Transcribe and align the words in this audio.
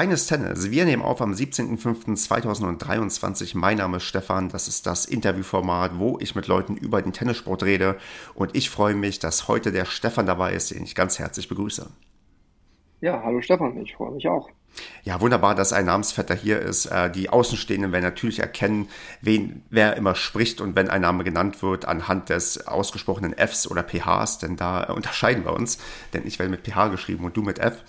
Kleines 0.00 0.26
Tennis. 0.26 0.70
Wir 0.70 0.86
nehmen 0.86 1.02
auf 1.02 1.20
am 1.20 1.34
17.05.2023. 1.34 3.54
Mein 3.54 3.76
Name 3.76 3.98
ist 3.98 4.04
Stefan. 4.04 4.48
Das 4.48 4.66
ist 4.66 4.86
das 4.86 5.04
Interviewformat, 5.04 5.98
wo 5.98 6.18
ich 6.18 6.34
mit 6.34 6.46
Leuten 6.46 6.78
über 6.78 7.02
den 7.02 7.12
Tennissport 7.12 7.64
rede. 7.64 7.98
Und 8.32 8.56
ich 8.56 8.70
freue 8.70 8.94
mich, 8.94 9.18
dass 9.18 9.46
heute 9.46 9.72
der 9.72 9.84
Stefan 9.84 10.24
dabei 10.24 10.54
ist, 10.54 10.70
den 10.70 10.84
ich 10.84 10.94
ganz 10.94 11.18
herzlich 11.18 11.50
begrüße. 11.50 11.86
Ja, 13.02 13.20
hallo 13.22 13.42
Stefan. 13.42 13.76
Ich 13.76 13.94
freue 13.94 14.12
mich 14.12 14.26
auch. 14.26 14.48
Ja, 15.02 15.20
wunderbar, 15.20 15.54
dass 15.54 15.74
ein 15.74 15.84
Namensvetter 15.84 16.34
hier 16.34 16.60
ist. 16.60 16.86
Äh, 16.86 17.10
die 17.10 17.28
Außenstehenden 17.28 17.92
werden 17.92 18.04
natürlich 18.04 18.38
erkennen, 18.38 18.88
wen, 19.20 19.64
wer 19.68 19.98
immer 19.98 20.14
spricht 20.14 20.62
und 20.62 20.76
wenn 20.76 20.88
ein 20.88 21.02
Name 21.02 21.24
genannt 21.24 21.62
wird 21.62 21.84
anhand 21.84 22.30
des 22.30 22.66
ausgesprochenen 22.66 23.36
Fs 23.36 23.70
oder 23.70 23.82
PHs, 23.82 24.38
denn 24.38 24.56
da 24.56 24.84
unterscheiden 24.84 25.44
wir 25.44 25.52
uns, 25.52 25.76
denn 26.14 26.26
ich 26.26 26.38
werde 26.38 26.52
mit 26.52 26.66
PH 26.66 26.88
geschrieben 26.88 27.24
und 27.24 27.36
du 27.36 27.42
mit 27.42 27.58
F. 27.58 27.84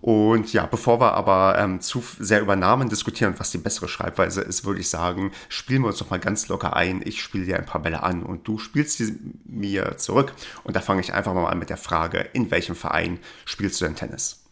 Und 0.00 0.52
ja, 0.52 0.66
bevor 0.66 1.00
wir 1.00 1.14
aber 1.14 1.56
ähm, 1.58 1.80
zu 1.80 2.02
sehr 2.18 2.40
über 2.40 2.56
Namen 2.56 2.88
diskutieren 2.88 3.32
und 3.32 3.40
was 3.40 3.50
die 3.50 3.58
bessere 3.58 3.88
Schreibweise 3.88 4.42
ist, 4.42 4.64
würde 4.64 4.80
ich 4.80 4.88
sagen, 4.88 5.32
spielen 5.48 5.82
wir 5.82 5.88
uns 5.88 6.00
noch 6.00 6.10
mal 6.10 6.20
ganz 6.20 6.48
locker 6.48 6.76
ein. 6.76 7.02
Ich 7.04 7.20
spiele 7.20 7.44
dir 7.44 7.56
ein 7.56 7.66
paar 7.66 7.82
Bälle 7.82 8.02
an 8.02 8.22
und 8.22 8.46
du 8.46 8.58
spielst 8.58 8.98
sie 8.98 9.18
mir 9.44 9.96
zurück. 9.96 10.32
Und 10.64 10.76
da 10.76 10.80
fange 10.80 11.00
ich 11.00 11.12
einfach 11.12 11.34
mal 11.34 11.48
an 11.48 11.58
mit 11.58 11.70
der 11.70 11.76
Frage, 11.76 12.26
in 12.32 12.50
welchem 12.50 12.76
Verein 12.76 13.18
spielst 13.44 13.80
du 13.80 13.86
denn 13.86 13.96
Tennis? 13.96 14.44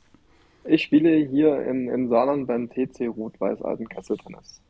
Ich 0.65 0.83
spiele 0.83 1.15
hier 1.15 1.65
im, 1.65 1.89
im 1.89 2.09
Saarland 2.09 2.49
beim 2.49 2.69
TC 2.69 3.09
Rot-Weiß 3.09 3.63
Altenkessel 3.63 4.17
Tennis. 4.17 4.61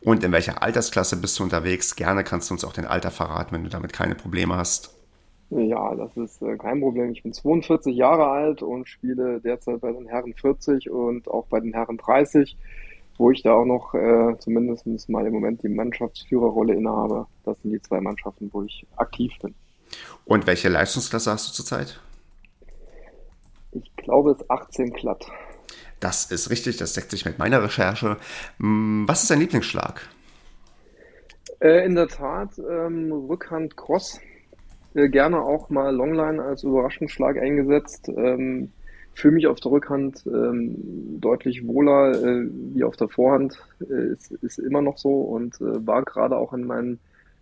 Und 0.00 0.22
in 0.22 0.32
welcher 0.32 0.62
Altersklasse 0.62 1.16
bist 1.16 1.38
du 1.38 1.44
unterwegs? 1.44 1.96
Gerne 1.96 2.22
kannst 2.22 2.50
du 2.50 2.54
uns 2.54 2.64
auch 2.64 2.72
den 2.72 2.86
Alter 2.86 3.10
verraten, 3.10 3.54
wenn 3.54 3.64
du 3.64 3.70
damit 3.70 3.92
keine 3.92 4.14
Probleme 4.14 4.56
hast. 4.56 4.94
Ja, 5.54 5.94
das 5.94 6.16
ist 6.16 6.40
äh, 6.40 6.56
kein 6.56 6.80
Problem. 6.80 7.10
Ich 7.12 7.22
bin 7.22 7.34
42 7.34 7.94
Jahre 7.94 8.26
alt 8.26 8.62
und 8.62 8.88
spiele 8.88 9.38
derzeit 9.40 9.82
bei 9.82 9.92
den 9.92 10.06
Herren 10.06 10.32
40 10.32 10.88
und 10.88 11.28
auch 11.28 11.44
bei 11.46 11.60
den 11.60 11.74
Herren 11.74 11.98
30, 11.98 12.56
wo 13.18 13.30
ich 13.30 13.42
da 13.42 13.52
auch 13.52 13.66
noch 13.66 13.92
äh, 13.92 14.34
zumindest 14.38 15.10
mal 15.10 15.26
im 15.26 15.34
Moment 15.34 15.62
die 15.62 15.68
Mannschaftsführerrolle 15.68 16.74
innehabe. 16.74 17.26
Das 17.44 17.60
sind 17.60 17.72
die 17.72 17.82
zwei 17.82 18.00
Mannschaften, 18.00 18.48
wo 18.50 18.62
ich 18.62 18.86
aktiv 18.96 19.30
bin. 19.42 19.54
Und 20.24 20.46
welche 20.46 20.70
Leistungsklasse 20.70 21.30
hast 21.30 21.48
du 21.48 21.52
zurzeit? 21.52 22.00
Ich 23.72 23.94
glaube, 23.96 24.30
es 24.30 24.40
ist 24.40 24.50
18 24.50 24.90
glatt. 24.94 25.26
Das 26.00 26.30
ist 26.30 26.48
richtig, 26.48 26.78
das 26.78 26.94
deckt 26.94 27.10
sich 27.10 27.26
mit 27.26 27.38
meiner 27.38 27.62
Recherche. 27.62 28.16
Hm, 28.58 29.04
was 29.06 29.22
ist 29.22 29.30
dein 29.30 29.40
Lieblingsschlag? 29.40 30.08
Äh, 31.60 31.84
in 31.84 31.94
der 31.94 32.08
Tat 32.08 32.58
ähm, 32.58 33.12
Rückhand 33.12 33.76
Cross 33.76 34.18
äh, 34.94 35.08
gerne 35.08 35.40
auch 35.40 35.70
mal 35.70 35.94
Longline 35.94 36.42
als 36.42 36.62
Überraschungsschlag 36.64 37.38
eingesetzt. 37.38 38.08
Ähm, 38.08 38.70
Fühle 39.14 39.34
mich 39.34 39.46
auf 39.46 39.60
der 39.60 39.72
Rückhand 39.72 40.24
ähm, 40.26 41.20
deutlich 41.20 41.66
wohler 41.66 42.12
äh, 42.12 42.48
wie 42.74 42.82
auf 42.82 42.96
der 42.96 43.08
Vorhand. 43.08 43.62
Äh, 43.80 44.12
ist, 44.12 44.32
ist 44.32 44.58
immer 44.58 44.80
noch 44.80 44.96
so 44.96 45.20
und 45.20 45.60
äh, 45.60 45.86
war 45.86 46.02
gerade 46.02 46.36
auch 46.36 46.54
in 46.54 46.64
meinen 46.64 46.98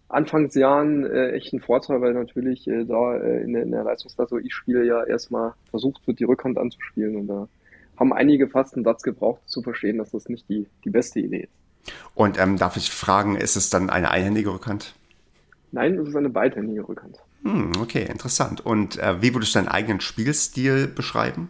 Anfangsjahren 0.09 1.07
äh, 1.07 1.31
echt 1.31 1.53
ein 1.53 1.61
Vorteil, 1.61 2.01
weil 2.01 2.13
natürlich 2.13 2.67
äh, 2.67 2.85
da 2.85 3.17
äh, 3.17 3.43
in, 3.43 3.53
der, 3.53 3.63
in 3.63 3.71
der 3.71 3.85
Leistungsklasse, 3.85 4.35
wo 4.35 4.39
ich 4.39 4.53
spiele, 4.53 4.85
ja 4.85 5.05
erstmal 5.05 5.53
versucht 5.71 6.05
wird, 6.09 6.19
die 6.19 6.25
Rückhand 6.25 6.59
anzuspielen. 6.59 7.15
Und 7.15 7.29
da 7.29 7.49
haben 7.97 8.13
einige 8.13 8.49
fast 8.49 8.75
einen 8.75 8.85
Satz 8.85 9.03
gebraucht, 9.05 9.41
zu 9.47 9.63
verstehen, 9.63 9.99
dass 9.99 10.11
das 10.11 10.29
nicht 10.29 10.49
die, 10.49 10.67
die 10.85 10.91
beste 10.91 11.21
Idee 11.21 11.43
ist. 11.43 11.93
Und 12.15 12.41
ähm, 12.41 12.57
darf 12.59 12.77
ich 12.77 12.91
fragen, 12.91 13.37
ist 13.37 13.57
es 13.57 13.71
dann 13.71 13.89
eine 13.91 14.11
einhändige 14.11 14.53
Rückhand? 14.53 14.95
Nein, 15.71 15.97
es 15.99 16.09
ist 16.09 16.17
eine 16.17 16.31
beidhändige 16.31 16.89
Rückhand. 16.89 17.21
Hm, 17.43 17.73
okay, 17.81 18.07
interessant. 18.09 18.65
Und 18.65 18.99
äh, 18.99 19.23
wie 19.23 19.35
würdest 19.35 19.55
du 19.55 19.59
deinen 19.59 19.69
eigenen 19.69 20.01
Spielstil 20.01 20.87
beschreiben? 20.89 21.49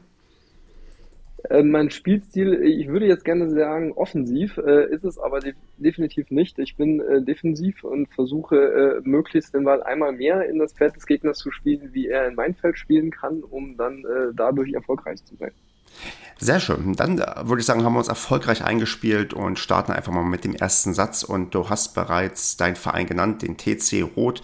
Äh, 1.48 1.62
mein 1.62 1.90
Spielstil, 1.90 2.62
ich 2.62 2.88
würde 2.88 3.06
jetzt 3.06 3.24
gerne 3.24 3.50
sagen, 3.50 3.92
offensiv, 3.92 4.58
äh, 4.58 4.92
ist 4.92 5.04
es 5.04 5.18
aber 5.18 5.40
de 5.40 5.54
definitiv 5.78 6.30
nicht. 6.30 6.58
Ich 6.58 6.76
bin 6.76 7.00
äh, 7.00 7.22
defensiv 7.22 7.82
und 7.82 8.08
versuche 8.14 8.56
äh, 8.56 9.08
möglichst 9.08 9.54
den 9.54 9.64
Ball 9.64 9.82
einmal 9.82 10.12
mehr 10.12 10.48
in 10.48 10.58
das 10.58 10.74
Feld 10.74 10.94
des 10.96 11.06
Gegners 11.06 11.38
zu 11.38 11.50
spielen, 11.50 11.90
wie 11.92 12.08
er 12.08 12.28
in 12.28 12.34
mein 12.34 12.54
Feld 12.54 12.78
spielen 12.78 13.10
kann, 13.10 13.42
um 13.42 13.76
dann 13.76 14.04
äh, 14.04 14.34
dadurch 14.34 14.72
erfolgreich 14.74 15.24
zu 15.24 15.34
sein. 15.36 15.52
Sehr 16.38 16.60
schön. 16.60 16.94
Dann 16.94 17.18
äh, 17.18 17.24
würde 17.44 17.60
ich 17.60 17.66
sagen, 17.66 17.84
haben 17.84 17.94
wir 17.94 17.98
uns 17.98 18.08
erfolgreich 18.08 18.64
eingespielt 18.64 19.34
und 19.34 19.58
starten 19.58 19.92
einfach 19.92 20.12
mal 20.12 20.24
mit 20.24 20.44
dem 20.44 20.54
ersten 20.54 20.94
Satz. 20.94 21.22
Und 21.22 21.54
du 21.54 21.68
hast 21.68 21.94
bereits 21.94 22.56
deinen 22.56 22.76
Verein 22.76 23.06
genannt, 23.06 23.42
den 23.42 23.56
TC 23.56 24.04
Rot. 24.16 24.42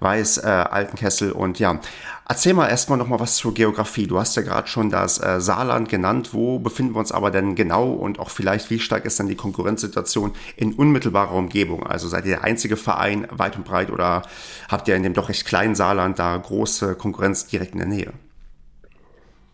Weiß, 0.00 0.38
äh, 0.38 0.46
Altenkessel 0.46 1.32
und 1.32 1.58
ja. 1.58 1.80
Erzähl 2.28 2.52
mal 2.52 2.68
erstmal 2.68 2.98
noch 2.98 3.08
mal 3.08 3.20
was 3.20 3.36
zur 3.36 3.54
Geografie. 3.54 4.06
Du 4.06 4.18
hast 4.18 4.36
ja 4.36 4.42
gerade 4.42 4.68
schon 4.68 4.90
das 4.90 5.18
äh, 5.18 5.40
Saarland 5.40 5.88
genannt. 5.88 6.34
Wo 6.34 6.58
befinden 6.58 6.94
wir 6.94 7.00
uns 7.00 7.10
aber 7.10 7.30
denn 7.30 7.54
genau 7.54 7.90
und 7.90 8.20
auch 8.20 8.30
vielleicht, 8.30 8.70
wie 8.70 8.78
stark 8.78 9.06
ist 9.06 9.18
dann 9.18 9.28
die 9.28 9.34
Konkurrenzsituation 9.34 10.32
in 10.56 10.74
unmittelbarer 10.74 11.34
Umgebung? 11.34 11.86
Also 11.86 12.06
seid 12.06 12.26
ihr 12.26 12.36
der 12.36 12.44
einzige 12.44 12.76
Verein 12.76 13.26
weit 13.30 13.56
und 13.56 13.64
breit 13.64 13.90
oder 13.90 14.22
habt 14.70 14.88
ihr 14.88 14.94
in 14.96 15.02
dem 15.02 15.14
doch 15.14 15.30
recht 15.30 15.46
kleinen 15.46 15.74
Saarland 15.74 16.18
da 16.18 16.36
große 16.36 16.94
Konkurrenz 16.94 17.46
direkt 17.46 17.72
in 17.72 17.78
der 17.78 17.88
Nähe? 17.88 18.12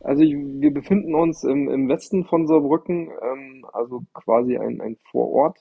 Also 0.01 0.23
ich, 0.23 0.35
wir 0.35 0.75
befinden 0.75 1.15
uns 1.15 1.45
im, 1.45 1.71
im 1.71 1.89
Westen 1.89 2.25
von 2.25 2.47
Saarbrücken, 2.47 3.09
ähm, 3.23 3.65
also 3.73 4.03
quasi 4.13 4.59
ein, 4.59 4.81
ein 4.83 4.99
Vorort 5.11 5.59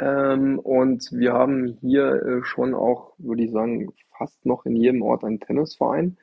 ähm, 0.00 0.58
und 0.58 1.10
wir 1.12 1.32
haben 1.32 1.78
hier 1.80 2.14
äh, 2.22 2.44
schon 2.44 2.74
auch, 2.74 3.12
würde 3.18 3.44
ich 3.44 3.50
sagen, 3.50 3.92
fast 4.16 4.44
noch 4.46 4.66
in 4.66 4.76
jedem 4.76 5.02
Ort 5.02 5.24
einen 5.24 5.40
Tennisverein 5.40 6.16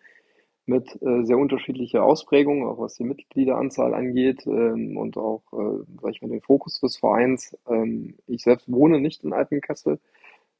mit 0.66 1.00
äh, 1.02 1.24
sehr 1.24 1.38
unterschiedlicher 1.38 2.04
Ausprägung, 2.04 2.68
auch 2.68 2.80
was 2.80 2.96
die 2.96 3.04
Mitgliederanzahl 3.04 3.94
angeht 3.94 4.46
ähm, 4.48 4.98
und 4.98 5.18
auch, 5.18 5.44
äh, 5.54 5.84
sag 6.02 6.12
ich 6.12 6.22
mal, 6.22 6.30
den 6.30 6.42
Fokus 6.42 6.80
des 6.80 6.98
Vereins. 6.98 7.56
Ähm, 7.70 8.16
ich 8.28 8.44
selbst 8.44 8.72
wohne 8.72 9.00
nicht 9.00 9.24
in 9.24 9.34
Altenkessel, 9.34 10.00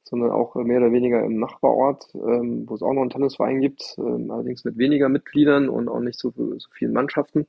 sondern 0.04 0.30
auch 0.30 0.54
mehr 0.54 0.78
oder 0.78 0.92
weniger 0.92 1.24
im 1.24 1.38
Nachbarort, 1.40 2.08
ähm, 2.14 2.64
wo 2.68 2.74
es 2.74 2.82
auch 2.82 2.92
noch 2.92 3.02
einen 3.02 3.10
Tennisverein 3.10 3.60
gibt, 3.60 3.96
ähm, 3.98 4.30
allerdings 4.30 4.64
mit 4.64 4.78
weniger 4.78 5.08
Mitgliedern 5.08 5.68
und 5.68 5.88
auch 5.88 6.00
nicht 6.00 6.18
so, 6.18 6.30
so 6.30 6.68
vielen 6.72 6.92
Mannschaften. 6.92 7.46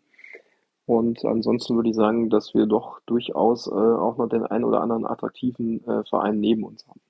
Und 0.87 1.25
ansonsten 1.25 1.75
würde 1.75 1.89
ich 1.89 1.97
sagen, 1.97 2.29
dass 2.29 2.53
wir 2.53 2.65
doch 2.65 3.01
durchaus 3.05 3.67
äh, 3.67 3.71
auch 3.71 4.17
noch 4.17 4.29
den 4.29 4.45
einen 4.45 4.63
oder 4.63 4.79
anderen 4.79 5.05
attraktiven 5.05 5.85
äh, 5.85 6.05
Verein 6.05 6.39
neben 6.39 6.63
uns 6.63 6.87
haben. 6.87 7.01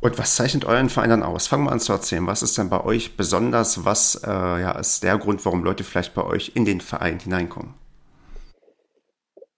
Und 0.00 0.18
was 0.18 0.34
zeichnet 0.34 0.64
euren 0.64 0.88
Verein 0.88 1.10
dann 1.10 1.22
aus? 1.22 1.46
Fangen 1.46 1.64
wir 1.64 1.72
an 1.72 1.78
zu 1.78 1.92
erzählen. 1.92 2.26
Was 2.26 2.42
ist 2.42 2.58
denn 2.58 2.68
bei 2.68 2.84
euch 2.84 3.16
besonders? 3.16 3.84
Was 3.84 4.20
äh, 4.24 4.28
ja, 4.28 4.72
ist 4.72 5.04
der 5.04 5.18
Grund, 5.18 5.44
warum 5.44 5.62
Leute 5.62 5.84
vielleicht 5.84 6.14
bei 6.14 6.24
euch 6.24 6.52
in 6.56 6.64
den 6.64 6.80
Verein 6.80 7.20
hineinkommen? 7.20 7.74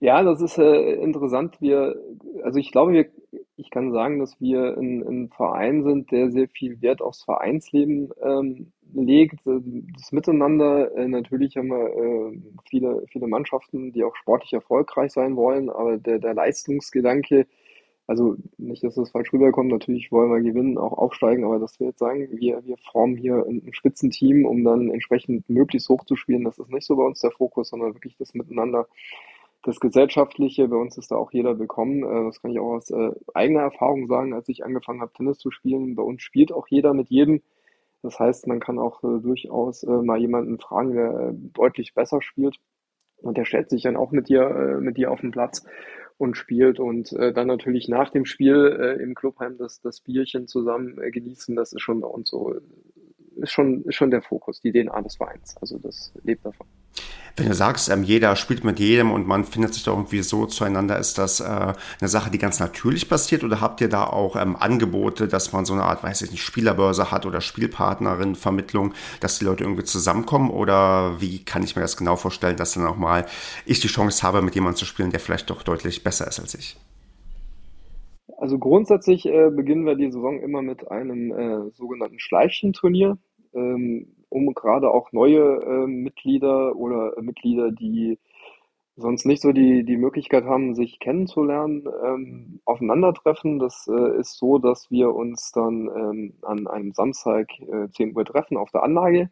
Ja, 0.00 0.22
das 0.22 0.40
ist 0.40 0.58
äh, 0.58 0.92
interessant. 0.94 1.60
Wir, 1.60 1.96
also 2.44 2.58
ich 2.60 2.70
glaube, 2.70 2.92
wir, 2.92 3.06
ich 3.56 3.70
kann 3.70 3.90
sagen, 3.92 4.20
dass 4.20 4.40
wir 4.40 4.76
ein, 4.78 5.02
ein 5.02 5.28
Verein 5.30 5.82
sind, 5.82 6.12
der 6.12 6.30
sehr 6.30 6.48
viel 6.48 6.80
Wert 6.82 7.02
aufs 7.02 7.24
Vereinsleben 7.24 8.10
ähm, 8.22 8.72
legt, 8.94 9.44
äh, 9.46 9.60
das 9.96 10.12
Miteinander. 10.12 10.94
Äh, 10.96 11.08
natürlich 11.08 11.56
haben 11.56 11.68
wir 11.68 12.32
äh, 12.32 12.38
viele, 12.70 13.04
viele 13.10 13.26
Mannschaften, 13.26 13.92
die 13.92 14.04
auch 14.04 14.14
sportlich 14.14 14.52
erfolgreich 14.52 15.10
sein 15.12 15.34
wollen, 15.34 15.68
aber 15.68 15.98
der, 15.98 16.20
der 16.20 16.34
Leistungsgedanke, 16.34 17.48
also 18.06 18.36
nicht, 18.56 18.84
dass 18.84 18.94
das 18.94 19.10
falsch 19.10 19.32
rüberkommt, 19.32 19.70
natürlich 19.70 20.12
wollen 20.12 20.30
wir 20.30 20.40
gewinnen, 20.40 20.78
auch 20.78 20.92
aufsteigen, 20.96 21.44
aber 21.44 21.58
dass 21.58 21.78
wir 21.80 21.88
jetzt 21.88 21.98
sagen, 21.98 22.28
wir, 22.38 22.64
wir 22.64 22.76
formen 22.92 23.16
hier 23.16 23.44
ein, 23.48 23.62
ein 23.66 23.74
Spitzenteam, 23.74 24.46
um 24.46 24.62
dann 24.64 24.90
entsprechend 24.90 25.48
möglichst 25.50 25.88
hoch 25.88 26.04
zu 26.04 26.14
spielen, 26.16 26.44
das 26.44 26.58
ist 26.58 26.70
nicht 26.70 26.86
so 26.86 26.96
bei 26.96 27.04
uns 27.04 27.20
der 27.20 27.32
Fokus, 27.32 27.70
sondern 27.70 27.94
wirklich 27.94 28.16
das 28.16 28.32
Miteinander. 28.34 28.86
Das 29.62 29.80
Gesellschaftliche, 29.80 30.68
bei 30.68 30.76
uns 30.76 30.96
ist 30.98 31.10
da 31.10 31.16
auch 31.16 31.32
jeder 31.32 31.58
willkommen. 31.58 32.02
Das 32.26 32.40
kann 32.40 32.52
ich 32.52 32.60
auch 32.60 32.74
aus 32.76 32.92
eigener 33.34 33.60
Erfahrung 33.60 34.06
sagen, 34.06 34.32
als 34.32 34.48
ich 34.48 34.64
angefangen 34.64 35.00
habe, 35.00 35.12
Tennis 35.12 35.38
zu 35.38 35.50
spielen. 35.50 35.96
Bei 35.96 36.02
uns 36.02 36.22
spielt 36.22 36.52
auch 36.52 36.68
jeder 36.68 36.94
mit 36.94 37.08
jedem. 37.10 37.42
Das 38.02 38.18
heißt, 38.18 38.46
man 38.46 38.60
kann 38.60 38.78
auch 38.78 39.02
äh, 39.02 39.20
durchaus 39.20 39.82
äh, 39.82 39.90
mal 39.90 40.18
jemanden 40.18 40.58
fragen, 40.58 40.94
der 40.94 41.10
äh, 41.10 41.32
deutlich 41.34 41.94
besser 41.94 42.22
spielt. 42.22 42.58
Und 43.16 43.36
der 43.36 43.44
stellt 43.44 43.70
sich 43.70 43.82
dann 43.82 43.96
auch 43.96 44.12
mit 44.12 44.28
dir, 44.28 44.42
äh, 44.42 44.80
mit 44.80 44.96
dir 44.96 45.10
auf 45.10 45.20
den 45.20 45.32
Platz 45.32 45.64
und 46.16 46.36
spielt 46.36 46.78
und 46.78 47.12
äh, 47.12 47.32
dann 47.32 47.48
natürlich 47.48 47.88
nach 47.88 48.10
dem 48.10 48.24
Spiel 48.24 48.78
äh, 48.80 49.02
im 49.02 49.14
Clubheim 49.14 49.56
das, 49.58 49.80
das 49.80 50.00
Bierchen 50.00 50.46
zusammen 50.46 51.00
äh, 51.00 51.10
genießen. 51.10 51.56
Das 51.56 51.72
ist 51.72 51.82
schon 51.82 52.00
bei 52.00 52.08
uns 52.08 52.30
so, 52.30 52.54
ist 53.36 53.52
schon, 53.52 53.82
ist 53.84 53.96
schon 53.96 54.10
der 54.10 54.22
Fokus, 54.22 54.60
die 54.60 54.72
DNA 54.72 55.02
des 55.02 55.16
Vereins. 55.16 55.56
Also 55.60 55.78
das 55.78 56.12
lebt 56.22 56.44
davon. 56.44 56.66
Wenn 57.38 57.46
du 57.46 57.54
sagst, 57.54 57.88
ähm, 57.88 58.02
jeder 58.02 58.34
spielt 58.34 58.64
mit 58.64 58.80
jedem 58.80 59.12
und 59.12 59.28
man 59.28 59.44
findet 59.44 59.72
sich 59.72 59.84
da 59.84 59.92
irgendwie 59.92 60.22
so 60.22 60.46
zueinander, 60.46 60.98
ist 60.98 61.18
das 61.18 61.38
äh, 61.38 61.44
eine 61.44 62.08
Sache, 62.08 62.32
die 62.32 62.38
ganz 62.38 62.58
natürlich 62.58 63.08
passiert? 63.08 63.44
Oder 63.44 63.60
habt 63.60 63.80
ihr 63.80 63.88
da 63.88 64.04
auch 64.04 64.34
ähm, 64.34 64.56
Angebote, 64.56 65.28
dass 65.28 65.52
man 65.52 65.64
so 65.64 65.72
eine 65.72 65.84
Art, 65.84 66.02
weiß 66.02 66.22
ich 66.22 66.32
nicht, 66.32 66.42
Spielerbörse 66.42 67.12
hat 67.12 67.26
oder 67.26 67.40
Spielpartnerin, 67.40 68.34
Vermittlung, 68.34 68.92
dass 69.20 69.38
die 69.38 69.44
Leute 69.44 69.62
irgendwie 69.62 69.84
zusammenkommen? 69.84 70.50
Oder 70.50 71.20
wie 71.20 71.44
kann 71.44 71.62
ich 71.62 71.76
mir 71.76 71.82
das 71.82 71.96
genau 71.96 72.16
vorstellen, 72.16 72.56
dass 72.56 72.74
dann 72.74 72.86
auch 72.86 72.96
mal 72.96 73.24
ich 73.66 73.78
die 73.78 73.86
Chance 73.86 74.24
habe, 74.24 74.42
mit 74.42 74.56
jemandem 74.56 74.78
zu 74.78 74.84
spielen, 74.84 75.10
der 75.10 75.20
vielleicht 75.20 75.48
doch 75.48 75.62
deutlich 75.62 76.02
besser 76.02 76.26
ist 76.26 76.40
als 76.40 76.54
ich? 76.56 76.76
Also 78.36 78.58
grundsätzlich 78.58 79.26
äh, 79.26 79.50
beginnen 79.50 79.86
wir 79.86 79.94
die 79.94 80.10
Saison 80.10 80.40
immer 80.40 80.62
mit 80.62 80.90
einem 80.90 81.30
äh, 81.30 81.70
sogenannten 81.70 82.18
Schleifchenturnier, 82.18 83.16
ähm, 83.54 84.08
um 84.30 84.54
gerade 84.54 84.90
auch 84.90 85.12
neue 85.12 85.60
äh, 85.62 85.86
Mitglieder 85.86 86.76
oder 86.76 87.16
äh, 87.16 87.22
Mitglieder, 87.22 87.70
die 87.70 88.18
sonst 88.96 89.26
nicht 89.26 89.42
so 89.42 89.52
die, 89.52 89.84
die 89.84 89.96
Möglichkeit 89.96 90.44
haben, 90.44 90.74
sich 90.74 90.98
kennenzulernen, 90.98 91.88
ähm, 92.04 92.60
aufeinandertreffen. 92.64 93.58
Das 93.58 93.88
äh, 93.88 94.18
ist 94.18 94.38
so, 94.38 94.58
dass 94.58 94.90
wir 94.90 95.14
uns 95.14 95.52
dann 95.52 95.88
ähm, 95.94 96.34
an 96.42 96.66
einem 96.66 96.92
Samstag 96.92 97.48
äh, 97.60 97.88
10 97.90 98.16
Uhr 98.16 98.24
treffen 98.24 98.56
auf 98.56 98.70
der 98.72 98.82
Anlage 98.82 99.30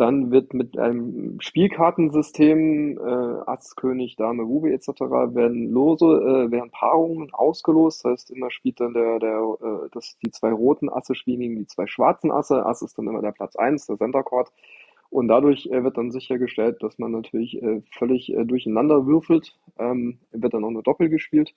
dann 0.00 0.30
wird 0.30 0.54
mit 0.54 0.78
einem 0.78 1.40
Spielkartensystem, 1.40 2.98
äh, 2.98 3.50
Ass, 3.50 3.76
König, 3.76 4.16
Dame, 4.16 4.42
Rube 4.42 4.72
etc. 4.72 4.88
werden 5.34 5.70
Lose, 5.70 6.06
äh, 6.06 6.50
werden 6.50 6.70
Paarungen 6.70 7.32
ausgelost. 7.34 8.04
Das 8.04 8.12
heißt, 8.12 8.30
immer 8.30 8.50
spielt 8.50 8.80
dann 8.80 8.94
der, 8.94 9.18
der, 9.18 9.56
äh, 9.62 9.88
das, 9.92 10.16
die 10.24 10.30
zwei 10.30 10.52
roten 10.52 10.88
Asse 10.88 11.14
spielen 11.14 11.40
gegen 11.40 11.56
die 11.56 11.66
zwei 11.66 11.86
schwarzen 11.86 12.30
Asse. 12.30 12.64
Ass 12.64 12.82
ist 12.82 12.96
dann 12.98 13.08
immer 13.08 13.22
der 13.22 13.32
Platz 13.32 13.56
1, 13.56 13.86
der 13.86 13.98
Center 13.98 14.22
Court. 14.22 14.50
Und 15.10 15.28
dadurch 15.28 15.66
äh, 15.66 15.84
wird 15.84 15.98
dann 15.98 16.10
sichergestellt, 16.10 16.82
dass 16.82 16.98
man 16.98 17.12
natürlich 17.12 17.62
äh, 17.62 17.82
völlig 17.92 18.32
äh, 18.32 18.44
durcheinander 18.44 19.06
würfelt. 19.06 19.58
Ähm, 19.78 20.20
wird 20.32 20.54
dann 20.54 20.64
auch 20.64 20.70
nur 20.70 20.82
Doppel 20.82 21.08
gespielt 21.08 21.54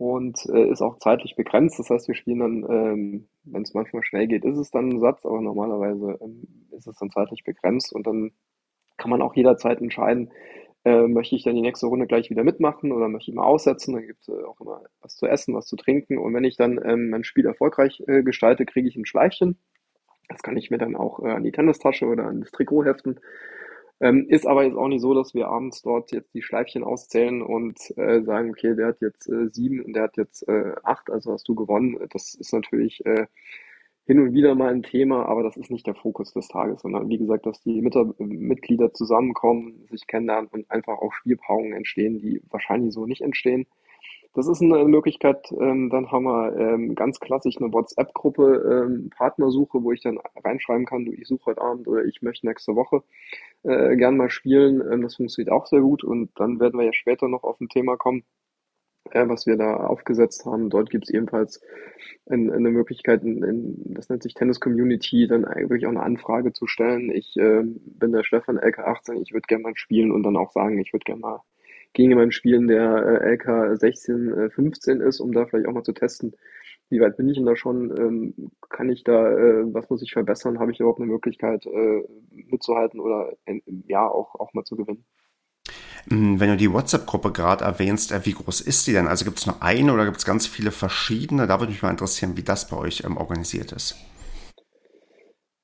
und 0.00 0.46
äh, 0.46 0.70
ist 0.70 0.80
auch 0.80 0.98
zeitlich 0.98 1.36
begrenzt. 1.36 1.78
Das 1.78 1.90
heißt, 1.90 2.08
wir 2.08 2.14
spielen 2.14 2.38
dann, 2.38 2.66
ähm, 2.70 3.28
wenn 3.44 3.62
es 3.62 3.74
manchmal 3.74 4.02
schnell 4.02 4.26
geht, 4.28 4.46
ist 4.46 4.56
es 4.56 4.70
dann 4.70 4.88
ein 4.88 4.98
Satz, 4.98 5.26
aber 5.26 5.42
normalerweise 5.42 6.18
ähm, 6.22 6.66
ist 6.70 6.86
es 6.86 6.96
dann 6.96 7.10
zeitlich 7.10 7.44
begrenzt 7.44 7.92
und 7.92 8.06
dann 8.06 8.32
kann 8.96 9.10
man 9.10 9.20
auch 9.20 9.36
jederzeit 9.36 9.78
entscheiden, 9.82 10.30
äh, 10.86 11.06
möchte 11.06 11.36
ich 11.36 11.44
dann 11.44 11.54
die 11.54 11.60
nächste 11.60 11.86
Runde 11.86 12.06
gleich 12.06 12.30
wieder 12.30 12.44
mitmachen 12.44 12.92
oder 12.92 13.08
möchte 13.08 13.30
ich 13.30 13.34
mal 13.34 13.44
aussetzen. 13.44 13.92
Dann 13.92 14.06
gibt 14.06 14.22
es 14.22 14.28
äh, 14.28 14.42
auch 14.44 14.58
immer 14.62 14.80
was 15.02 15.16
zu 15.16 15.26
essen, 15.26 15.54
was 15.54 15.66
zu 15.66 15.76
trinken 15.76 16.16
und 16.16 16.32
wenn 16.32 16.44
ich 16.44 16.56
dann 16.56 16.80
ähm, 16.82 17.10
mein 17.10 17.22
Spiel 17.22 17.44
erfolgreich 17.44 18.02
äh, 18.06 18.22
gestalte, 18.22 18.64
kriege 18.64 18.88
ich 18.88 18.96
ein 18.96 19.04
Schleifchen. 19.04 19.58
Das 20.30 20.40
kann 20.42 20.56
ich 20.56 20.70
mir 20.70 20.78
dann 20.78 20.96
auch 20.96 21.22
äh, 21.22 21.28
an 21.28 21.44
die 21.44 21.52
Tennistasche 21.52 22.06
oder 22.06 22.24
an 22.24 22.40
das 22.40 22.52
Trikot 22.52 22.86
heften. 22.86 23.20
Ähm, 24.00 24.26
ist 24.28 24.46
aber 24.46 24.64
jetzt 24.64 24.76
auch 24.76 24.88
nicht 24.88 25.02
so, 25.02 25.12
dass 25.14 25.34
wir 25.34 25.48
abends 25.48 25.82
dort 25.82 26.10
jetzt 26.12 26.32
die 26.34 26.42
Schleifchen 26.42 26.84
auszählen 26.84 27.42
und 27.42 27.78
äh, 27.98 28.22
sagen, 28.22 28.50
okay, 28.50 28.74
der 28.74 28.88
hat 28.88 29.00
jetzt 29.02 29.28
äh, 29.28 29.48
sieben 29.52 29.82
und 29.82 29.92
der 29.92 30.04
hat 30.04 30.16
jetzt 30.16 30.48
äh, 30.48 30.72
acht, 30.82 31.10
also 31.10 31.32
hast 31.32 31.46
du 31.48 31.54
gewonnen. 31.54 31.98
Das 32.10 32.34
ist 32.34 32.52
natürlich 32.54 33.04
äh, 33.04 33.26
hin 34.06 34.18
und 34.18 34.32
wieder 34.32 34.54
mal 34.54 34.72
ein 34.72 34.82
Thema, 34.82 35.26
aber 35.26 35.42
das 35.42 35.56
ist 35.58 35.70
nicht 35.70 35.86
der 35.86 35.94
Fokus 35.94 36.32
des 36.32 36.48
Tages, 36.48 36.80
sondern 36.80 37.08
wie 37.10 37.18
gesagt, 37.18 37.44
dass 37.44 37.60
die 37.62 37.82
Mit 37.82 37.94
Mitglieder 38.18 38.92
zusammenkommen, 38.94 39.86
sich 39.90 40.06
kennenlernen 40.06 40.48
und 40.50 40.70
einfach 40.70 40.98
auch 40.98 41.12
Spielpaarungen 41.12 41.74
entstehen, 41.74 42.18
die 42.18 42.42
wahrscheinlich 42.50 42.94
so 42.94 43.06
nicht 43.06 43.20
entstehen. 43.20 43.66
Das 44.32 44.46
ist 44.48 44.62
eine 44.62 44.84
Möglichkeit. 44.84 45.52
Ähm, 45.60 45.90
dann 45.90 46.10
haben 46.10 46.24
wir 46.24 46.56
ähm, 46.56 46.94
ganz 46.94 47.20
klassisch 47.20 47.56
eine 47.58 47.72
WhatsApp-Gruppe, 47.72 48.86
ähm, 48.86 49.10
Partnersuche, 49.10 49.82
wo 49.82 49.92
ich 49.92 50.02
dann 50.02 50.18
reinschreiben 50.44 50.86
kann, 50.86 51.04
du, 51.04 51.12
ich 51.12 51.26
suche 51.26 51.46
heute 51.46 51.60
Abend 51.60 51.88
oder 51.88 52.04
ich 52.04 52.22
möchte 52.22 52.46
nächste 52.46 52.76
Woche 52.76 53.02
äh, 53.62 53.96
gern 53.96 54.16
mal 54.16 54.30
spielen. 54.30 54.80
Ähm, 54.90 55.02
das 55.02 55.16
funktioniert 55.16 55.52
auch 55.52 55.66
sehr 55.66 55.80
gut. 55.80 56.04
Und 56.04 56.30
dann 56.36 56.60
werden 56.60 56.78
wir 56.78 56.86
ja 56.86 56.92
später 56.92 57.28
noch 57.28 57.42
auf 57.42 57.60
ein 57.60 57.68
Thema 57.68 57.96
kommen, 57.96 58.24
äh, 59.10 59.28
was 59.28 59.46
wir 59.46 59.56
da 59.56 59.76
aufgesetzt 59.76 60.44
haben. 60.46 60.70
Dort 60.70 60.90
gibt 60.90 61.04
es 61.04 61.10
ebenfalls 61.10 61.60
ein, 62.28 62.50
eine 62.50 62.70
Möglichkeit, 62.70 63.22
in, 63.22 63.42
in, 63.42 63.94
das 63.94 64.08
nennt 64.08 64.22
sich 64.22 64.34
Tennis 64.34 64.60
Community, 64.60 65.26
dann 65.26 65.42
wirklich 65.42 65.86
auch 65.86 65.90
eine 65.90 66.02
Anfrage 66.02 66.52
zu 66.52 66.66
stellen. 66.66 67.10
Ich 67.10 67.36
äh, 67.36 67.62
bin 67.64 68.12
der 68.12 68.24
Stefan 68.24 68.58
LK18, 68.58 69.20
ich 69.22 69.32
würde 69.32 69.46
gerne 69.46 69.62
mal 69.62 69.76
spielen 69.76 70.12
und 70.12 70.22
dann 70.22 70.36
auch 70.36 70.52
sagen, 70.52 70.78
ich 70.78 70.92
würde 70.92 71.04
gerne 71.04 71.20
mal 71.20 71.40
gegen 71.92 72.10
jemanden 72.10 72.32
spielen, 72.32 72.68
der 72.68 73.20
äh, 73.22 73.34
LK 73.34 73.78
16, 73.78 74.32
äh, 74.32 74.50
15 74.50 75.00
ist, 75.00 75.20
um 75.20 75.32
da 75.32 75.46
vielleicht 75.46 75.66
auch 75.66 75.72
mal 75.72 75.82
zu 75.82 75.92
testen, 75.92 76.34
wie 76.90 77.00
weit 77.00 77.16
bin 77.16 77.28
ich 77.28 77.36
denn 77.36 77.46
da 77.46 77.56
schon, 77.56 77.96
ähm, 77.96 78.50
kann 78.68 78.90
ich 78.90 79.04
da, 79.04 79.30
äh, 79.30 79.72
was 79.72 79.88
muss 79.90 80.02
ich 80.02 80.12
verbessern, 80.12 80.58
habe 80.58 80.72
ich 80.72 80.80
überhaupt 80.80 81.00
eine 81.00 81.10
Möglichkeit 81.10 81.64
äh, 81.66 82.02
mitzuhalten 82.30 83.00
oder 83.00 83.32
äh, 83.46 83.60
ja 83.86 84.08
auch, 84.08 84.34
auch 84.34 84.52
mal 84.52 84.64
zu 84.64 84.76
gewinnen. 84.76 85.04
Hm, 86.08 86.40
wenn 86.40 86.50
du 86.50 86.56
die 86.56 86.72
WhatsApp-Gruppe 86.72 87.32
gerade 87.32 87.64
erwähnst, 87.64 88.12
äh, 88.12 88.24
wie 88.24 88.32
groß 88.32 88.60
ist 88.60 88.86
die 88.86 88.92
denn? 88.92 89.06
Also 89.06 89.24
gibt 89.24 89.38
es 89.38 89.46
nur 89.46 89.62
eine 89.62 89.92
oder 89.92 90.04
gibt 90.04 90.18
es 90.18 90.24
ganz 90.24 90.46
viele 90.46 90.72
verschiedene? 90.72 91.46
Da 91.46 91.60
würde 91.60 91.72
mich 91.72 91.82
mal 91.82 91.90
interessieren, 91.90 92.36
wie 92.36 92.42
das 92.42 92.68
bei 92.68 92.76
euch 92.76 93.04
ähm, 93.04 93.16
organisiert 93.16 93.72
ist. 93.72 93.96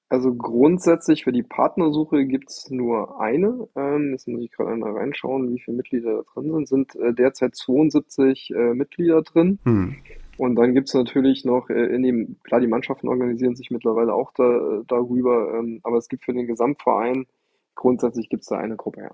Also 0.09 0.33
grundsätzlich 0.35 1.25
für 1.25 1.33
die 1.33 1.43
Partnersuche 1.43 2.27
gibt 2.27 2.51
es 2.51 2.71
nur 2.71 3.21
eine. 3.21 3.69
Ähm, 3.75 4.13
jetzt 4.13 4.29
muss 4.29 4.41
ich 4.41 4.53
gerade 4.53 4.71
einmal 4.71 4.93
reinschauen, 4.93 5.53
wie 5.53 5.59
viele 5.59 5.79
Mitglieder 5.79 6.23
da 6.23 6.41
drin 6.41 6.65
sind. 6.65 6.93
Sind 6.93 6.97
äh, 6.97 7.13
derzeit 7.13 7.57
72 7.57 8.53
äh, 8.55 8.75
Mitglieder 8.75 9.23
drin. 9.23 9.59
Hm. 9.65 9.97
Und 10.39 10.57
dann 10.57 10.75
gibt 10.75 10.89
es 10.89 10.95
natürlich 10.95 11.45
noch, 11.45 11.71
äh, 11.71 11.87
in 11.95 12.03
dem, 12.03 12.37
klar, 12.43 12.61
die 12.61 12.67
Mannschaften 12.67 13.09
organisieren 13.09 13.57
sich 13.57 13.71
mittlerweile 13.71 14.15
auch 14.15 14.33
da, 14.35 14.83
darüber, 14.87 15.55
ähm, 15.55 15.81
aber 15.83 15.97
es 15.97 16.09
gibt 16.09 16.25
für 16.25 16.33
den 16.33 16.47
Gesamtverein, 16.47 17.27
grundsätzlich 17.75 18.29
gibt 18.29 18.43
es 18.43 18.49
da 18.49 18.59
eine 18.59 18.77
Gruppe, 18.77 19.03
ja. 19.03 19.11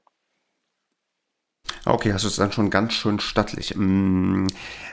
Okay, 1.84 2.12
das 2.12 2.22
ist 2.22 2.38
dann 2.38 2.52
schon 2.52 2.70
ganz 2.70 2.92
schön 2.92 3.18
stattlich. 3.18 3.74
Mm, 3.76 4.46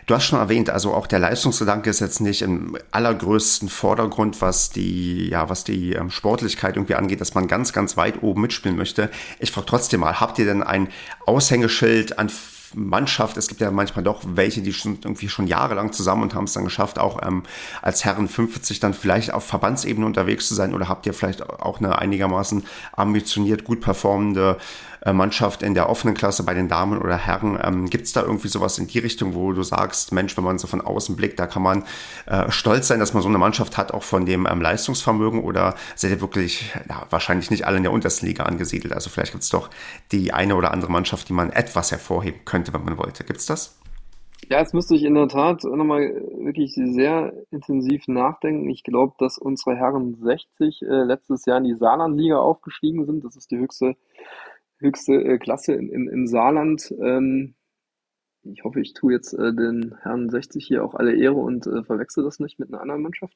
du 0.07 0.15
hast 0.15 0.25
schon 0.25 0.39
erwähnt, 0.39 0.71
also 0.71 0.93
auch 0.93 1.05
der 1.05 1.19
Leistungsgedanke 1.19 1.87
ist 1.87 1.99
jetzt 1.99 2.19
nicht 2.19 2.41
im 2.41 2.77
allergrößten 2.89 3.69
Vordergrund, 3.69 4.41
was 4.41 4.71
die, 4.71 5.29
ja, 5.29 5.49
was 5.49 5.63
die 5.63 5.93
ähm, 5.93 6.09
Sportlichkeit 6.09 6.77
irgendwie 6.77 6.95
angeht, 6.95 7.21
dass 7.21 7.35
man 7.35 7.47
ganz, 7.47 7.73
ganz 7.73 7.95
weit 7.95 8.23
oben 8.23 8.41
mitspielen 8.41 8.75
möchte. 8.75 9.11
Ich 9.37 9.51
frage 9.51 9.67
trotzdem 9.67 9.99
mal, 9.99 10.19
habt 10.19 10.39
ihr 10.39 10.45
denn 10.45 10.63
ein 10.63 10.89
Aushängeschild 11.27 12.17
an 12.17 12.29
Mannschaft. 12.73 13.37
Es 13.37 13.47
gibt 13.47 13.61
ja 13.61 13.71
manchmal 13.71 14.03
doch 14.03 14.21
welche, 14.25 14.61
die 14.61 14.73
schon 14.73 14.99
irgendwie 15.03 15.29
schon 15.29 15.47
jahrelang 15.47 15.91
zusammen 15.91 16.23
und 16.23 16.35
haben 16.35 16.45
es 16.45 16.53
dann 16.53 16.63
geschafft, 16.63 16.99
auch 16.99 17.21
ähm, 17.25 17.43
als 17.81 18.05
Herren 18.05 18.27
50 18.27 18.79
dann 18.79 18.93
vielleicht 18.93 19.33
auf 19.33 19.45
Verbandsebene 19.45 20.05
unterwegs 20.05 20.47
zu 20.47 20.55
sein. 20.55 20.73
Oder 20.73 20.87
habt 20.87 21.05
ihr 21.05 21.13
vielleicht 21.13 21.47
auch 21.47 21.79
eine 21.79 21.97
einigermaßen 21.97 22.65
ambitioniert, 22.93 23.63
gut 23.63 23.81
performende 23.81 24.57
Mannschaft 25.05 25.63
in 25.63 25.73
der 25.73 25.89
offenen 25.89 26.15
Klasse 26.15 26.43
bei 26.43 26.53
den 26.53 26.67
Damen 26.67 26.99
oder 26.99 27.17
Herren. 27.17 27.59
Ähm, 27.63 27.89
Gibt 27.89 28.05
es 28.05 28.13
da 28.13 28.21
irgendwie 28.21 28.47
sowas 28.47 28.77
in 28.77 28.87
die 28.87 28.99
Richtung, 28.99 29.33
wo 29.33 29.53
du 29.53 29.63
sagst, 29.63 30.11
Mensch, 30.11 30.35
wenn 30.37 30.43
man 30.43 30.59
so 30.59 30.67
von 30.67 30.81
außen 30.81 31.15
blickt, 31.15 31.39
da 31.39 31.47
kann 31.47 31.63
man 31.63 31.83
äh, 32.25 32.51
stolz 32.51 32.87
sein, 32.87 32.99
dass 32.99 33.13
man 33.13 33.23
so 33.23 33.29
eine 33.29 33.37
Mannschaft 33.37 33.77
hat, 33.77 33.93
auch 33.93 34.03
von 34.03 34.25
dem 34.25 34.47
ähm, 34.49 34.61
Leistungsvermögen 34.61 35.43
oder 35.43 35.75
seid 35.95 36.11
ihr 36.11 36.21
wirklich 36.21 36.73
ja, 36.89 37.05
wahrscheinlich 37.09 37.49
nicht 37.49 37.65
alle 37.65 37.77
in 37.77 37.83
der 37.83 37.91
untersten 37.91 38.27
Liga 38.27 38.43
angesiedelt? 38.43 38.93
Also 38.93 39.09
vielleicht 39.09 39.31
gibt 39.31 39.43
es 39.43 39.49
doch 39.49 39.69
die 40.11 40.33
eine 40.33 40.55
oder 40.55 40.71
andere 40.71 40.91
Mannschaft, 40.91 41.29
die 41.29 41.33
man 41.33 41.51
etwas 41.51 41.91
hervorheben 41.91 42.41
könnte, 42.45 42.73
wenn 42.73 42.83
man 42.83 42.97
wollte. 42.97 43.23
Gibt 43.23 43.39
es 43.39 43.45
das? 43.45 43.79
Ja, 44.47 44.59
jetzt 44.59 44.73
müsste 44.73 44.95
ich 44.95 45.03
in 45.03 45.15
der 45.15 45.27
Tat 45.27 45.63
nochmal 45.63 46.23
wirklich 46.41 46.73
sehr 46.73 47.33
intensiv 47.51 48.07
nachdenken. 48.07 48.69
Ich 48.69 48.83
glaube, 48.83 49.13
dass 49.19 49.37
unsere 49.37 49.75
Herren 49.75 50.15
60 50.15 50.81
äh, 50.81 50.85
letztes 51.03 51.45
Jahr 51.45 51.57
in 51.57 51.65
die 51.65 51.75
Saarlandliga 51.75 52.39
aufgestiegen 52.39 53.05
sind. 53.05 53.23
Das 53.23 53.35
ist 53.35 53.51
die 53.51 53.57
höchste 53.57 53.95
höchste 54.79 55.13
äh, 55.13 55.37
Klasse 55.37 55.73
in, 55.73 55.89
in, 55.89 56.07
im 56.07 56.27
Saarland. 56.27 56.93
Ähm, 57.01 57.55
ich 58.43 58.63
hoffe, 58.63 58.79
ich 58.79 58.93
tue 58.93 59.13
jetzt 59.13 59.33
äh, 59.33 59.53
den 59.53 59.95
Herrn 60.01 60.29
60 60.29 60.65
hier 60.65 60.83
auch 60.83 60.95
alle 60.95 61.15
Ehre 61.15 61.35
und 61.35 61.67
äh, 61.67 61.83
verwechsel 61.83 62.23
das 62.23 62.39
nicht 62.39 62.59
mit 62.59 62.69
einer 62.69 62.81
anderen 62.81 63.01
Mannschaft. 63.01 63.35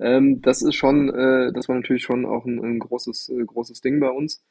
Ähm, 0.00 0.40
das 0.42 0.62
ist 0.62 0.74
schon, 0.74 1.08
äh, 1.10 1.52
das 1.52 1.68
war 1.68 1.76
natürlich 1.76 2.02
schon 2.02 2.26
auch 2.26 2.44
ein, 2.46 2.58
ein 2.62 2.78
großes, 2.78 3.28
äh, 3.30 3.44
großes 3.44 3.80
Ding 3.80 4.00
bei 4.00 4.10
uns. 4.10 4.42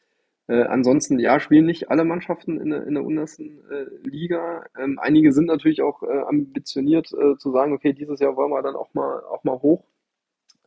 Äh, 0.47 0.63
ansonsten, 0.63 1.19
ja, 1.19 1.39
spielen 1.39 1.65
nicht 1.65 1.89
alle 1.89 2.05
Mannschaften 2.05 2.59
in 2.59 2.69
der, 2.69 2.85
in 2.85 2.95
der 2.95 3.05
untersten 3.05 3.59
Liga. 4.03 4.65
Ähm, 4.77 4.99
einige 4.99 5.31
sind 5.31 5.45
natürlich 5.45 5.81
auch 5.81 6.03
ambitioniert 6.03 7.07
zu 7.07 7.51
sagen, 7.51 7.73
okay, 7.73 7.93
dieses 7.93 8.19
Jahr 8.19 8.35
wollen 8.35 8.51
wir 8.51 8.61
dann 8.61 8.75
auch 8.75 8.93
mal, 8.93 9.21
auch 9.23 9.43
mal 9.45 9.61
hoch. 9.61 9.85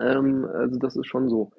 Ähm, 0.01 0.47
also 0.47 0.79
das 0.79 0.97
ist 0.97 1.07
schon 1.07 1.29
so. 1.29 1.53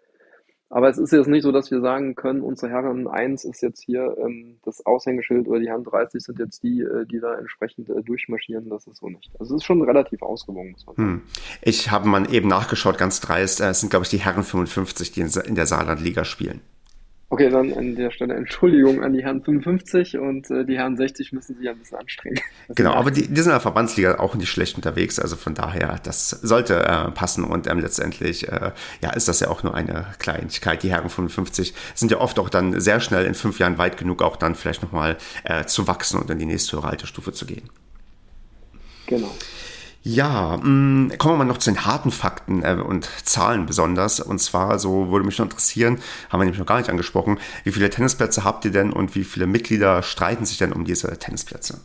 Aber 0.70 0.90
es 0.90 0.98
ist 0.98 1.12
jetzt 1.12 1.28
nicht 1.28 1.44
so, 1.44 1.52
dass 1.52 1.72
wir 1.72 1.80
sagen 1.80 2.16
können, 2.16 2.42
unsere 2.42 2.72
Herren 2.72 3.08
1 3.08 3.46
ist 3.46 3.62
jetzt 3.62 3.82
hier 3.82 4.18
ähm, 4.20 4.58
das 4.64 4.86
Aushängeschild 4.86 5.48
oder 5.48 5.60
die 5.60 5.70
Herren 5.70 5.86
30 5.86 6.22
sind 6.22 6.40
jetzt 6.40 6.62
die, 6.62 6.82
äh, 6.82 7.06
die 7.06 7.20
da 7.20 7.36
entsprechend 7.36 7.90
äh, 7.90 8.04
durchmarschieren. 8.04 8.70
Das 8.70 8.86
ist 8.86 8.98
so 8.98 9.08
nicht. 9.08 9.32
Also 9.40 9.56
es 9.56 9.62
ist 9.62 9.66
schon 9.66 9.82
relativ 9.82 10.22
ausgewogen. 10.22 10.76
Hm. 10.96 11.22
Ich 11.62 11.90
habe 11.90 12.10
mal 12.10 12.34
eben 12.34 12.50
nachgeschaut, 12.50 12.98
ganz 12.98 13.22
dreist. 13.22 13.62
Äh, 13.62 13.70
es 13.70 13.80
sind, 13.80 13.90
glaube 13.90 14.04
ich, 14.04 14.10
die 14.10 14.18
Herren 14.20 14.44
55, 14.44 15.12
die 15.14 15.22
in, 15.22 15.30
in 15.46 15.56
der 15.56 15.68
Saarlandliga 15.68 16.26
spielen. 16.26 16.62
Okay, 17.30 17.50
dann 17.50 17.74
an 17.74 17.96
der 17.96 18.10
Stelle 18.12 18.36
Entschuldigung 18.36 19.04
an 19.04 19.12
die 19.12 19.22
Herren 19.22 19.44
55 19.44 20.18
und 20.18 20.50
äh, 20.50 20.64
die 20.64 20.78
Herren 20.78 20.96
60 20.96 21.34
müssen 21.34 21.58
sich 21.58 21.68
ein 21.68 21.78
bisschen 21.78 21.98
anstrengen. 21.98 22.40
Genau, 22.70 22.94
aber 22.94 23.12
die, 23.12 23.28
die 23.28 23.36
sind 23.36 23.48
in 23.48 23.52
der 23.52 23.60
Verbandsliga 23.60 24.20
auch 24.20 24.36
nicht 24.36 24.50
schlecht 24.50 24.78
unterwegs, 24.78 25.20
also 25.20 25.36
von 25.36 25.54
daher, 25.54 26.00
das 26.04 26.30
sollte 26.30 26.76
äh, 26.86 27.12
passen 27.12 27.44
und 27.44 27.68
ähm, 27.68 27.80
letztendlich 27.80 28.48
äh, 28.48 28.72
ja, 29.02 29.10
ist 29.12 29.28
das 29.28 29.42
ja 29.42 29.50
auch 29.50 29.64
nur 29.64 29.76
eine 29.76 30.08
Kleinigkeit. 30.20 30.84
Die 30.84 30.90
Herren 30.90 31.10
55 31.10 31.74
sind 31.96 32.12
ja 32.12 32.20
oft 32.20 32.40
auch 32.40 32.50
dann 32.50 32.80
sehr 32.80 33.02
schnell 33.02 33.26
in 33.26 33.34
fünf 33.34 33.60
Jahren 33.60 33.78
weit 33.78 33.98
genug, 33.98 34.22
auch 34.22 34.38
dann 34.38 34.56
vielleicht 34.56 34.82
nochmal 34.82 35.18
äh, 35.44 35.66
zu 35.66 35.88
wachsen 35.88 36.20
und 36.22 36.30
in 36.30 36.40
die 36.40 36.46
nächste 36.46 36.78
höhere 36.78 36.90
Altersstufe 36.90 37.34
zu 37.34 37.46
gehen. 37.46 37.70
Genau. 39.08 39.32
Ja, 40.10 40.56
mh, 40.56 40.64
mm, 40.64 41.18
kommen 41.18 41.34
wir 41.34 41.38
mal 41.40 41.44
noch 41.44 41.58
zu 41.58 41.70
den 41.70 41.86
harten 41.86 42.12
Fakten 42.12 42.64
äh, 42.64 42.82
und 42.82 43.04
Zahlen 43.26 43.66
besonders. 43.66 44.22
Und 44.22 44.40
zwar, 44.40 44.80
so 44.80 45.12
würde 45.12 45.26
mich 45.26 45.38
noch 45.38 45.48
interessieren, 45.48 46.00
haben 46.30 46.40
wir 46.40 46.46
nämlich 46.46 46.60
noch 46.60 46.66
gar 46.66 46.78
nicht 46.78 46.90
angesprochen, 46.90 47.40
wie 47.66 47.72
viele 47.72 47.90
Tennisplätze 47.90 48.46
habt 48.46 48.64
ihr 48.64 48.72
denn 48.72 48.94
und 48.94 49.16
wie 49.16 49.26
viele 49.26 49.48
Mitglieder 49.48 50.04
streiten 50.04 50.46
sich 50.46 50.60
denn 50.60 50.72
um 50.72 50.86
diese 50.86 51.20
Tennisplätze? 51.20 51.82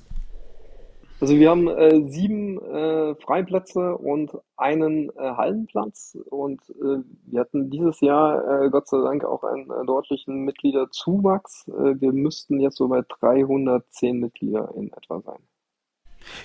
Also 1.20 1.34
wir 1.34 1.50
haben 1.50 1.66
äh, 1.66 2.08
sieben 2.08 2.62
äh, 2.62 3.16
Freiplätze 3.16 3.96
und 3.96 4.30
einen 4.56 5.10
äh, 5.10 5.32
Hallenplatz 5.36 6.16
und 6.30 6.60
äh, 6.70 7.02
wir 7.26 7.40
hatten 7.40 7.70
dieses 7.70 8.00
Jahr 8.00 8.62
äh, 8.66 8.70
Gott 8.70 8.86
sei 8.86 8.98
Dank 9.02 9.24
auch 9.24 9.42
einen 9.42 9.68
äh, 9.68 9.84
deutlichen 9.84 10.44
Mitgliederzuwachs. 10.44 11.66
Wir 11.66 12.12
müssten 12.12 12.60
jetzt 12.60 12.76
so 12.76 12.86
bei 12.86 13.02
310 13.20 14.20
Mitglieder 14.20 14.72
in 14.76 14.92
etwa 14.92 15.20
sein. 15.22 15.38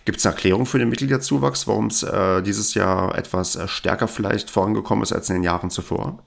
Gibt 0.05 0.17
es 0.19 0.25
eine 0.25 0.35
Erklärung 0.35 0.65
für 0.65 0.79
den 0.79 0.89
Mitgliederzuwachs, 0.89 1.67
warum 1.67 1.87
es 1.87 2.03
äh, 2.03 2.41
dieses 2.41 2.73
Jahr 2.73 3.17
etwas 3.17 3.55
äh, 3.55 3.67
stärker 3.67 4.07
vielleicht 4.07 4.49
vorangekommen 4.49 5.03
ist 5.03 5.13
als 5.13 5.29
in 5.29 5.37
den 5.37 5.43
Jahren 5.43 5.69
zuvor? 5.69 6.19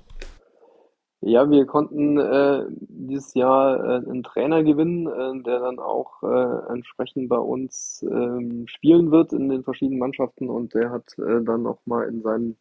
Ja, 1.23 1.51
wir 1.51 1.67
konnten 1.67 2.17
äh, 2.17 2.65
dieses 2.71 3.35
Jahr 3.35 3.79
äh, 3.85 4.09
einen 4.09 4.23
Trainer 4.23 4.63
gewinnen, 4.63 5.07
äh, 5.07 5.43
der 5.43 5.61
dann 5.61 5.79
auch 5.79 6.23
äh, 6.23 6.73
entsprechend 6.73 7.29
bei 7.29 7.37
uns 7.37 8.03
ähm, 8.11 8.67
spielen 8.67 9.11
wird 9.11 9.35
in 9.35 9.51
den 9.51 9.63
verschiedenen 9.63 9.99
Mannschaften 9.99 10.49
und 10.49 10.73
der 10.73 10.91
hat 10.91 11.19
äh, 11.19 11.43
dann 11.43 11.63
noch 11.63 11.79
mal 11.85 12.09
in 12.09 12.23
seinem 12.23 12.57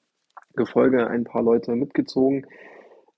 Gefolge 0.55 1.07
ein 1.07 1.23
paar 1.23 1.41
Leute 1.41 1.73
mitgezogen. 1.73 2.45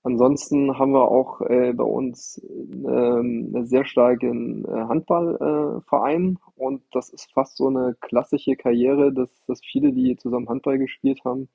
Ansonsten 0.04 0.78
haben 0.78 0.92
wir 0.92 1.08
auch 1.08 1.40
äh, 1.42 1.72
bei 1.72 1.84
uns 1.84 2.40
ähm, 2.52 3.52
einen 3.54 3.66
sehr 3.66 3.84
starken 3.84 4.64
äh, 4.64 4.70
Handballverein 4.70 6.38
äh, 6.40 6.60
und 6.60 6.82
das 6.90 7.10
ist 7.10 7.32
fast 7.32 7.56
so 7.56 7.68
eine 7.68 7.94
klassische 8.00 8.56
Karriere, 8.56 9.12
dass, 9.12 9.30
dass 9.46 9.60
viele, 9.60 9.92
die 9.92 10.16
zusammen 10.16 10.48
Handball 10.48 10.78
gespielt 10.78 11.24
haben, 11.24 11.48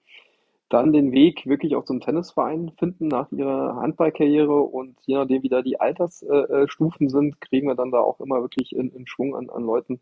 dann 0.70 0.94
den 0.94 1.12
Weg 1.12 1.46
wirklich 1.46 1.76
auch 1.76 1.84
zum 1.86 2.00
Tennisverein 2.00 2.72
finden 2.78 3.08
nach 3.10 3.32
ihrer 3.32 3.76
Handballkarriere 3.78 4.62
und 4.62 4.98
je 5.06 5.16
nachdem, 5.16 5.44
wie 5.44 5.50
da 5.50 5.62
die 5.62 5.80
Altersstufen 5.80 7.10
sind, 7.10 7.42
kriegen 7.42 7.68
wir 7.68 7.76
dann 7.76 7.92
da 7.92 8.00
auch 8.00 8.20
immer 8.22 8.42
wirklich 8.42 8.74
in, 8.76 8.90
in 8.92 9.08
Schwung 9.08 9.36
an, 9.36 9.50
an 9.50 9.64
Leuten 9.64 10.00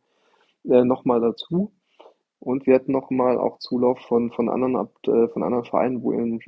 äh, 0.66 0.84
nochmal 0.84 1.22
dazu. 1.22 1.72
Und 2.40 2.68
wir 2.68 2.75
hatten 2.75 2.92
nochmal 2.92 3.38
auch 3.38 3.60
Zulauf 3.60 4.00
von, 4.02 4.32
von 4.32 4.50
anderen, 4.50 4.88
äh, 5.08 5.28
von 5.30 5.44
anderen 5.44 5.66
Vereinen, 5.66 6.04
wo 6.04 6.12
in, 6.12 6.40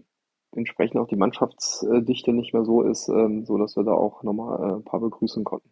entsprechend 0.56 1.00
auch 1.00 1.08
die 1.08 1.16
Mannschaftsdichte 1.16 2.34
nicht 2.34 2.54
mehr 2.54 2.64
so 2.64 2.82
ist, 2.82 3.10
ähm, 3.10 3.46
so 3.46 3.58
dass 3.58 3.76
wir 3.76 3.84
da 3.84 3.94
auch 3.94 4.24
nochmal 4.24 4.60
äh, 4.60 4.74
ein 4.76 4.84
paar 4.84 5.00
begrüßen 5.00 5.44
konnten. 5.44 5.70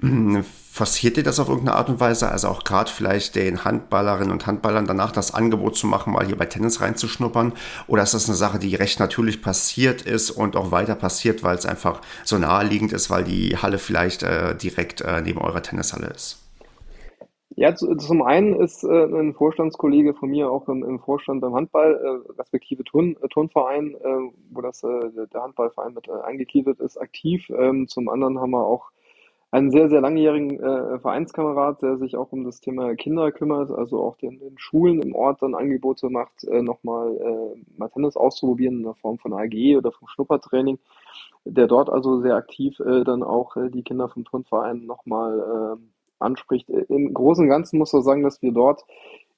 Hm, 0.00 0.44
forciert 0.44 1.16
ihr 1.16 1.22
das 1.22 1.38
auf 1.38 1.48
irgendeine 1.48 1.76
Art 1.76 1.88
und 1.88 2.00
Weise? 2.00 2.28
Also 2.28 2.48
auch 2.48 2.64
gerade 2.64 2.90
vielleicht 2.90 3.34
den 3.34 3.64
Handballerinnen 3.64 4.32
und 4.32 4.46
Handballern 4.46 4.86
danach 4.86 5.12
das 5.12 5.32
Angebot 5.32 5.76
zu 5.76 5.86
machen, 5.86 6.12
mal 6.12 6.26
hier 6.26 6.36
bei 6.36 6.46
Tennis 6.46 6.80
reinzuschnuppern? 6.80 7.52
Oder 7.86 8.02
ist 8.02 8.14
das 8.14 8.28
eine 8.28 8.36
Sache, 8.36 8.58
die 8.58 8.74
recht 8.74 9.00
natürlich 9.00 9.42
passiert 9.42 10.02
ist 10.02 10.30
und 10.30 10.56
auch 10.56 10.70
weiter 10.70 10.96
passiert, 10.96 11.42
weil 11.42 11.56
es 11.56 11.66
einfach 11.66 12.00
so 12.24 12.36
naheliegend 12.36 12.92
ist, 12.92 13.10
weil 13.10 13.24
die 13.24 13.56
Halle 13.56 13.78
vielleicht 13.78 14.22
äh, 14.22 14.56
direkt 14.56 15.00
äh, 15.00 15.20
neben 15.22 15.40
eurer 15.40 15.62
Tennishalle 15.62 16.08
ist? 16.08 16.45
Ja, 17.58 17.74
zum 17.74 18.20
einen 18.20 18.52
ist 18.60 18.84
äh, 18.84 19.04
ein 19.06 19.32
Vorstandskollege 19.32 20.12
von 20.12 20.28
mir 20.28 20.50
auch 20.50 20.68
im, 20.68 20.84
im 20.84 21.00
Vorstand 21.00 21.40
beim 21.40 21.54
Handball, 21.54 21.94
äh, 21.94 22.32
respektive 22.38 22.84
Turn, 22.84 23.16
äh, 23.22 23.28
Turnverein, 23.28 23.94
äh, 23.94 24.30
wo 24.50 24.60
das 24.60 24.82
äh, 24.84 25.10
der 25.32 25.42
Handballverein 25.42 25.94
mit 25.94 26.06
äh, 26.06 26.12
eingegliedert 26.22 26.80
ist, 26.80 26.98
aktiv. 26.98 27.48
Ähm, 27.48 27.88
zum 27.88 28.10
anderen 28.10 28.38
haben 28.38 28.50
wir 28.50 28.62
auch 28.62 28.90
einen 29.52 29.70
sehr, 29.70 29.88
sehr 29.88 30.02
langjährigen 30.02 30.60
äh, 30.60 30.98
Vereinskamerad, 30.98 31.80
der 31.80 31.96
sich 31.96 32.14
auch 32.14 32.30
um 32.30 32.44
das 32.44 32.60
Thema 32.60 32.94
Kinder 32.94 33.32
kümmert, 33.32 33.70
also 33.70 34.04
auch 34.04 34.18
den, 34.18 34.38
den 34.38 34.58
Schulen 34.58 35.00
im 35.00 35.14
Ort 35.14 35.40
dann 35.40 35.54
Angebote 35.54 36.10
macht, 36.10 36.44
nochmal 36.44 37.54
mal 37.78 37.88
Tennis 37.88 38.18
auszuprobieren 38.18 38.78
in 38.78 38.82
der 38.82 38.94
Form 38.96 39.18
von 39.18 39.32
AG 39.32 39.76
oder 39.78 39.92
vom 39.92 40.08
Schnuppertraining, 40.08 40.78
der 41.46 41.68
dort 41.68 41.88
also 41.88 42.20
sehr 42.20 42.34
aktiv 42.34 42.76
dann 42.78 43.22
auch 43.22 43.56
die 43.70 43.82
Kinder 43.82 44.10
vom 44.10 44.24
Turnverein 44.24 44.84
nochmal 44.84 45.78
äh, 45.78 45.95
anspricht. 46.18 46.68
Im 46.70 47.12
Großen 47.14 47.44
und 47.44 47.50
Ganzen 47.50 47.78
muss 47.78 47.92
man 47.92 48.02
sagen, 48.02 48.22
dass 48.22 48.42
wir 48.42 48.52
dort 48.52 48.84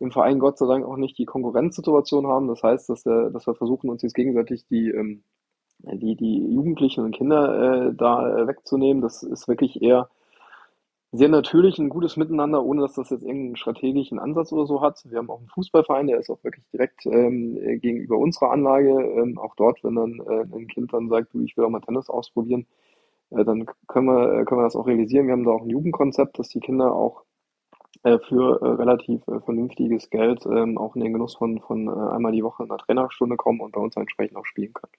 im 0.01 0.13
Verein 0.13 0.39
Gott 0.39 0.59
sei 0.59 0.67
Dank 0.67 0.87
auch 0.87 0.97
nicht 0.97 1.19
die 1.19 1.25
Konkurrenzsituation 1.25 2.27
haben. 2.27 2.49
Das 2.49 2.63
heißt, 2.63 2.89
dass, 2.89 3.05
wir, 3.05 3.31
dass 3.31 3.47
wir 3.47 3.55
versuchen, 3.55 3.91
uns 3.91 4.03
jetzt 4.03 4.15
gegenseitig 4.15 4.67
die, 4.69 4.91
ähm, 4.91 5.23
die, 5.81 6.17
die 6.17 6.55
Jugendlichen 6.55 7.05
und 7.05 7.15
Kinder 7.15 7.89
äh, 7.89 7.95
da 7.95 8.39
äh, 8.39 8.47
wegzunehmen. 8.47 9.03
Das 9.03 9.23
ist 9.23 9.49
wirklich 9.49 9.83
eher 9.83 10.09
sehr 11.11 11.29
natürlich 11.29 11.79
ein 11.79 11.89
gutes 11.89 12.17
Miteinander, 12.17 12.63
ohne 12.63 12.83
dass 12.83 12.93
das 12.93 13.11
jetzt 13.11 13.23
irgendeinen 13.23 13.57
strategischen 13.57 14.19
Ansatz 14.19 14.53
oder 14.53 14.67
so 14.67 14.83
hat. 14.83 15.03
Wir 15.07 15.19
haben 15.19 15.31
auch 15.31 15.39
einen 15.39 15.49
Fußballverein, 15.49 16.07
der 16.07 16.19
ist 16.19 16.29
auch 16.29 16.45
wirklich 16.45 16.67
direkt 16.71 17.07
ähm, 17.07 17.55
gegenüber 17.81 18.19
unserer 18.19 18.51
Anlage. 18.53 18.91
Ähm, 18.91 19.39
auch 19.39 19.55
dort, 19.57 19.83
wenn 19.83 19.95
dann 19.95 20.21
äh, 20.21 20.55
ein 20.55 20.69
Kind 20.69 20.93
dann 20.93 21.09
sagt, 21.09 21.33
du, 21.33 21.41
ich 21.41 21.57
will 21.57 21.65
auch 21.65 21.71
mal 21.71 21.81
Tennis 21.81 22.11
ausprobieren, 22.11 22.63
äh, 22.63 22.88
dann 23.31 23.67
können 23.87 24.07
wir, 24.07 24.41
äh, 24.41 24.45
können 24.45 24.61
wir 24.61 24.65
das 24.65 24.77
auch 24.77 24.87
realisieren. 24.87 25.27
Wir 25.27 25.33
haben 25.33 25.45
da 25.45 25.51
auch 25.51 25.63
ein 25.63 25.71
Jugendkonzept, 25.71 26.39
dass 26.39 26.49
die 26.49 26.61
Kinder 26.61 26.93
auch 26.95 27.25
äh, 28.03 28.19
für 28.29 28.61
relativ 28.79 29.23
vernünftiges 29.45 30.11
Geld 30.11 30.47
ähm, 30.47 30.79
auch 30.79 30.95
in 30.95 31.03
den 31.03 31.13
Genuss 31.13 31.37
von, 31.37 31.61
von 31.61 31.89
einmal 31.89 32.33
die 32.33 32.45
Woche 32.45 32.63
einer 32.63 32.79
Trainerstunde 32.79 33.37
kommen 33.37 33.61
und 33.61 33.73
bei 33.73 33.81
uns 33.81 33.97
entsprechend 33.97 34.37
auch 34.37 34.47
spielen 34.47 34.73
können. 34.73 34.93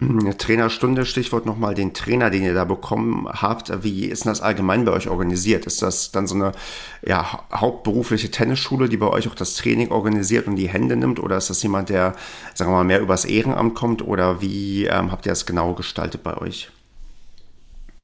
Hm, 0.00 0.38
Trainerstunde, 0.38 1.04
Stichwort 1.04 1.44
nochmal 1.44 1.74
den 1.74 1.92
Trainer, 1.92 2.30
den 2.30 2.42
ihr 2.42 2.54
da 2.54 2.64
bekommen 2.64 3.28
habt. 3.28 3.82
Wie 3.82 4.06
ist 4.06 4.26
das 4.26 4.40
allgemein 4.40 4.84
bei 4.84 4.92
euch 4.92 5.08
organisiert? 5.08 5.66
Ist 5.66 5.82
das 5.82 6.12
dann 6.12 6.26
so 6.26 6.34
eine 6.36 6.52
ja, 7.04 7.40
hauptberufliche 7.52 8.30
Tennisschule, 8.30 8.88
die 8.88 8.96
bei 8.96 9.08
euch 9.08 9.28
auch 9.28 9.34
das 9.34 9.56
Training 9.56 9.90
organisiert 9.90 10.46
und 10.46 10.56
die 10.56 10.68
Hände 10.68 10.96
nimmt? 10.96 11.20
Oder 11.20 11.36
ist 11.36 11.50
das 11.50 11.62
jemand, 11.62 11.88
der, 11.88 12.14
sagen 12.54 12.70
wir 12.70 12.76
mal, 12.76 12.84
mehr 12.84 13.00
übers 13.00 13.24
Ehrenamt 13.24 13.74
kommt? 13.74 14.06
Oder 14.06 14.40
wie 14.40 14.86
ähm, 14.86 15.10
habt 15.10 15.26
ihr 15.26 15.32
das 15.32 15.46
genau 15.46 15.74
gestaltet 15.74 16.22
bei 16.22 16.36
euch? 16.36 16.70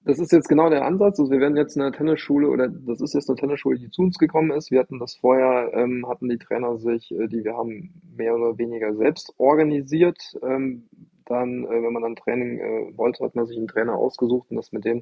Das 0.07 0.19
ist 0.19 0.33
jetzt 0.33 0.49
genau 0.49 0.69
der 0.69 0.85
Ansatz. 0.85 1.19
Also 1.19 1.33
wir 1.33 1.41
werden 1.41 1.57
jetzt 1.57 1.79
eine 1.79 1.91
Tennisschule 1.91 2.49
oder 2.49 2.69
das 2.69 3.01
ist 3.01 3.15
jetzt 3.15 3.31
eine 3.31 3.39
Tennisschule, 3.39 3.79
die 3.79 3.91
zu 3.91 4.03
uns 4.03 4.19
gekommen 4.19 4.51
ist. 4.51 4.71
Wir 4.71 4.81
hatten 4.81 4.99
das 4.99 5.15
vorher, 5.15 5.73
ähm, 5.73 6.07
hatten 6.07 6.29
die 6.29 6.37
Trainer 6.37 6.77
sich, 6.79 7.11
äh, 7.11 7.27
die 7.27 7.43
wir 7.43 7.57
haben, 7.57 8.03
mehr 8.15 8.35
oder 8.35 8.59
weniger 8.59 8.95
selbst 8.95 9.33
organisiert. 9.39 10.39
Ähm, 10.43 10.89
dann, 11.25 11.65
äh, 11.65 11.83
wenn 11.83 11.93
man 11.95 12.03
dann 12.03 12.17
Training 12.17 12.59
äh, 12.59 12.99
wollte, 12.99 13.25
hat 13.25 13.35
man 13.35 13.47
sich 13.47 13.57
einen 13.57 13.67
Trainer 13.67 13.95
ausgesucht 13.95 14.51
und 14.51 14.57
das 14.57 14.73
mit 14.73 14.85
dem 14.85 15.01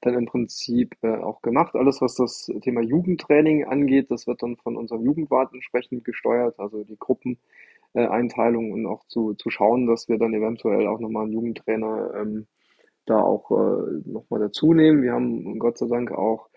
dann 0.00 0.14
im 0.14 0.26
Prinzip 0.26 0.94
äh, 1.02 1.16
auch 1.16 1.42
gemacht. 1.42 1.74
Alles, 1.74 2.00
was 2.00 2.14
das 2.14 2.48
Thema 2.62 2.82
Jugendtraining 2.82 3.64
angeht, 3.64 4.12
das 4.12 4.28
wird 4.28 4.42
dann 4.44 4.56
von 4.56 4.76
unserem 4.76 5.04
Jugendwart 5.04 5.52
entsprechend 5.54 6.04
gesteuert, 6.04 6.60
also 6.60 6.84
die 6.84 6.98
Gruppeneinteilung 6.98 8.70
und 8.70 8.86
auch 8.86 9.04
zu, 9.08 9.34
zu 9.34 9.50
schauen, 9.50 9.88
dass 9.88 10.08
wir 10.08 10.18
dann 10.18 10.34
eventuell 10.34 10.86
auch 10.86 11.00
nochmal 11.00 11.24
einen 11.24 11.32
Jugendtrainer 11.32 12.14
ähm, 12.14 12.46
da 13.06 13.20
auch 13.20 13.50
äh, 13.50 14.02
nochmal 14.04 14.40
dazu 14.40 14.74
nehmen. 14.74 15.02
Wir 15.02 15.12
haben 15.12 15.58
Gott 15.58 15.78
sei 15.78 15.86
Dank 15.86 16.12
auch 16.12 16.48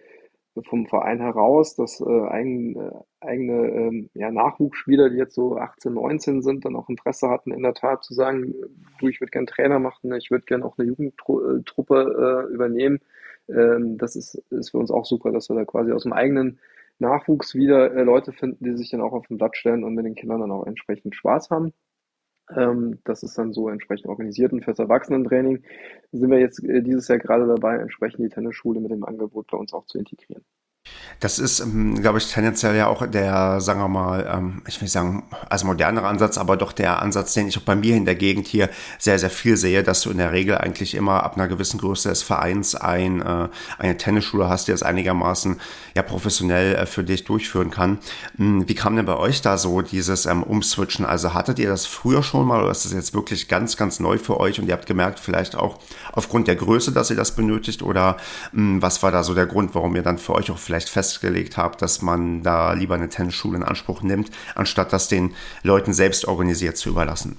vom 0.67 0.87
Verein 0.87 1.19
heraus, 1.19 1.75
dass 1.75 2.01
äh, 2.01 2.27
eigen, 2.27 2.75
äh, 2.75 2.91
eigene 3.21 3.69
ähm, 3.69 4.09
ja, 4.13 4.31
Nachwuchsspieler, 4.31 5.09
die 5.09 5.17
jetzt 5.17 5.35
so 5.35 5.57
18, 5.57 5.93
19 5.93 6.41
sind, 6.41 6.65
dann 6.65 6.75
auch 6.75 6.89
Interesse 6.89 7.29
hatten, 7.29 7.51
in 7.51 7.63
der 7.63 7.73
Tat 7.73 8.03
zu 8.03 8.13
sagen, 8.13 8.53
du, 8.99 9.07
ich 9.07 9.21
würde 9.21 9.31
gerne 9.31 9.47
Trainer 9.47 9.79
machen, 9.79 10.13
ich 10.13 10.31
würde 10.31 10.45
gerne 10.45 10.65
auch 10.65 10.77
eine 10.77 10.87
Jugendtruppe 10.87 12.47
äh, 12.49 12.53
übernehmen. 12.53 12.99
Ähm, 13.47 13.97
das 13.97 14.15
ist, 14.15 14.35
ist 14.49 14.71
für 14.71 14.77
uns 14.77 14.91
auch 14.91 15.05
super, 15.05 15.31
dass 15.31 15.49
wir 15.49 15.55
da 15.55 15.65
quasi 15.65 15.91
aus 15.91 16.03
dem 16.03 16.13
eigenen 16.13 16.59
Nachwuchs 16.99 17.55
wieder 17.55 17.93
äh, 17.95 18.03
Leute 18.03 18.33
finden, 18.33 18.63
die 18.63 18.77
sich 18.77 18.89
dann 18.89 19.01
auch 19.01 19.13
auf 19.13 19.27
den 19.27 19.37
Blatt 19.37 19.55
stellen 19.55 19.83
und 19.83 19.95
mit 19.95 20.05
den 20.05 20.15
Kindern 20.15 20.41
dann 20.41 20.51
auch 20.51 20.65
entsprechend 20.65 21.15
Spaß 21.15 21.49
haben. 21.49 21.73
Ähm, 22.55 22.99
das 23.03 23.23
ist 23.23 23.37
dann 23.37 23.53
so 23.53 23.69
entsprechend 23.69 24.07
organisiert. 24.07 24.53
Und 24.53 24.63
fürs 24.63 24.79
Erwachsenentraining 24.79 25.63
sind 26.11 26.29
wir 26.31 26.39
jetzt 26.39 26.63
äh, 26.63 26.81
dieses 26.81 27.07
Jahr 27.07 27.19
gerade 27.19 27.47
dabei, 27.47 27.77
entsprechend 27.77 28.23
die 28.25 28.29
Tennisschule 28.29 28.79
mit 28.79 28.91
dem 28.91 29.03
Angebot 29.05 29.47
bei 29.47 29.57
uns 29.57 29.73
auch 29.73 29.85
zu 29.85 29.97
integrieren. 29.97 30.43
Das 31.19 31.37
ist, 31.37 31.59
ähm, 31.59 32.01
glaube 32.01 32.17
ich, 32.17 32.31
tendenziell 32.31 32.77
ja 32.77 32.87
auch 32.87 33.05
der, 33.05 33.59
sagen 33.59 33.81
wir 33.81 33.89
mal, 33.89 34.29
ähm, 34.33 34.61
ich 34.67 34.79
will 34.79 34.87
sagen, 34.87 35.23
also 35.49 35.65
modernere 35.65 36.07
Ansatz, 36.07 36.37
aber 36.37 36.55
doch 36.55 36.71
der 36.71 37.01
Ansatz, 37.01 37.33
den 37.33 37.47
ich 37.47 37.57
auch 37.57 37.63
bei 37.63 37.75
mir 37.75 37.97
in 37.97 38.05
der 38.05 38.15
Gegend 38.15 38.47
hier 38.47 38.69
sehr, 38.99 39.19
sehr 39.19 39.29
viel 39.29 39.57
sehe, 39.57 39.83
dass 39.83 40.01
du 40.01 40.11
in 40.11 40.17
der 40.17 40.31
Regel 40.31 40.57
eigentlich 40.57 40.95
immer 40.95 41.23
ab 41.23 41.35
einer 41.35 41.49
gewissen 41.49 41.77
Größe 41.79 42.07
des 42.07 42.23
Vereins 42.23 42.73
ein, 42.75 43.21
äh, 43.21 43.49
eine 43.77 43.97
Tennisschule 43.97 44.47
hast, 44.47 44.69
die 44.69 44.71
das 44.71 44.81
einigermaßen 44.81 45.59
ja 45.93 46.03
professionell 46.03 46.75
äh, 46.75 46.85
für 46.85 47.03
dich 47.03 47.25
durchführen 47.25 47.69
kann. 47.69 47.99
Hm, 48.37 48.69
wie 48.69 48.75
kam 48.75 48.95
denn 48.95 49.05
bei 49.05 49.17
euch 49.17 49.41
da 49.41 49.57
so 49.57 49.81
dieses 49.81 50.25
ähm, 50.25 50.43
Umswitchen? 50.43 51.05
Also 51.05 51.33
hattet 51.33 51.59
ihr 51.59 51.67
das 51.67 51.85
früher 51.85 52.23
schon 52.23 52.47
mal 52.47 52.61
oder 52.61 52.71
ist 52.71 52.85
das 52.85 52.93
jetzt 52.93 53.13
wirklich 53.13 53.49
ganz, 53.49 53.75
ganz 53.75 53.99
neu 53.99 54.17
für 54.19 54.39
euch 54.39 54.57
und 54.61 54.67
ihr 54.67 54.73
habt 54.73 54.85
gemerkt, 54.85 55.19
vielleicht 55.19 55.57
auch 55.57 55.79
aufgrund 56.13 56.47
der 56.47 56.55
Größe, 56.55 56.93
dass 56.93 57.09
ihr 57.09 57.17
das 57.17 57.35
benötigt 57.35 57.83
oder 57.83 58.15
mh, 58.53 58.81
was 58.81 59.03
war 59.03 59.11
da 59.11 59.23
so 59.23 59.33
der 59.33 59.47
Grund, 59.47 59.75
warum 59.75 59.97
ihr 59.97 60.03
dann 60.03 60.17
für 60.17 60.33
euch 60.33 60.49
auch 60.49 60.57
vielleicht 60.57 60.78
fest 60.87 61.09
festgelegt 61.09 61.57
habe, 61.57 61.77
dass 61.77 62.01
man 62.01 62.43
da 62.43 62.73
lieber 62.73 62.95
eine 62.95 63.09
Tennisschule 63.09 63.57
in 63.57 63.63
Anspruch 63.63 64.01
nimmt, 64.01 64.29
anstatt 64.55 64.93
das 64.93 65.07
den 65.07 65.33
Leuten 65.63 65.93
selbst 65.93 66.27
organisiert 66.27 66.77
zu 66.77 66.89
überlassen? 66.89 67.37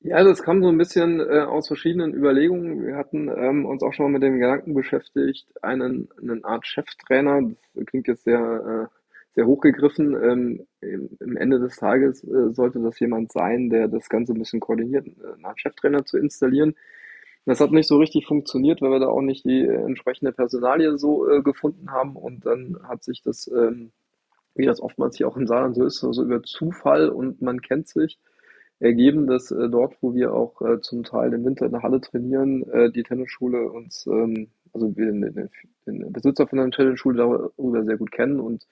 Ja, 0.00 0.22
das 0.22 0.42
kam 0.42 0.62
so 0.62 0.68
ein 0.68 0.78
bisschen 0.78 1.20
äh, 1.20 1.40
aus 1.40 1.66
verschiedenen 1.66 2.14
Überlegungen. 2.14 2.86
Wir 2.86 2.96
hatten 2.96 3.28
ähm, 3.28 3.66
uns 3.66 3.82
auch 3.82 3.92
schon 3.92 4.06
mal 4.06 4.12
mit 4.18 4.22
dem 4.22 4.38
Gedanken 4.38 4.72
beschäftigt, 4.72 5.46
einen, 5.62 6.08
eine 6.20 6.42
Art 6.44 6.66
Cheftrainer, 6.66 7.42
das 7.74 7.86
klingt 7.86 8.06
jetzt 8.06 8.24
sehr, 8.24 8.38
äh, 8.38 8.94
sehr 9.34 9.46
hochgegriffen, 9.46 10.14
ähm, 10.22 10.66
im, 10.80 11.36
Ende 11.36 11.58
des 11.58 11.76
Tages 11.76 12.22
äh, 12.24 12.52
sollte 12.52 12.80
das 12.80 12.98
jemand 13.00 13.32
sein, 13.32 13.70
der 13.70 13.88
das 13.88 14.08
Ganze 14.08 14.32
ein 14.32 14.38
bisschen 14.38 14.60
koordiniert, 14.60 15.06
eine 15.36 15.48
Art 15.48 15.60
Cheftrainer 15.60 16.04
zu 16.04 16.16
installieren. 16.16 16.74
Das 17.48 17.60
hat 17.60 17.70
nicht 17.72 17.88
so 17.88 17.96
richtig 17.96 18.26
funktioniert, 18.26 18.82
weil 18.82 18.90
wir 18.90 19.00
da 19.00 19.06
auch 19.06 19.22
nicht 19.22 19.46
die 19.46 19.62
äh, 19.62 19.82
entsprechende 19.82 20.32
Personalie 20.32 20.98
so 20.98 21.26
äh, 21.26 21.40
gefunden 21.40 21.90
haben. 21.90 22.14
Und 22.14 22.44
dann 22.44 22.78
hat 22.82 23.02
sich 23.02 23.22
das, 23.22 23.48
ähm, 23.48 23.90
wie 24.54 24.66
das 24.66 24.82
oftmals 24.82 25.16
hier 25.16 25.28
auch 25.28 25.36
in 25.38 25.46
Saarland 25.46 25.74
so 25.74 25.86
ist, 25.86 26.00
so 26.00 26.08
also 26.08 26.24
über 26.24 26.42
Zufall 26.42 27.08
und 27.08 27.40
man 27.40 27.62
kennt 27.62 27.88
sich, 27.88 28.18
ergeben, 28.80 29.26
dass 29.26 29.50
äh, 29.50 29.70
dort, 29.70 29.96
wo 30.02 30.14
wir 30.14 30.34
auch 30.34 30.60
äh, 30.60 30.82
zum 30.82 31.04
Teil 31.04 31.32
im 31.32 31.46
Winter 31.46 31.64
in 31.64 31.72
der 31.72 31.82
Halle 31.82 32.02
trainieren, 32.02 32.68
äh, 32.70 32.92
die 32.92 33.02
Tennisschule 33.02 33.70
uns, 33.70 34.06
ähm, 34.06 34.50
also 34.72 34.96
wir 34.96 35.06
den, 35.06 35.50
den, 35.86 36.12
Besitzer 36.12 36.46
von 36.46 36.58
der 36.58 36.70
Tennisschule 36.70 37.16
darüber 37.16 37.84
sehr 37.84 37.96
gut 37.96 38.12
kennen 38.12 38.40
und 38.40 38.66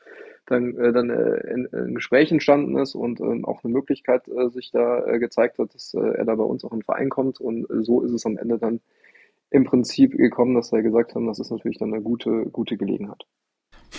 dann, 0.47 0.77
äh, 0.77 0.93
dann 0.93 1.11
äh, 1.11 1.53
in, 1.53 1.65
in 1.67 1.95
Gespräch 1.95 2.31
entstanden 2.31 2.79
ist 2.79 2.95
und 2.95 3.21
ähm, 3.21 3.45
auch 3.45 3.65
eine 3.65 3.73
Möglichkeit 3.73 4.29
äh, 4.29 4.49
sich 4.51 4.71
da 4.71 5.05
äh, 5.07 5.19
gezeigt 5.19 5.59
hat, 5.59 5.75
dass 5.75 5.95
äh, 5.95 6.01
er 6.01 6.25
da 6.25 6.35
bei 6.35 6.45
uns 6.45 6.65
auch 6.65 6.73
in 6.73 6.79
den 6.79 6.85
Verein 6.85 7.09
kommt. 7.09 7.41
Und 7.41 7.69
äh, 7.71 7.83
so 7.83 8.03
ist 8.03 8.13
es 8.13 8.27
am 8.27 8.37
Ende 8.37 8.59
dann 8.59 8.81
im 9.51 9.65
Prinzip 9.65 10.13
gekommen, 10.13 10.55
dass 10.55 10.73
wir 10.73 10.83
gesagt 10.83 11.15
haben, 11.15 11.27
das 11.27 11.39
ist 11.39 11.51
natürlich 11.51 11.79
dann 11.79 11.93
eine 11.93 12.03
gute, 12.03 12.47
gute 12.47 12.77
Gelegenheit. 12.77 13.25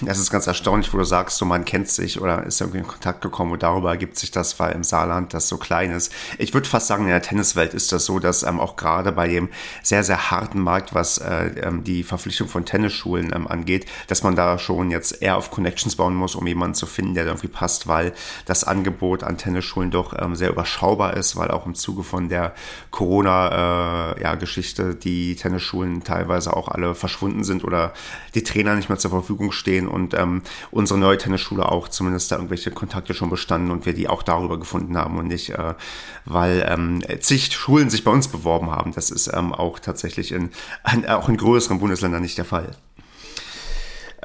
Das 0.01 0.19
ist 0.19 0.29
ganz 0.29 0.45
erstaunlich, 0.45 0.93
wo 0.93 0.97
du 0.97 1.03
sagst, 1.03 1.37
so 1.37 1.45
man 1.45 1.65
kennt 1.65 1.89
sich 1.89 2.21
oder 2.21 2.45
ist 2.45 2.61
irgendwie 2.61 2.79
in 2.79 2.87
Kontakt 2.87 3.21
gekommen 3.21 3.53
und 3.53 3.63
darüber 3.63 3.89
ergibt 3.89 4.19
sich 4.19 4.29
das, 4.29 4.59
weil 4.59 4.73
im 4.73 4.83
Saarland 4.83 5.33
das 5.33 5.47
so 5.47 5.57
klein 5.57 5.91
ist. 5.91 6.13
Ich 6.37 6.53
würde 6.53 6.69
fast 6.69 6.85
sagen, 6.87 7.05
in 7.05 7.09
der 7.09 7.21
Tenniswelt 7.23 7.73
ist 7.73 7.91
das 7.91 8.05
so, 8.05 8.19
dass 8.19 8.43
ähm, 8.43 8.59
auch 8.59 8.75
gerade 8.75 9.11
bei 9.11 9.27
dem 9.27 9.49
sehr, 9.81 10.03
sehr 10.03 10.29
harten 10.29 10.59
Markt, 10.59 10.93
was 10.93 11.17
äh, 11.17 11.47
ähm, 11.63 11.83
die 11.83 12.03
Verpflichtung 12.03 12.47
von 12.47 12.63
Tennisschulen 12.63 13.31
ähm, 13.33 13.47
angeht, 13.47 13.87
dass 14.07 14.21
man 14.21 14.35
da 14.35 14.59
schon 14.59 14.91
jetzt 14.91 15.21
eher 15.23 15.35
auf 15.35 15.49
Connections 15.49 15.95
bauen 15.95 16.13
muss, 16.13 16.35
um 16.35 16.45
jemanden 16.45 16.75
zu 16.75 16.85
finden, 16.85 17.15
der 17.15 17.23
da 17.23 17.31
irgendwie 17.31 17.47
passt, 17.47 17.87
weil 17.87 18.13
das 18.45 18.63
Angebot 18.63 19.23
an 19.23 19.37
Tennisschulen 19.37 19.89
doch 19.89 20.13
ähm, 20.19 20.35
sehr 20.35 20.51
überschaubar 20.51 21.17
ist, 21.17 21.35
weil 21.37 21.49
auch 21.49 21.65
im 21.65 21.73
Zuge 21.73 22.03
von 22.03 22.29
der 22.29 22.53
Corona-Geschichte 22.91 24.83
äh, 24.83 24.87
ja, 24.89 24.93
die 24.93 25.35
Tennisschulen 25.35 26.03
teilweise 26.03 26.55
auch 26.55 26.67
alle 26.67 26.93
verschwunden 26.93 27.43
sind 27.43 27.63
oder 27.63 27.93
die 28.35 28.43
Trainer 28.43 28.75
nicht 28.75 28.89
mehr 28.89 28.99
zur 28.99 29.11
Verfügung 29.11 29.51
stehen 29.51 29.86
und 29.87 30.13
ähm, 30.13 30.41
unsere 30.71 30.99
neue 30.99 31.17
Tennisschule 31.17 31.69
auch 31.69 31.87
zumindest 31.87 32.31
da 32.31 32.35
irgendwelche 32.35 32.71
Kontakte 32.71 33.13
schon 33.13 33.29
bestanden 33.29 33.71
und 33.71 33.85
wir 33.85 33.93
die 33.93 34.07
auch 34.07 34.23
darüber 34.23 34.59
gefunden 34.59 34.97
haben 34.97 35.17
und 35.17 35.27
nicht, 35.27 35.49
äh, 35.49 35.73
weil 36.25 36.65
ähm, 36.67 37.01
zig 37.19 37.53
Schulen 37.53 37.89
sich 37.89 38.03
bei 38.03 38.11
uns 38.11 38.27
beworben 38.27 38.71
haben. 38.71 38.93
Das 38.93 39.11
ist 39.11 39.31
ähm, 39.33 39.53
auch 39.53 39.79
tatsächlich 39.79 40.31
in, 40.31 40.51
auch 41.07 41.29
in 41.29 41.37
größeren 41.37 41.79
Bundesländern 41.79 42.21
nicht 42.21 42.37
der 42.37 42.45
Fall. 42.45 42.75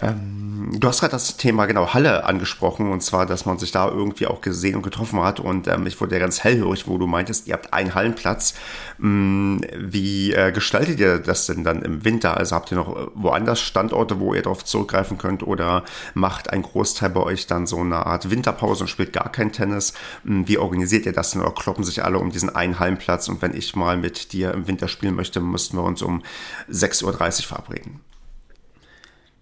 Ähm, 0.03 0.43
du 0.79 0.89
hast 0.89 1.01
gerade 1.01 1.13
das 1.13 1.37
Thema 1.37 1.67
genau 1.67 1.95
Halle 1.95 2.25
angesprochen 2.25 2.91
und 2.91 3.03
zwar, 3.03 3.27
dass 3.27 3.47
man 3.47 3.59
sich 3.59 3.71
da 3.73 3.89
irgendwie 3.89 4.27
auch 4.27 4.41
gesehen 4.41 4.77
und 4.77 4.83
getroffen 4.83 5.21
hat 5.23 5.41
und 5.41 5.69
ähm, 5.69 5.87
ich 5.87 6.01
wurde 6.01 6.15
ja 6.17 6.21
ganz 6.21 6.43
hellhörig, 6.43 6.87
wo 6.87 6.99
du 6.99 7.07
meintest, 7.07 7.47
ihr 7.47 7.55
habt 7.55 7.73
einen 7.73 7.95
Hallenplatz. 7.95 8.55
Ähm, 9.01 9.61
wie 9.77 10.33
äh, 10.33 10.53
gestaltet 10.53 10.99
ihr 11.01 11.19
das 11.19 11.47
denn 11.47 11.65
dann 11.65 11.83
im 11.83 12.05
Winter? 12.05 12.37
Also 12.37 12.57
habt 12.57 12.73
ihr 12.73 12.77
noch 12.77 12.97
äh, 12.97 13.07
woanders 13.15 13.61
Standorte, 13.61 14.19
wo 14.21 14.35
ihr 14.35 14.43
darauf 14.43 14.65
zurückgreifen 14.65 15.19
könnt 15.19 15.43
oder 15.43 15.85
macht 16.15 16.51
ein 16.51 16.63
Großteil 16.63 17.11
bei 17.11 17.21
euch 17.21 17.47
dann 17.47 17.67
so 17.67 17.79
eine 17.79 18.07
Art 18.07 18.31
Winterpause 18.31 18.85
und 18.85 18.89
spielt 18.89 19.13
gar 19.13 19.31
kein 19.31 19.53
Tennis? 19.53 19.95
Ähm, 20.27 20.49
wie 20.49 20.59
organisiert 20.59 21.07
ihr 21.07 21.13
das 21.13 21.31
denn 21.31 21.43
oder 21.43 21.53
kloppen 21.53 21.85
sich 21.85 22.05
alle 22.05 22.19
um 22.19 22.31
diesen 22.31 22.55
einen 22.55 22.79
Hallenplatz 22.79 23.29
und 23.29 23.43
wenn 23.43 23.55
ich 23.55 23.77
mal 23.77 23.97
mit 23.97 24.33
dir 24.33 24.53
im 24.53 24.67
Winter 24.67 24.89
spielen 24.89 25.15
möchte, 25.15 25.41
müssten 25.41 25.77
wir 25.77 25.85
uns 25.85 26.03
um 26.03 26.23
6.30 26.71 27.05
Uhr 27.05 27.47
verabreden? 27.47 28.12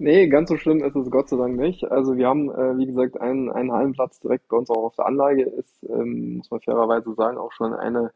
Nee, 0.02 0.28
ganz 0.28 0.48
so 0.48 0.56
schlimm 0.56 0.82
ist 0.82 0.96
es 0.96 1.10
Gott 1.10 1.28
sei 1.28 1.36
Dank 1.36 1.58
nicht. 1.58 1.84
Also 1.92 2.16
wir 2.16 2.26
haben, 2.26 2.50
äh, 2.50 2.78
wie 2.78 2.86
gesagt, 2.86 3.20
einen, 3.20 3.50
einen 3.50 3.70
Hallenplatz 3.70 4.18
direkt 4.18 4.48
bei 4.48 4.56
uns 4.56 4.70
auch 4.70 4.84
auf 4.84 4.96
der 4.96 5.04
Anlage. 5.04 5.42
Ist, 5.42 5.84
ähm, 5.90 6.38
muss 6.38 6.50
man 6.50 6.60
fairerweise 6.62 7.12
sagen, 7.14 7.36
auch 7.36 7.52
schon 7.52 7.74
eine 7.74 8.10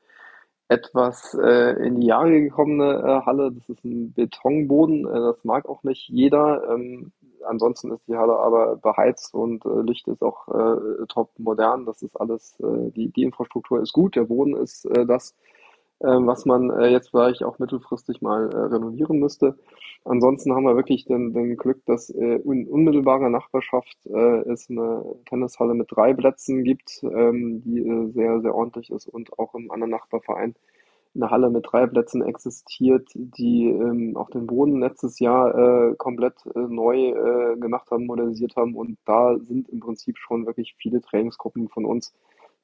etwas 0.68 1.35
äh, 1.35 1.73
in 1.87 2.01
die 2.01 2.07
Jahre 2.07 2.40
gekommene 2.40 3.01
äh, 3.01 3.27
Halle. 3.27 3.53
Das 3.53 3.68
ist 3.68 3.85
ein 3.85 4.14
Betonboden. 4.14 5.07
Äh, 5.07 5.12
das 5.12 5.44
mag 5.44 5.68
auch 5.68 5.83
nicht 5.83 6.09
jeder. 6.09 6.70
Ähm, 6.70 7.12
ansonsten 7.47 7.92
ist 7.92 8.09
die 8.09 8.16
Halle 8.16 8.38
aber 8.38 8.77
beheizt 8.77 9.35
und 9.35 9.66
äh, 9.66 9.83
Licht 9.83 10.09
ist 10.09 10.23
auch 10.23 10.49
äh, 10.49 11.07
top 11.09 11.38
modern. 11.38 11.85
Das 11.85 12.01
ist 12.01 12.18
alles, 12.18 12.57
die, 12.97 13.11
die 13.11 13.25
Infrastruktur 13.25 13.83
ist 13.83 13.92
gut. 13.92 14.16
Der 14.16 14.25
Boden 14.25 14.57
ist 14.57 14.88
das, 15.07 15.35
was 16.01 16.45
man 16.45 16.71
äh, 16.71 16.89
jetzt 16.89 17.11
vielleicht 17.11 17.43
auch 17.45 17.59
mittelfristig 17.59 18.21
mal 18.21 18.51
äh, 18.53 18.57
renovieren 18.57 19.19
müsste. 19.19 19.57
Ansonsten 20.05 20.55
haben 20.55 20.65
wir 20.65 20.77
wirklich 20.77 21.07
den, 21.07 21.33
den 21.33 21.57
Glück, 21.57 21.85
dass 21.87 22.11
äh, 22.11 22.37
in 22.45 22.69
unmittelbarer 22.69 23.31
Nachbarschaft 23.31 23.97
äh, 24.07 24.51
es 24.51 24.69
eine 24.69 25.05
Tennishalle 25.27 25.75
mit 25.75 25.89
drei 25.91 26.13
Plätzen 26.13 26.63
gibt, 26.63 27.03
ähm, 27.03 27.63
die 27.65 27.79
äh, 27.79 28.11
sehr, 28.13 28.41
sehr 28.41 28.55
ordentlich 28.55 28.91
ist 28.91 29.07
und 29.09 29.39
auch 29.39 29.55
im 29.55 29.71
anderen 29.71 29.93
Nachbarverein 29.93 30.55
eine 31.15 31.31
Halle 31.31 31.49
mit 31.49 31.65
drei 31.71 31.87
Plätzen 31.87 32.23
existiert, 32.23 33.09
die 33.15 33.69
ähm, 33.69 34.17
auch 34.17 34.31
den 34.31 34.47
Boden 34.47 34.81
letztes 34.81 35.21
Jahr 35.21 35.55
äh, 35.91 35.95
komplett 35.95 36.35
äh, 36.55 36.59
neu 36.59 37.11
äh, 37.11 37.57
gemacht 37.57 37.91
haben, 37.91 38.07
modernisiert 38.07 38.57
haben 38.57 38.75
und 38.75 38.99
da 39.05 39.39
sind 39.39 39.69
im 39.69 39.81
Prinzip 39.81 40.19
schon 40.19 40.45
wirklich 40.47 40.75
viele 40.77 41.01
Trainingsgruppen 41.01 41.69
von 41.69 41.85
uns 41.85 42.13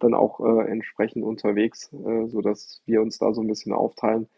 dann 0.01 0.15
auch 0.15 0.41
äh, 0.41 0.69
entsprechend 0.71 1.25
unterwegs, 1.25 1.93
äh, 1.93 2.27
so 2.27 2.41
dass 2.41 2.83
wir 2.87 3.01
uns 3.03 3.19
da 3.19 3.33
so 3.33 3.41
ein 3.41 3.47
bisschen 3.47 3.73
aufteilen 3.73 4.29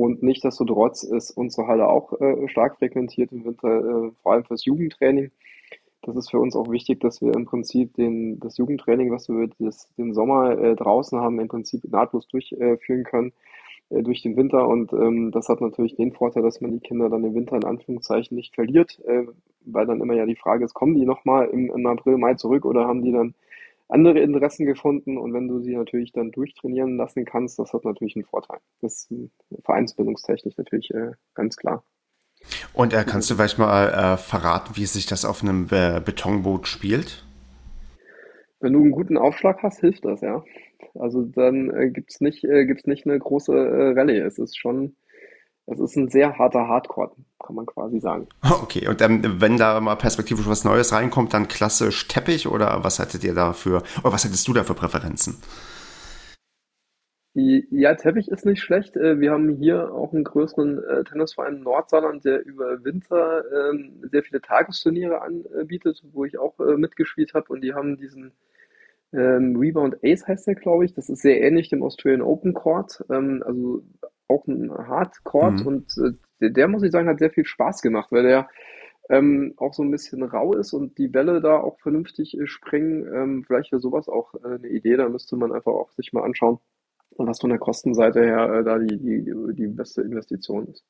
und 0.00 0.22
nichtsdestotrotz 0.22 1.02
ist 1.02 1.30
unsere 1.32 1.66
Halle 1.66 1.86
auch 1.86 2.18
äh, 2.22 2.48
stark 2.48 2.78
frequentiert 2.78 3.32
im 3.32 3.44
Winter, 3.44 3.68
äh, 3.68 4.10
vor 4.22 4.32
allem 4.32 4.44
fürs 4.44 4.64
Jugendtraining. 4.64 5.30
Das 6.00 6.16
ist 6.16 6.30
für 6.30 6.38
uns 6.38 6.56
auch 6.56 6.70
wichtig, 6.70 7.00
dass 7.00 7.20
wir 7.20 7.34
im 7.34 7.44
Prinzip 7.44 7.92
den, 7.96 8.40
das 8.40 8.56
Jugendtraining, 8.56 9.10
was 9.10 9.28
wir 9.28 9.50
das, 9.58 9.94
den 9.98 10.14
Sommer 10.14 10.58
äh, 10.58 10.74
draußen 10.74 11.20
haben, 11.20 11.38
im 11.38 11.48
Prinzip 11.48 11.84
nahtlos 11.84 12.26
durchführen 12.28 13.04
können 13.04 13.34
äh, 13.90 14.02
durch 14.02 14.22
den 14.22 14.38
Winter. 14.38 14.66
Und 14.66 14.90
ähm, 14.94 15.32
das 15.32 15.50
hat 15.50 15.60
natürlich 15.60 15.96
den 15.96 16.12
Vorteil, 16.12 16.42
dass 16.42 16.62
man 16.62 16.72
die 16.72 16.80
Kinder 16.80 17.10
dann 17.10 17.22
im 17.22 17.34
Winter 17.34 17.56
in 17.56 17.64
Anführungszeichen 17.64 18.34
nicht 18.34 18.54
verliert, 18.54 18.98
äh, 19.06 19.26
weil 19.66 19.84
dann 19.84 20.00
immer 20.00 20.14
ja 20.14 20.24
die 20.24 20.34
Frage 20.34 20.64
ist, 20.64 20.72
kommen 20.72 20.94
die 20.94 21.04
nochmal 21.04 21.48
im, 21.48 21.70
im 21.70 21.86
April, 21.86 22.16
Mai 22.16 22.36
zurück 22.36 22.64
oder 22.64 22.86
haben 22.86 23.02
die 23.02 23.12
dann 23.12 23.34
andere 23.90 24.20
Interessen 24.20 24.66
gefunden 24.66 25.18
und 25.18 25.34
wenn 25.34 25.48
du 25.48 25.60
sie 25.60 25.76
natürlich 25.76 26.12
dann 26.12 26.30
durchtrainieren 26.30 26.96
lassen 26.96 27.24
kannst, 27.24 27.58
das 27.58 27.72
hat 27.72 27.84
natürlich 27.84 28.16
einen 28.16 28.24
Vorteil. 28.24 28.58
Das 28.80 29.08
ist 29.10 29.34
vereinsbildungstechnisch 29.64 30.56
natürlich 30.56 30.90
äh, 30.92 31.12
ganz 31.34 31.56
klar. 31.56 31.84
Und 32.72 32.94
äh, 32.94 33.04
kannst 33.06 33.30
du 33.30 33.34
vielleicht 33.34 33.58
mal 33.58 33.88
äh, 33.88 34.16
verraten, 34.16 34.76
wie 34.76 34.86
sich 34.86 35.06
das 35.06 35.24
auf 35.24 35.42
einem 35.42 35.68
äh, 35.70 36.00
Betonboot 36.04 36.66
spielt? 36.66 37.24
Wenn 38.60 38.72
du 38.72 38.80
einen 38.80 38.92
guten 38.92 39.18
Aufschlag 39.18 39.62
hast, 39.62 39.80
hilft 39.80 40.04
das, 40.04 40.20
ja. 40.20 40.42
Also 40.94 41.22
dann 41.22 41.70
äh, 41.70 41.90
gibt 41.90 42.10
es 42.10 42.20
nicht, 42.20 42.44
äh, 42.44 42.66
gibt's 42.66 42.86
nicht 42.86 43.06
eine 43.06 43.18
große 43.18 43.52
äh, 43.52 43.98
Rallye. 43.98 44.18
Es 44.18 44.38
ist 44.38 44.58
schon 44.58 44.96
das 45.66 45.78
ist 45.80 45.96
ein 45.96 46.08
sehr 46.08 46.36
harter 46.38 46.66
Hardcore, 46.66 47.12
kann 47.44 47.54
man 47.54 47.66
quasi 47.66 48.00
sagen. 48.00 48.26
Okay, 48.62 48.88
und 48.88 49.00
ähm, 49.02 49.40
wenn 49.40 49.56
da 49.56 49.80
mal 49.80 49.96
perspektivisch 49.96 50.46
was 50.46 50.64
Neues 50.64 50.92
reinkommt, 50.92 51.34
dann 51.34 51.48
klassisch 51.48 52.06
Teppich 52.08 52.46
oder 52.46 52.84
was 52.84 52.98
hattet 52.98 53.24
ihr 53.24 53.34
da 53.34 53.52
für, 53.52 53.82
oder 54.02 54.12
was 54.12 54.24
hättest 54.24 54.46
du 54.46 54.52
da 54.52 54.64
für 54.64 54.74
Präferenzen? 54.74 55.38
Ja, 57.32 57.94
Teppich 57.94 58.28
ist 58.28 58.44
nicht 58.44 58.60
schlecht. 58.60 58.96
Äh, 58.96 59.20
wir 59.20 59.30
haben 59.30 59.48
hier 59.56 59.92
auch 59.92 60.12
einen 60.12 60.24
größeren 60.24 60.82
äh, 60.82 61.04
Tennisverein 61.04 61.56
in 61.56 61.62
Nordsaarland, 61.62 62.24
der 62.24 62.44
über 62.44 62.82
Winter 62.84 63.44
ähm, 63.52 64.02
sehr 64.10 64.24
viele 64.24 64.40
Tagesturniere 64.40 65.22
anbietet, 65.22 66.02
wo 66.12 66.24
ich 66.24 66.38
auch 66.38 66.58
äh, 66.58 66.76
mitgespielt 66.76 67.34
habe. 67.34 67.52
Und 67.52 67.60
die 67.60 67.72
haben 67.72 67.96
diesen 67.96 68.32
ähm, 69.12 69.56
Rebound 69.56 69.98
Ace 70.04 70.26
heißt 70.26 70.48
der, 70.48 70.56
glaube 70.56 70.84
ich. 70.84 70.94
Das 70.94 71.08
ist 71.08 71.22
sehr 71.22 71.40
ähnlich 71.40 71.68
dem 71.68 71.84
Australian 71.84 72.22
Open 72.22 72.52
Court. 72.52 73.04
Ähm, 73.10 73.44
also 73.46 73.84
auch 74.30 74.46
ein 74.46 74.70
Hardcore 74.72 75.52
mhm. 75.52 75.66
und 75.66 75.98
äh, 75.98 76.12
der, 76.40 76.50
der, 76.50 76.68
muss 76.68 76.82
ich 76.82 76.92
sagen, 76.92 77.08
hat 77.08 77.18
sehr 77.18 77.30
viel 77.30 77.44
Spaß 77.44 77.82
gemacht, 77.82 78.10
weil 78.12 78.22
der 78.22 78.48
ähm, 79.10 79.54
auch 79.56 79.74
so 79.74 79.82
ein 79.82 79.90
bisschen 79.90 80.22
rau 80.22 80.54
ist 80.54 80.72
und 80.72 80.96
die 80.96 81.08
Bälle 81.08 81.40
da 81.40 81.58
auch 81.58 81.78
vernünftig 81.80 82.38
äh, 82.38 82.46
springen. 82.46 83.06
Ähm, 83.12 83.44
vielleicht 83.44 83.72
wäre 83.72 83.80
sowas 83.80 84.08
auch 84.08 84.34
äh, 84.34 84.54
eine 84.54 84.68
Idee, 84.68 84.96
da 84.96 85.08
müsste 85.08 85.36
man 85.36 85.52
einfach 85.52 85.72
auch 85.72 85.90
sich 85.92 86.12
mal 86.12 86.22
anschauen, 86.22 86.58
was 87.16 87.40
von 87.40 87.50
der 87.50 87.58
Kostenseite 87.58 88.20
her 88.20 88.52
äh, 88.52 88.64
da 88.64 88.78
die, 88.78 88.96
die, 88.96 89.34
die 89.54 89.66
beste 89.66 90.02
Investition 90.02 90.68
ist. 90.68 90.84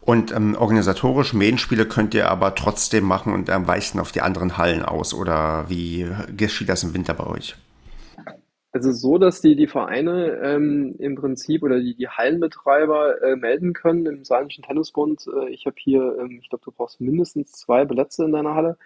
Und 0.00 0.34
ähm, 0.34 0.56
organisatorisch 0.58 1.34
Medienspiele 1.34 1.86
könnt 1.86 2.14
ihr 2.14 2.30
aber 2.30 2.54
trotzdem 2.54 3.04
machen 3.04 3.32
und 3.32 3.48
ähm, 3.48 3.66
weichen 3.66 3.98
auf 4.00 4.12
die 4.12 4.20
anderen 4.20 4.58
Hallen 4.58 4.82
aus 4.82 5.14
oder 5.14 5.68
wie 5.68 6.06
geschieht 6.36 6.68
das 6.68 6.84
im 6.84 6.94
Winter 6.94 7.14
bei 7.14 7.26
euch? 7.26 7.56
Es 8.76 8.84
ist 8.84 9.00
so, 9.00 9.16
dass 9.16 9.40
die, 9.40 9.56
die 9.56 9.68
Vereine 9.68 10.38
ähm, 10.42 10.96
im 10.98 11.14
Prinzip 11.14 11.62
oder 11.62 11.80
die, 11.80 11.94
die 11.94 12.08
Hallenbetreiber 12.08 13.22
äh, 13.22 13.34
melden 13.34 13.72
können 13.72 14.04
im 14.04 14.24
Saarländischen 14.24 14.64
Tennisbund. 14.64 15.26
Äh, 15.34 15.48
ich 15.48 15.64
habe 15.64 15.76
hier, 15.78 16.18
ähm, 16.20 16.38
ich 16.42 16.50
glaube, 16.50 16.64
du 16.64 16.72
brauchst 16.72 17.00
mindestens 17.00 17.52
zwei 17.52 17.86
Plätze 17.86 18.24
in 18.24 18.32
deiner 18.32 18.54
Halle. 18.54 18.76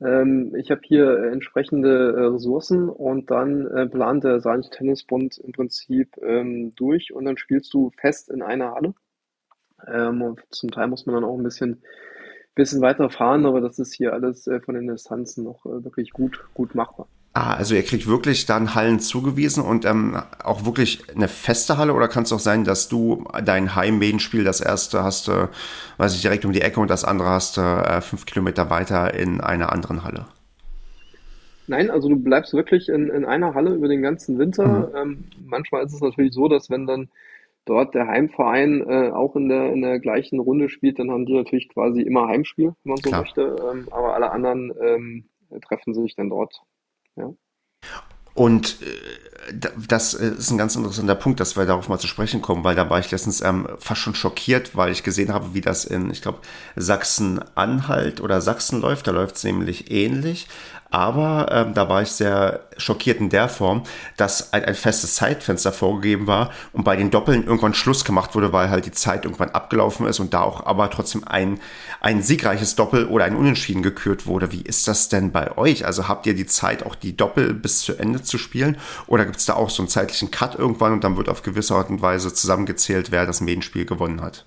Ähm, 0.00 0.52
ich 0.56 0.72
habe 0.72 0.80
hier 0.82 1.06
äh, 1.16 1.32
entsprechende 1.32 2.12
äh, 2.16 2.24
Ressourcen 2.26 2.88
und 2.88 3.30
dann 3.30 3.68
äh, 3.68 3.86
plant 3.86 4.24
der 4.24 4.40
Saarländische 4.40 4.72
Tennisbund 4.72 5.38
im 5.38 5.52
Prinzip 5.52 6.16
ähm, 6.22 6.74
durch 6.74 7.12
und 7.12 7.24
dann 7.24 7.38
spielst 7.38 7.72
du 7.72 7.92
fest 8.00 8.30
in 8.30 8.42
einer 8.42 8.74
Halle. 8.74 8.94
Ähm, 9.86 10.36
zum 10.50 10.70
Teil 10.72 10.88
muss 10.88 11.06
man 11.06 11.14
dann 11.14 11.24
auch 11.24 11.38
ein 11.38 11.44
bisschen, 11.44 11.82
bisschen 12.56 12.82
weiter 12.82 13.10
fahren, 13.10 13.46
aber 13.46 13.60
das 13.60 13.78
ist 13.78 13.94
hier 13.94 14.12
alles 14.12 14.48
äh, 14.48 14.60
von 14.60 14.74
den 14.74 14.88
Distanzen 14.88 15.44
noch 15.44 15.64
wirklich 15.64 16.10
gut, 16.10 16.44
gut 16.52 16.74
machbar. 16.74 17.06
Ah, 17.32 17.54
also 17.54 17.76
ihr 17.76 17.84
kriegt 17.84 18.08
wirklich 18.08 18.46
dann 18.46 18.74
Hallen 18.74 18.98
zugewiesen 18.98 19.62
und 19.62 19.84
ähm, 19.84 20.20
auch 20.42 20.64
wirklich 20.64 21.04
eine 21.14 21.28
feste 21.28 21.78
Halle 21.78 21.94
oder 21.94 22.08
kann 22.08 22.24
es 22.24 22.32
auch 22.32 22.40
sein, 22.40 22.64
dass 22.64 22.88
du 22.88 23.24
dein 23.44 23.76
Heimmedenspiel, 23.76 24.42
das 24.42 24.60
erste 24.60 25.04
hast 25.04 25.28
du, 25.28 25.48
weiß 25.98 26.16
ich, 26.16 26.22
direkt 26.22 26.44
um 26.44 26.52
die 26.52 26.60
Ecke 26.60 26.80
und 26.80 26.90
das 26.90 27.04
andere 27.04 27.28
hast 27.28 27.56
du 27.56 27.60
äh, 27.60 28.00
fünf 28.00 28.26
Kilometer 28.26 28.68
weiter 28.68 29.14
in 29.14 29.40
einer 29.40 29.72
anderen 29.72 30.02
Halle? 30.02 30.26
Nein, 31.68 31.88
also 31.88 32.08
du 32.08 32.16
bleibst 32.16 32.52
wirklich 32.52 32.88
in, 32.88 33.08
in 33.10 33.24
einer 33.24 33.54
Halle 33.54 33.74
über 33.74 33.86
den 33.86 34.02
ganzen 34.02 34.40
Winter. 34.40 34.66
Mhm. 34.66 34.96
Ähm, 34.96 35.24
manchmal 35.46 35.84
ist 35.84 35.94
es 35.94 36.00
natürlich 36.00 36.34
so, 36.34 36.48
dass 36.48 36.68
wenn 36.68 36.88
dann 36.88 37.10
dort 37.64 37.94
der 37.94 38.08
Heimverein 38.08 38.84
äh, 38.88 39.10
auch 39.12 39.36
in 39.36 39.48
der, 39.48 39.72
in 39.72 39.82
der 39.82 40.00
gleichen 40.00 40.40
Runde 40.40 40.68
spielt, 40.68 40.98
dann 40.98 41.12
haben 41.12 41.26
die 41.26 41.36
natürlich 41.36 41.68
quasi 41.68 42.02
immer 42.02 42.26
Heimspiel, 42.26 42.74
wenn 42.82 42.90
man 42.90 42.96
so 42.96 43.10
Klar. 43.10 43.20
möchte. 43.20 43.56
Ähm, 43.70 43.86
aber 43.92 44.14
alle 44.16 44.32
anderen 44.32 44.72
ähm, 44.82 45.24
treffen 45.60 45.94
sich 45.94 46.16
dann 46.16 46.30
dort 46.30 46.60
ja. 47.20 47.32
Und 48.34 48.82
äh, 48.82 49.29
das 49.88 50.14
ist 50.14 50.50
ein 50.50 50.58
ganz 50.58 50.76
interessanter 50.76 51.14
Punkt, 51.14 51.40
dass 51.40 51.56
wir 51.56 51.64
darauf 51.64 51.88
mal 51.88 51.98
zu 51.98 52.06
sprechen 52.06 52.42
kommen, 52.42 52.62
weil 52.62 52.74
da 52.74 52.90
war 52.90 52.98
ich 52.98 53.10
letztens 53.10 53.40
ähm, 53.40 53.68
fast 53.78 54.00
schon 54.00 54.14
schockiert, 54.14 54.76
weil 54.76 54.92
ich 54.92 55.02
gesehen 55.02 55.32
habe, 55.32 55.54
wie 55.54 55.60
das 55.60 55.84
in, 55.84 56.10
ich 56.10 56.22
glaube, 56.22 56.40
Sachsen-Anhalt 56.76 58.20
oder 58.20 58.40
Sachsen 58.40 58.80
läuft. 58.80 59.06
Da 59.06 59.12
läuft 59.12 59.36
es 59.36 59.44
nämlich 59.44 59.90
ähnlich. 59.90 60.46
Aber 60.90 61.46
ähm, 61.52 61.74
da 61.74 61.88
war 61.88 62.02
ich 62.02 62.10
sehr 62.10 62.64
schockiert 62.76 63.20
in 63.20 63.28
der 63.28 63.48
Form, 63.48 63.84
dass 64.16 64.52
ein, 64.52 64.64
ein, 64.64 64.74
festes 64.74 65.14
Zeitfenster 65.14 65.72
vorgegeben 65.72 66.26
war 66.26 66.50
und 66.72 66.82
bei 66.82 66.96
den 66.96 67.12
Doppeln 67.12 67.44
irgendwann 67.44 67.74
Schluss 67.74 68.04
gemacht 68.04 68.34
wurde, 68.34 68.52
weil 68.52 68.70
halt 68.70 68.86
die 68.86 68.92
Zeit 68.92 69.24
irgendwann 69.24 69.50
abgelaufen 69.50 70.06
ist 70.06 70.18
und 70.18 70.34
da 70.34 70.40
auch 70.40 70.66
aber 70.66 70.90
trotzdem 70.90 71.22
ein, 71.24 71.60
ein 72.00 72.22
siegreiches 72.22 72.74
Doppel 72.74 73.06
oder 73.06 73.24
ein 73.24 73.36
Unentschieden 73.36 73.84
gekürt 73.84 74.26
wurde. 74.26 74.50
Wie 74.50 74.62
ist 74.62 74.88
das 74.88 75.08
denn 75.08 75.30
bei 75.30 75.56
euch? 75.56 75.86
Also 75.86 76.08
habt 76.08 76.26
ihr 76.26 76.34
die 76.34 76.46
Zeit, 76.46 76.84
auch 76.84 76.96
die 76.96 77.16
Doppel 77.16 77.54
bis 77.54 77.82
zu 77.82 77.94
Ende 77.94 78.22
zu 78.22 78.36
spielen? 78.36 78.76
Oder 79.06 79.26
gibt 79.30 79.40
es 79.40 79.46
da 79.46 79.54
auch 79.54 79.70
so 79.70 79.82
einen 79.82 79.88
zeitlichen 79.88 80.30
Cut 80.30 80.58
irgendwann 80.58 80.92
und 80.92 81.04
dann 81.04 81.16
wird 81.16 81.28
auf 81.28 81.42
gewisse 81.42 81.74
Art 81.74 81.88
und 81.88 82.02
Weise 82.02 82.34
zusammengezählt, 82.34 83.12
wer 83.12 83.26
das 83.26 83.40
Medienspiel 83.40 83.86
gewonnen 83.86 84.20
hat? 84.20 84.46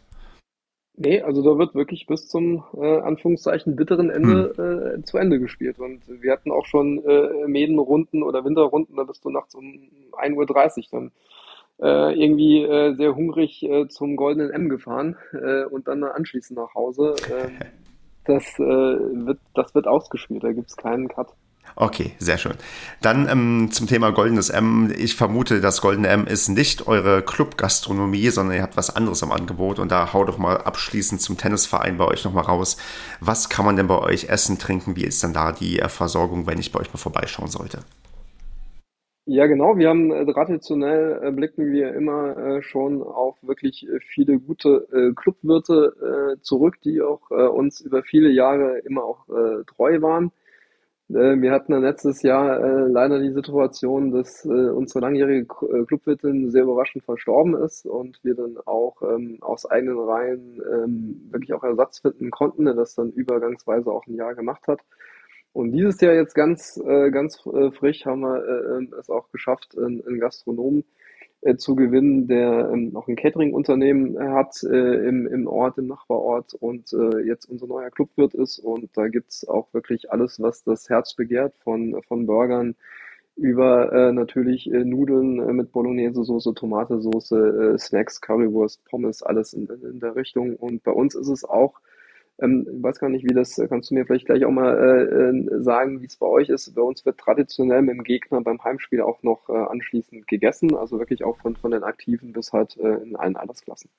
Nee, 0.95 1.21
also 1.21 1.41
da 1.41 1.57
wird 1.57 1.73
wirklich 1.73 2.05
bis 2.05 2.27
zum 2.27 2.63
äh, 2.75 2.99
Anführungszeichen 2.99 3.75
bitteren 3.75 4.11
Ende 4.11 4.53
hm. 4.55 5.01
äh, 5.01 5.03
zu 5.03 5.17
Ende 5.17 5.39
gespielt. 5.39 5.79
Und 5.79 6.03
wir 6.07 6.31
hatten 6.31 6.51
auch 6.51 6.65
schon 6.65 7.03
äh, 7.03 7.47
Mädenrunden 7.47 8.21
oder 8.21 8.45
Winterrunden, 8.45 8.95
da 8.95 9.03
bist 9.03 9.25
du 9.25 9.31
nachts 9.31 9.55
um 9.55 9.65
1.30 10.11 10.35
Uhr 10.35 10.85
dann 10.91 11.11
äh, 11.81 12.13
irgendwie 12.13 12.63
äh, 12.63 12.93
sehr 12.93 13.15
hungrig 13.15 13.63
äh, 13.63 13.87
zum 13.87 14.15
goldenen 14.15 14.51
M 14.51 14.69
gefahren 14.69 15.17
äh, 15.33 15.63
und 15.65 15.87
dann 15.87 16.03
anschließend 16.03 16.59
nach 16.59 16.75
Hause. 16.75 17.15
Äh, 17.27 17.49
das, 18.25 18.59
äh, 18.59 18.61
wird, 18.61 19.39
das 19.55 19.73
wird 19.73 19.87
ausgespielt, 19.87 20.43
da 20.43 20.51
gibt's 20.51 20.77
keinen 20.77 21.07
Cut. 21.07 21.33
Okay, 21.75 22.11
sehr 22.19 22.37
schön. 22.37 22.53
Dann 23.01 23.27
ähm, 23.27 23.69
zum 23.71 23.87
Thema 23.87 24.11
Goldenes 24.11 24.49
M. 24.49 24.93
Ich 24.95 25.15
vermute, 25.15 25.59
das 25.59 25.81
Goldene 25.81 26.07
M 26.07 26.27
ist 26.27 26.49
nicht 26.49 26.87
eure 26.87 27.23
Clubgastronomie, 27.23 28.29
sondern 28.29 28.57
ihr 28.57 28.61
habt 28.61 28.77
was 28.77 28.95
anderes 28.95 29.23
am 29.23 29.31
Angebot. 29.31 29.79
Und 29.79 29.91
da 29.91 30.13
hau 30.13 30.23
doch 30.23 30.37
mal 30.37 30.57
abschließend 30.57 31.19
zum 31.19 31.37
Tennisverein 31.37 31.97
bei 31.97 32.05
euch 32.05 32.23
nochmal 32.25 32.43
raus. 32.43 32.77
Was 33.21 33.49
kann 33.49 33.65
man 33.65 33.75
denn 33.75 33.87
bei 33.87 33.97
euch 33.97 34.29
essen, 34.29 34.59
trinken? 34.59 34.95
Wie 34.95 35.03
ist 35.03 35.23
denn 35.23 35.33
da 35.33 35.51
die 35.51 35.79
äh, 35.79 35.89
Versorgung, 35.89 36.45
wenn 36.45 36.59
ich 36.59 36.71
bei 36.71 36.79
euch 36.79 36.93
mal 36.93 36.99
vorbeischauen 36.99 37.49
sollte? 37.49 37.79
Ja, 39.25 39.47
genau. 39.47 39.77
Wir 39.77 39.87
haben 39.87 40.11
äh, 40.11 40.25
traditionell 40.25 41.21
äh, 41.23 41.31
blicken 41.31 41.71
wir 41.71 41.93
immer 41.95 42.35
äh, 42.37 42.61
schon 42.61 43.01
auf 43.01 43.37
wirklich 43.41 43.87
äh, 43.87 43.99
viele 44.01 44.37
gute 44.37 44.85
äh, 44.91 45.13
Clubwirte 45.13 46.37
zurück, 46.41 46.75
die 46.83 47.01
auch 47.01 47.29
uns 47.29 47.79
über 47.81 48.03
viele 48.03 48.29
Jahre 48.29 48.79
immer 48.79 49.03
auch 49.03 49.25
treu 49.67 50.01
waren. 50.01 50.31
Äh, 51.09 51.41
wir 51.41 51.51
hatten 51.51 51.73
dann 51.73 51.83
letztes 51.83 52.21
Jahr 52.23 52.59
äh, 52.59 52.87
leider 52.87 53.19
die 53.19 53.31
Situation, 53.31 54.11
dass 54.11 54.45
äh, 54.45 54.49
unsere 54.49 55.01
langjährige 55.01 55.41
äh, 55.41 55.85
Clubwirtin 55.85 56.49
sehr 56.51 56.63
überraschend 56.63 57.03
verstorben 57.03 57.55
ist 57.55 57.85
und 57.85 58.19
wir 58.23 58.35
dann 58.35 58.57
auch 58.65 59.01
ähm, 59.01 59.37
aus 59.41 59.65
eigenen 59.65 59.99
Reihen 59.99 60.61
ähm, 60.71 61.29
wirklich 61.31 61.53
auch 61.53 61.63
Ersatz 61.63 61.99
finden 61.99 62.31
konnten, 62.31 62.65
der 62.65 62.73
das 62.73 62.95
dann 62.95 63.11
übergangsweise 63.11 63.91
auch 63.91 64.05
ein 64.07 64.15
Jahr 64.15 64.35
gemacht 64.35 64.67
hat. 64.67 64.81
Und 65.53 65.71
dieses 65.71 66.01
Jahr 66.01 66.13
jetzt 66.15 66.33
ganz, 66.33 66.77
äh, 66.83 67.11
ganz 67.11 67.45
äh, 67.45 67.71
frisch 67.71 68.05
haben 68.05 68.21
wir 68.21 68.43
äh, 68.43 68.99
es 68.99 69.09
auch 69.09 69.29
geschafft, 69.31 69.77
einen 69.77 70.19
Gastronomen 70.19 70.83
zu 71.57 71.75
gewinnen, 71.75 72.27
der 72.27 72.69
ähm, 72.71 72.91
noch 72.91 73.07
ein 73.07 73.15
Catering-Unternehmen 73.15 74.15
äh, 74.15 74.29
hat 74.29 74.63
äh, 74.63 75.07
im, 75.07 75.27
im 75.27 75.47
Ort, 75.47 75.77
im 75.77 75.87
Nachbarort 75.87 76.53
und 76.53 76.93
äh, 76.93 77.19
jetzt 77.19 77.45
unser 77.45 77.67
neuer 77.67 77.89
Clubwirt 77.91 78.33
ist. 78.33 78.59
Und 78.59 78.89
da 78.95 79.07
gibt's 79.07 79.47
auch 79.47 79.73
wirklich 79.73 80.11
alles, 80.11 80.41
was 80.41 80.63
das 80.63 80.89
Herz 80.89 81.15
begehrt, 81.15 81.53
von, 81.63 82.01
von 82.07 82.25
Burgern 82.25 82.75
über 83.35 83.91
äh, 83.91 84.11
natürlich 84.11 84.71
äh, 84.71 84.85
Nudeln 84.85 85.39
äh, 85.39 85.53
mit 85.53 85.71
Bolognese-Soße, 85.71 86.53
Tomatesoße, 86.53 87.73
äh, 87.73 87.77
Snacks, 87.79 88.21
Currywurst, 88.21 88.85
Pommes, 88.85 89.23
alles 89.23 89.53
in, 89.53 89.67
in 89.67 89.99
der 89.99 90.15
Richtung. 90.15 90.55
Und 90.55 90.83
bei 90.83 90.91
uns 90.91 91.15
ist 91.15 91.29
es 91.29 91.43
auch 91.43 91.79
ähm, 92.43 92.67
ich 92.77 92.83
weiß 92.83 92.99
gar 92.99 93.09
nicht, 93.09 93.23
wie 93.23 93.33
das, 93.33 93.61
kannst 93.69 93.89
du 93.89 93.95
mir 93.95 94.05
vielleicht 94.05 94.25
gleich 94.25 94.45
auch 94.45 94.51
mal 94.51 94.77
äh, 94.77 95.55
äh, 95.55 95.63
sagen, 95.63 96.01
wie 96.01 96.05
es 96.05 96.17
bei 96.17 96.27
euch 96.27 96.49
ist. 96.49 96.73
Bei 96.75 96.81
uns 96.81 97.05
wird 97.05 97.17
traditionell 97.17 97.81
mit 97.81 97.95
dem 97.95 98.03
Gegner 98.03 98.41
beim 98.41 98.63
Heimspiel 98.63 99.01
auch 99.01 99.23
noch 99.23 99.49
äh, 99.49 99.53
anschließend 99.53 100.27
gegessen, 100.27 100.75
also 100.75 100.99
wirklich 100.99 101.23
auch 101.23 101.37
von, 101.37 101.55
von 101.55 101.71
den 101.71 101.83
Aktiven 101.83 102.33
bis 102.33 102.53
halt 102.53 102.77
äh, 102.77 102.95
in 103.03 103.15
allen 103.15 103.37
Altersklassen. 103.37 103.89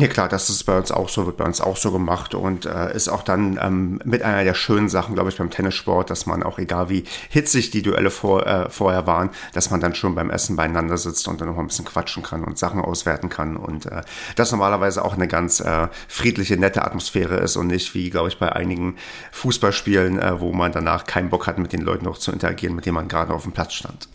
Ja 0.00 0.08
klar, 0.08 0.28
das 0.30 0.48
ist 0.48 0.64
bei 0.64 0.78
uns 0.78 0.90
auch 0.90 1.10
so, 1.10 1.26
wird 1.26 1.36
bei 1.36 1.44
uns 1.44 1.60
auch 1.60 1.76
so 1.76 1.92
gemacht 1.92 2.34
und 2.34 2.64
äh, 2.64 2.94
ist 2.94 3.08
auch 3.08 3.22
dann 3.22 3.58
ähm, 3.62 4.00
mit 4.02 4.22
einer 4.22 4.44
der 4.44 4.54
schönen 4.54 4.88
Sachen, 4.88 5.14
glaube 5.14 5.28
ich, 5.28 5.36
beim 5.36 5.50
Tennissport, 5.50 6.08
dass 6.08 6.24
man 6.24 6.42
auch 6.42 6.58
egal 6.58 6.88
wie 6.88 7.04
hitzig 7.28 7.70
die 7.70 7.82
Duelle 7.82 8.10
vor, 8.10 8.46
äh, 8.46 8.70
vorher 8.70 9.06
waren, 9.06 9.28
dass 9.52 9.70
man 9.70 9.80
dann 9.80 9.94
schon 9.94 10.14
beim 10.14 10.30
Essen 10.30 10.56
beieinander 10.56 10.96
sitzt 10.96 11.28
und 11.28 11.40
dann 11.40 11.48
noch 11.48 11.56
mal 11.56 11.62
ein 11.62 11.66
bisschen 11.66 11.84
quatschen 11.84 12.22
kann 12.22 12.44
und 12.44 12.56
Sachen 12.56 12.80
auswerten 12.80 13.28
kann 13.28 13.58
und 13.58 13.84
äh, 13.86 14.00
das 14.36 14.52
normalerweise 14.52 15.04
auch 15.04 15.12
eine 15.12 15.28
ganz 15.28 15.60
äh, 15.60 15.88
friedliche, 16.08 16.56
nette 16.56 16.82
Atmosphäre 16.82 17.36
ist 17.36 17.56
und 17.56 17.66
nicht 17.66 17.94
wie, 17.94 18.08
glaube 18.08 18.28
ich, 18.28 18.38
bei 18.38 18.50
einigen 18.50 18.96
Fußballspielen, 19.32 20.18
äh, 20.18 20.40
wo 20.40 20.54
man 20.54 20.72
danach 20.72 21.04
keinen 21.04 21.28
Bock 21.28 21.46
hat, 21.46 21.58
mit 21.58 21.74
den 21.74 21.82
Leuten 21.82 22.06
noch 22.06 22.16
zu 22.16 22.32
interagieren, 22.32 22.74
mit 22.74 22.86
denen 22.86 22.94
man 22.94 23.08
gerade 23.08 23.34
auf 23.34 23.42
dem 23.42 23.52
Platz 23.52 23.74
stand. 23.74 24.08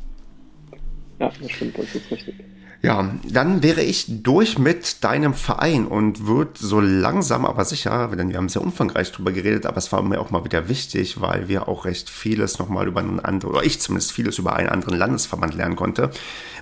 Ja, 1.20 1.32
das 1.40 1.52
stimmt, 1.52 1.78
das 1.78 1.94
ist 1.94 2.10
richtig. 2.10 2.55
Ja, 2.86 3.10
dann 3.28 3.64
wäre 3.64 3.82
ich 3.82 4.06
durch 4.22 4.60
mit 4.60 5.04
deinem 5.04 5.34
Verein 5.34 5.88
und 5.88 6.28
würde 6.28 6.52
so 6.54 6.80
langsam 6.80 7.44
aber 7.44 7.66
sicher, 7.66 8.10
denn 8.16 8.30
wir 8.30 8.38
haben 8.38 8.48
sehr 8.48 8.62
umfangreich 8.62 9.12
drüber 9.12 9.32
geredet, 9.32 9.66
aber 9.66 9.78
es 9.78 9.92
war 9.92 10.04
mir 10.04 10.20
auch 10.20 10.30
mal 10.30 10.46
wieder 10.46 10.70
wichtig, 10.70 11.20
weil 11.20 11.48
wir 11.48 11.68
auch 11.68 11.86
recht 11.86 12.12
vieles 12.12 12.60
nochmal 12.60 12.86
über 12.88 13.00
einen 13.00 13.20
anderen, 13.20 13.56
oder 13.56 13.66
ich 13.66 13.82
zumindest 13.82 14.12
vieles 14.12 14.38
über 14.38 14.56
einen 14.56 14.70
anderen 14.70 15.00
Landesverband 15.00 15.56
lernen 15.56 15.76
konnte, 15.76 16.12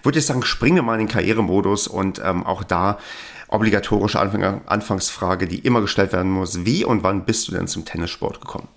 würde 0.02 0.18
ich 0.18 0.26
sagen, 0.26 0.44
springen 0.44 0.78
wir 0.78 0.84
mal 0.84 0.94
in 0.94 1.08
den 1.08 1.12
Karrieremodus 1.12 1.88
und 1.88 2.22
ähm, 2.24 2.46
auch 2.46 2.64
da 2.64 3.00
obligatorische 3.50 4.18
Anfang 4.18 4.62
Anfangsfrage, 4.66 5.46
die 5.46 5.60
immer 5.60 5.82
gestellt 5.82 6.14
werden 6.14 6.32
muss. 6.32 6.64
Wie 6.66 6.86
und 6.86 7.04
wann 7.04 7.26
bist 7.26 7.50
du 7.50 7.52
denn 7.52 7.68
zum 7.68 7.84
Tennissport 7.84 8.40
gekommen? 8.40 8.70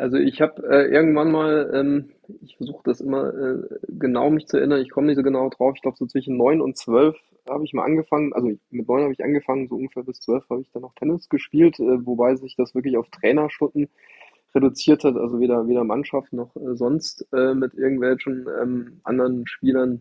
Also 0.00 0.16
ich 0.16 0.40
habe 0.40 0.66
äh, 0.66 0.90
irgendwann 0.90 1.30
mal, 1.30 1.70
ähm, 1.74 2.08
ich 2.40 2.56
versuche 2.56 2.80
das 2.84 3.02
immer 3.02 3.34
äh, 3.34 3.62
genau 3.86 4.30
mich 4.30 4.46
zu 4.46 4.56
erinnern, 4.56 4.80
ich 4.80 4.88
komme 4.88 5.08
nicht 5.08 5.16
so 5.16 5.22
genau 5.22 5.50
drauf, 5.50 5.74
ich 5.76 5.82
glaube 5.82 5.98
so 5.98 6.06
zwischen 6.06 6.38
neun 6.38 6.62
und 6.62 6.78
zwölf 6.78 7.18
habe 7.46 7.64
ich 7.64 7.74
mal 7.74 7.84
angefangen, 7.84 8.32
also 8.32 8.48
mit 8.70 8.88
neun 8.88 9.02
habe 9.02 9.12
ich 9.12 9.22
angefangen, 9.22 9.68
so 9.68 9.74
ungefähr 9.74 10.02
bis 10.02 10.20
zwölf 10.20 10.48
habe 10.48 10.62
ich 10.62 10.70
dann 10.72 10.82
noch 10.82 10.94
Tennis 10.94 11.28
gespielt, 11.28 11.78
äh, 11.80 12.06
wobei 12.06 12.34
sich 12.36 12.56
das 12.56 12.74
wirklich 12.74 12.96
auf 12.96 13.10
Trainerstunden 13.10 13.90
reduziert 14.54 15.04
hat, 15.04 15.16
also 15.16 15.38
weder, 15.38 15.68
weder 15.68 15.84
Mannschaft 15.84 16.32
noch 16.32 16.56
äh, 16.56 16.76
sonst 16.76 17.26
äh, 17.34 17.52
mit 17.54 17.74
irgendwelchen 17.74 18.46
ähm, 18.58 19.00
anderen 19.04 19.46
Spielern 19.46 20.00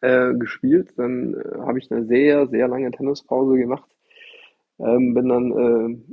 äh, 0.00 0.34
gespielt. 0.34 0.92
Dann 0.96 1.40
habe 1.60 1.78
ich 1.78 1.88
eine 1.92 2.04
sehr, 2.06 2.48
sehr 2.48 2.66
lange 2.66 2.90
Tennispause 2.90 3.56
gemacht 3.58 3.93
Ähm, 4.78 5.14
bin 5.14 5.28
dann 5.28 5.52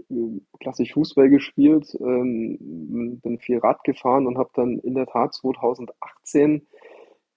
äh, 0.09 0.39
klassisch 0.59 0.93
Fußball 0.93 1.29
gespielt, 1.29 1.97
ähm, 1.99 3.19
bin 3.21 3.39
viel 3.39 3.57
Rad 3.57 3.83
gefahren 3.83 4.27
und 4.27 4.37
habe 4.37 4.51
dann 4.53 4.77
in 4.79 4.93
der 4.93 5.07
Tat 5.07 5.33
2018 5.33 6.67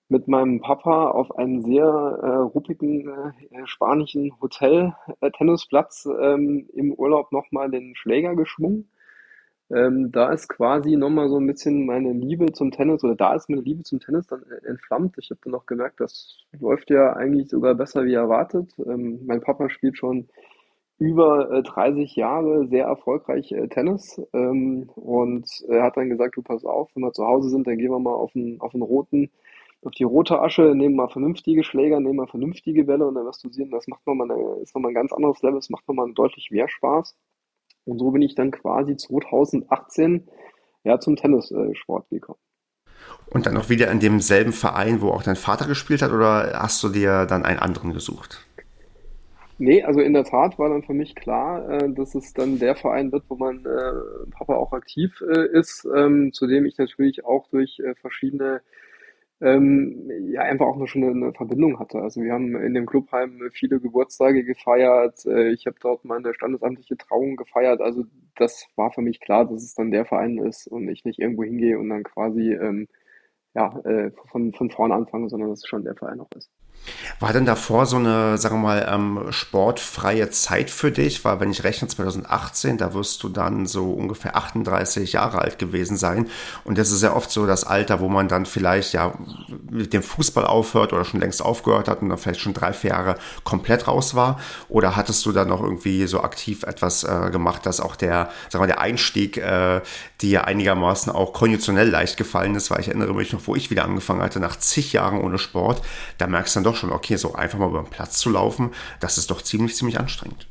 mit 0.08 0.28
meinem 0.28 0.60
Papa 0.60 1.08
auf 1.10 1.36
einem 1.38 1.62
sehr 1.62 1.84
äh, 1.86 2.28
ruppigen 2.36 3.08
äh, 3.08 3.66
spanischen 3.66 4.38
Hotel 4.40 4.94
äh, 5.20 5.30
Tennisplatz 5.30 6.06
ähm, 6.20 6.68
im 6.74 6.92
Urlaub 6.92 7.32
nochmal 7.32 7.70
den 7.70 7.96
Schläger 7.96 8.36
geschwungen. 8.36 8.90
Ähm, 9.70 10.12
da 10.12 10.30
ist 10.30 10.48
quasi 10.48 10.96
nochmal 10.96 11.30
so 11.30 11.38
ein 11.38 11.46
bisschen 11.46 11.86
meine 11.86 12.12
Liebe 12.12 12.52
zum 12.52 12.70
Tennis 12.70 13.02
oder 13.02 13.14
da 13.14 13.34
ist 13.34 13.48
meine 13.48 13.62
Liebe 13.62 13.82
zum 13.82 13.98
Tennis 13.98 14.26
dann 14.26 14.42
äh, 14.42 14.66
entflammt. 14.66 15.16
Ich 15.18 15.30
habe 15.30 15.40
dann 15.42 15.54
auch 15.54 15.64
gemerkt, 15.64 16.00
das 16.00 16.36
läuft 16.60 16.90
ja 16.90 17.14
eigentlich 17.14 17.48
sogar 17.48 17.74
besser 17.74 18.04
wie 18.04 18.12
erwartet. 18.14 18.74
Ähm, 18.86 19.20
mein 19.24 19.40
Papa 19.40 19.70
spielt 19.70 19.96
schon 19.96 20.28
über 20.98 21.50
äh, 21.50 21.62
30 21.62 22.14
Jahre 22.16 22.66
sehr 22.68 22.86
erfolgreich 22.86 23.52
äh, 23.52 23.68
Tennis 23.68 24.20
ähm, 24.32 24.88
und 24.94 25.48
er 25.68 25.82
hat 25.82 25.96
dann 25.96 26.08
gesagt, 26.08 26.36
du 26.36 26.42
pass 26.42 26.64
auf, 26.64 26.90
wenn 26.94 27.02
wir 27.02 27.12
zu 27.12 27.26
Hause 27.26 27.50
sind, 27.50 27.66
dann 27.66 27.78
gehen 27.78 27.90
wir 27.90 27.98
mal 27.98 28.14
auf 28.14 28.32
den, 28.32 28.60
auf 28.60 28.72
den 28.72 28.82
roten, 28.82 29.30
auf 29.82 29.92
die 29.92 30.04
rote 30.04 30.40
Asche, 30.40 30.74
nehmen 30.74 30.94
mal 30.94 31.08
vernünftige 31.08 31.64
Schläger, 31.64 32.00
nehmen 32.00 32.16
mal 32.16 32.28
vernünftige 32.28 32.84
Bälle 32.84 33.06
und 33.06 33.14
dann 33.16 33.26
wirst 33.26 33.44
du 33.44 33.50
sehen, 33.50 33.70
das 33.70 33.88
macht 33.88 34.06
nochmal 34.06 34.30
eine, 34.30 34.62
ist 34.62 34.74
nochmal 34.74 34.92
ein 34.92 34.94
ganz 34.94 35.12
anderes 35.12 35.42
Level, 35.42 35.58
es 35.58 35.70
macht 35.70 35.86
nochmal 35.88 36.12
deutlich 36.14 36.50
mehr 36.50 36.68
Spaß. 36.68 37.16
Und 37.84 37.98
so 37.98 38.10
bin 38.10 38.22
ich 38.22 38.34
dann 38.34 38.50
quasi 38.50 38.96
2018 38.96 40.26
ja, 40.84 40.98
zum 41.00 41.16
Tennissport 41.16 42.08
gekommen. 42.08 42.38
Und 43.26 43.46
dann 43.46 43.56
auch 43.56 43.68
wieder 43.68 43.90
in 43.90 44.00
demselben 44.00 44.52
Verein, 44.52 45.00
wo 45.00 45.08
auch 45.10 45.22
dein 45.22 45.36
Vater 45.36 45.66
gespielt 45.66 46.02
hat, 46.02 46.12
oder 46.12 46.58
hast 46.60 46.82
du 46.82 46.88
dir 46.88 47.26
dann 47.26 47.44
einen 47.44 47.58
anderen 47.58 47.92
gesucht? 47.92 48.46
Nee, 49.58 49.82
also 49.84 50.00
in 50.00 50.14
der 50.14 50.24
Tat 50.24 50.58
war 50.58 50.68
dann 50.68 50.82
für 50.82 50.94
mich 50.94 51.14
klar, 51.14 51.68
äh, 51.68 51.92
dass 51.92 52.14
es 52.14 52.32
dann 52.32 52.58
der 52.58 52.74
Verein 52.74 53.12
wird, 53.12 53.24
wo 53.28 53.36
mein 53.36 53.64
äh, 53.64 54.30
Papa 54.30 54.56
auch 54.56 54.72
aktiv 54.72 55.22
äh, 55.22 55.46
ist, 55.56 55.86
ähm, 55.96 56.32
zu 56.32 56.46
dem 56.48 56.66
ich 56.66 56.76
natürlich 56.76 57.24
auch 57.24 57.46
durch 57.48 57.78
äh, 57.78 57.94
verschiedene 57.94 58.62
ähm, 59.40 60.10
ja, 60.32 60.42
einfach 60.42 60.66
auch 60.66 60.76
nur 60.76 60.88
schon 60.88 61.04
eine 61.04 61.32
Verbindung 61.32 61.78
hatte. 61.78 61.98
Also 61.98 62.22
wir 62.22 62.32
haben 62.32 62.56
in 62.56 62.74
dem 62.74 62.86
Clubheim 62.86 63.40
viele 63.52 63.80
Geburtstage 63.80 64.44
gefeiert. 64.44 65.24
Äh, 65.26 65.50
ich 65.50 65.66
habe 65.66 65.76
dort 65.80 66.04
meine 66.04 66.34
standesamtliche 66.34 66.96
Trauung 66.96 67.36
gefeiert. 67.36 67.80
Also 67.80 68.04
das 68.36 68.66
war 68.76 68.92
für 68.92 69.02
mich 69.02 69.20
klar, 69.20 69.44
dass 69.44 69.62
es 69.62 69.74
dann 69.74 69.90
der 69.90 70.04
Verein 70.06 70.38
ist 70.38 70.66
und 70.66 70.88
ich 70.88 71.04
nicht 71.04 71.18
irgendwo 71.18 71.44
hingehe 71.44 71.78
und 71.78 71.90
dann 71.90 72.04
quasi 72.04 72.52
ähm, 72.54 72.88
ja, 73.54 73.78
äh, 73.84 74.10
von, 74.30 74.52
von 74.52 74.70
vorne 74.70 74.94
anfange, 74.94 75.28
sondern 75.28 75.50
dass 75.50 75.60
es 75.60 75.68
schon 75.68 75.84
der 75.84 75.94
Verein 75.94 76.20
auch 76.20 76.30
ist. 76.36 76.50
War 77.20 77.32
denn 77.32 77.46
davor 77.46 77.86
so 77.86 77.96
eine, 77.96 78.38
sagen 78.38 78.56
wir 78.56 78.62
mal, 78.62 78.86
ähm, 78.90 79.26
sportfreie 79.30 80.30
Zeit 80.30 80.70
für 80.70 80.90
dich? 80.90 81.24
Weil 81.24 81.40
wenn 81.40 81.50
ich 81.50 81.64
rechne 81.64 81.88
2018, 81.88 82.78
da 82.78 82.94
wirst 82.94 83.22
du 83.22 83.28
dann 83.28 83.66
so 83.66 83.92
ungefähr 83.92 84.36
38 84.36 85.12
Jahre 85.12 85.40
alt 85.40 85.58
gewesen 85.58 85.96
sein. 85.96 86.28
Und 86.64 86.78
das 86.78 86.90
ist 86.90 87.02
ja 87.02 87.14
oft 87.14 87.30
so 87.30 87.46
das 87.46 87.64
Alter, 87.64 88.00
wo 88.00 88.08
man 88.08 88.28
dann 88.28 88.46
vielleicht 88.46 88.92
ja 88.92 89.14
mit 89.70 89.92
dem 89.92 90.02
Fußball 90.02 90.44
aufhört 90.44 90.92
oder 90.92 91.04
schon 91.04 91.20
längst 91.20 91.42
aufgehört 91.42 91.88
hat 91.88 92.02
und 92.02 92.08
dann 92.08 92.18
vielleicht 92.18 92.40
schon 92.40 92.54
drei, 92.54 92.72
vier 92.72 92.90
Jahre 92.90 93.16
komplett 93.44 93.88
raus 93.88 94.14
war. 94.14 94.40
Oder 94.68 94.96
hattest 94.96 95.24
du 95.26 95.32
dann 95.32 95.48
noch 95.48 95.62
irgendwie 95.62 96.06
so 96.06 96.20
aktiv 96.20 96.62
etwas 96.64 97.04
äh, 97.04 97.30
gemacht, 97.30 97.66
dass 97.66 97.80
auch 97.80 97.96
der, 97.96 98.30
sagen 98.48 98.62
wir, 98.62 98.68
der 98.68 98.80
Einstieg 98.80 99.36
äh, 99.36 99.80
dir 100.20 100.46
einigermaßen 100.46 101.12
auch 101.12 101.32
konditionell 101.32 101.88
leicht 101.88 102.16
gefallen 102.16 102.54
ist? 102.54 102.70
Weil 102.70 102.80
ich 102.80 102.88
erinnere 102.88 103.14
mich 103.14 103.32
noch, 103.32 103.46
wo 103.46 103.54
ich 103.54 103.70
wieder 103.70 103.84
angefangen 103.84 104.22
hatte, 104.22 104.40
nach 104.40 104.56
zig 104.56 104.92
Jahren 104.92 105.20
ohne 105.20 105.38
Sport, 105.38 105.82
da 106.18 106.26
merkst 106.26 106.54
du 106.54 106.60
dann 106.60 106.64
doch 106.64 106.73
schon, 106.74 106.92
okay, 106.92 107.16
so 107.16 107.34
einfach 107.34 107.58
mal 107.58 107.68
über 107.68 107.82
den 107.82 107.90
Platz 107.90 108.18
zu 108.18 108.30
laufen, 108.30 108.72
das 109.00 109.18
ist 109.18 109.30
doch 109.30 109.42
ziemlich, 109.42 109.76
ziemlich 109.76 109.98
anstrengend. 109.98 110.46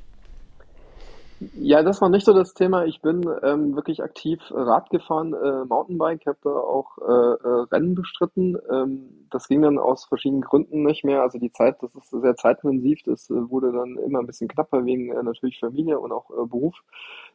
Ja, 1.56 1.84
das 1.84 2.02
war 2.02 2.10
nicht 2.10 2.26
so 2.26 2.34
das 2.34 2.54
Thema. 2.54 2.86
Ich 2.86 3.02
bin 3.02 3.30
ähm, 3.44 3.76
wirklich 3.76 4.02
aktiv 4.04 4.40
Rad 4.52 4.90
gefahren, 4.90 5.34
äh, 5.34 5.66
Mountainbike, 5.66 6.26
habe 6.26 6.38
da 6.44 6.50
auch 6.50 6.98
äh, 7.00 7.48
äh, 7.48 7.66
Rennen 7.72 7.96
bestritten. 7.96 8.58
Ähm, 8.72 9.28
das 9.30 9.48
ging 9.48 9.62
dann 9.62 9.78
aus 9.78 10.06
verschiedenen 10.06 10.42
Gründen 10.42 10.84
nicht 10.84 11.04
mehr. 11.04 11.22
Also 11.22 11.40
die 11.40 11.52
Zeit, 11.52 11.82
das 11.82 11.94
ist 11.96 12.12
sehr 12.12 12.36
zeitintensiv, 12.36 13.02
das 13.06 13.30
äh, 13.30 13.50
wurde 13.50 13.72
dann 13.72 13.98
immer 13.98 14.20
ein 14.20 14.28
bisschen 14.28 14.48
knapper 14.48 14.86
wegen 14.86 15.12
äh, 15.12 15.24
natürlich 15.24 15.60
Familie 15.60 16.00
und 16.00 16.12
auch 16.12 16.30
Beruf, 16.48 16.76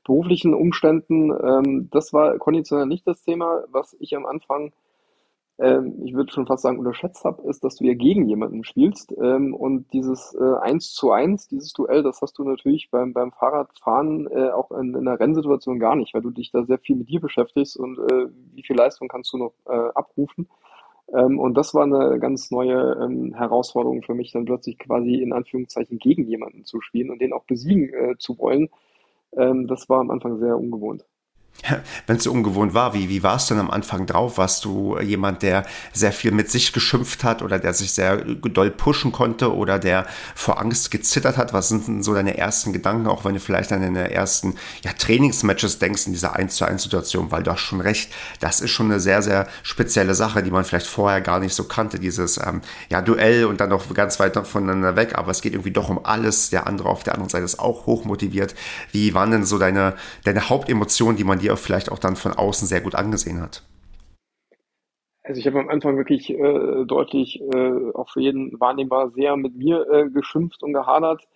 beruflichen 0.05 0.55
Umständen. 0.55 1.31
Ähm, 1.31 1.89
das 1.91 2.13
war 2.13 2.39
konditionell 2.39 2.87
nicht 2.87 3.07
das 3.07 3.23
Thema, 3.23 3.65
was 3.71 3.97
ich 4.01 4.17
am 4.17 4.27
Anfang 4.27 4.73
ähm, 5.59 6.01
ich 6.05 6.15
würde 6.15 6.33
schon 6.33 6.47
fast 6.47 6.63
sagen, 6.63 6.79
unterschätzt 6.79 7.25
habe, 7.25 7.43
ist, 7.49 7.65
dass 7.65 7.77
du 7.77 7.85
ja 7.85 7.95
gegen 7.95 8.29
jemanden 8.29 8.65
spielst. 8.65 9.13
Ähm, 9.21 9.55
und 9.55 9.93
dieses 9.93 10.35
äh, 10.35 10.55
1 10.63 10.93
zu 10.93 11.11
1, 11.11 11.49
dieses 11.49 11.73
Duell, 11.73 12.03
das 12.03 12.23
hast 12.23 12.39
du 12.39 12.45
natürlich 12.45 12.91
beim, 12.91 13.13
beim 13.13 13.33
Fahrradfahren 13.33 14.29
äh, 14.31 14.51
auch 14.51 14.71
in, 14.71 14.95
in 14.95 15.09
einer 15.09 15.19
Rennsituation 15.19 15.81
gar 15.81 15.97
nicht, 15.97 16.15
weil 16.15 16.23
du 16.23 16.31
dich 16.31 16.53
da 16.53 16.65
sehr 16.65 16.79
viel 16.79 16.97
mit 16.97 17.09
dir 17.09 17.21
beschäftigst 17.21 17.77
und 17.77 17.99
äh, 17.99 18.29
wie 18.55 18.63
viel 18.63 18.77
Leistung 18.77 19.09
kannst 19.09 19.33
du 19.33 19.39
noch 19.39 19.53
äh, 19.67 19.91
abrufen. 19.95 20.49
Ähm, 21.13 21.39
und 21.41 21.55
das 21.55 21.75
war 21.75 21.85
eine 21.85 22.19
ganz 22.21 22.51
neue 22.51 22.97
ähm, 23.03 23.35
Herausforderung 23.35 24.03
für 24.03 24.15
mich, 24.15 24.33
dann 24.33 24.45
plötzlich 24.45 24.79
quasi 24.79 25.17
in 25.17 25.33
Anführungszeichen 25.33 25.99
gegen 25.99 26.25
jemanden 26.27 26.65
zu 26.65 26.81
spielen 26.81 27.11
und 27.11 27.21
den 27.21 27.33
auch 27.33 27.45
besiegen 27.45 27.93
äh, 27.95 28.17
zu 28.19 28.39
wollen. 28.39 28.69
Ähm, 29.37 29.67
das 29.67 29.89
war 29.89 30.01
am 30.01 30.11
Anfang 30.11 30.39
sehr 30.39 30.57
ungewohnt. 30.57 31.05
Wenn 32.07 32.17
es 32.17 32.25
so 32.25 32.33
ungewohnt 32.33 32.75
war, 32.75 32.95
wie, 32.95 33.09
wie 33.09 33.23
warst 33.23 33.51
du 33.51 33.55
denn 33.55 33.65
am 33.65 33.71
Anfang 33.71 34.07
drauf? 34.07 34.39
Warst 34.39 34.65
du 34.65 34.99
jemand, 35.01 35.43
der 35.43 35.67
sehr 35.93 36.13
viel 36.13 36.31
mit 36.31 36.51
sich 36.51 36.73
geschimpft 36.73 37.25
hat 37.25 37.43
oder 37.43 37.59
der 37.59 37.75
sich 37.75 37.93
sehr 37.93 38.19
doll 38.19 38.71
pushen 38.71 39.13
konnte 39.13 39.55
oder 39.55 39.79
der 39.79 40.07
vor 40.35 40.61
Angst 40.61 40.91
gezittert 40.91 41.37
hat? 41.37 41.53
Was 41.53 41.69
sind 41.69 41.89
denn 41.89 42.03
so 42.03 42.15
deine 42.15 42.37
ersten 42.39 42.73
Gedanken, 42.73 43.07
auch 43.09 43.25
wenn 43.25 43.35
du 43.35 43.41
vielleicht 43.41 43.73
an 43.73 43.83
deine 43.83 44.11
ersten 44.13 44.55
ja, 44.83 44.93
Trainingsmatches 44.93 45.79
denkst 45.79 46.07
in 46.07 46.13
dieser 46.13 46.37
1 46.37 46.55
zu 46.55 46.65
1 46.65 46.83
Situation? 46.83 47.31
Weil 47.31 47.43
du 47.43 47.51
hast 47.51 47.61
schon 47.61 47.81
recht, 47.81 48.13
das 48.41 48.61
ist 48.61 48.71
schon 48.71 48.87
eine 48.87 49.01
sehr, 49.01 49.23
sehr 49.23 49.49
spezielle 49.63 50.15
Sache, 50.15 50.43
die 50.43 50.51
man 50.51 50.65
vielleicht 50.65 50.87
vorher 50.87 51.21
gar 51.21 51.41
nicht 51.41 51.55
so 51.55 51.65
kannte, 51.65 51.99
dieses 51.99 52.39
ähm, 52.39 52.63
ja, 52.89 53.03
Duell 53.03 53.47
und 53.47 53.61
dann 53.61 53.71
noch 53.71 53.93
ganz 53.95 54.21
weit 54.21 54.39
voneinander 54.47 54.95
weg, 54.95 55.15
aber 55.17 55.33
es 55.33 55.41
geht 55.41 55.55
irgendwie 55.55 55.73
doch 55.73 55.89
um 55.89 56.05
alles. 56.05 56.51
Der 56.51 56.67
andere 56.67 56.89
auf 56.89 57.03
der 57.03 57.15
anderen 57.15 57.31
Seite 57.31 57.45
ist 57.45 57.59
auch 57.59 57.87
hochmotiviert. 57.87 58.55
Wie 58.93 59.15
waren 59.15 59.33
denn 59.33 59.45
so 59.45 59.59
deine, 59.59 59.95
deine 60.25 60.49
Hauptemotionen, 60.49 61.17
die 61.17 61.25
man 61.25 61.41
dir 61.41 61.48
vielleicht 61.57 61.91
auch 61.91 61.99
dann 61.99 62.17
von 62.17 62.33
außen 62.33 62.67
sehr 62.67 62.81
gut 62.81 62.95
angesehen 62.95 63.41
hat? 63.41 63.63
Also 65.23 65.41
ich 65.41 65.47
habe 65.47 65.61
am 65.61 65.69
Anfang 65.69 65.97
wirklich 65.99 66.31
äh, 66.31 66.85
deutlich, 66.87 67.41
äh, 67.41 67.93
auch 67.93 68.09
für 68.11 68.21
jeden 68.21 68.59
wahrnehmbar, 68.59 69.11
sehr 69.11 69.37
mit 69.37 69.55
mir 69.57 69.87
äh, 69.91 70.09
geschimpft 70.09 70.63
und 70.63 70.73
gehadert. 70.73 71.29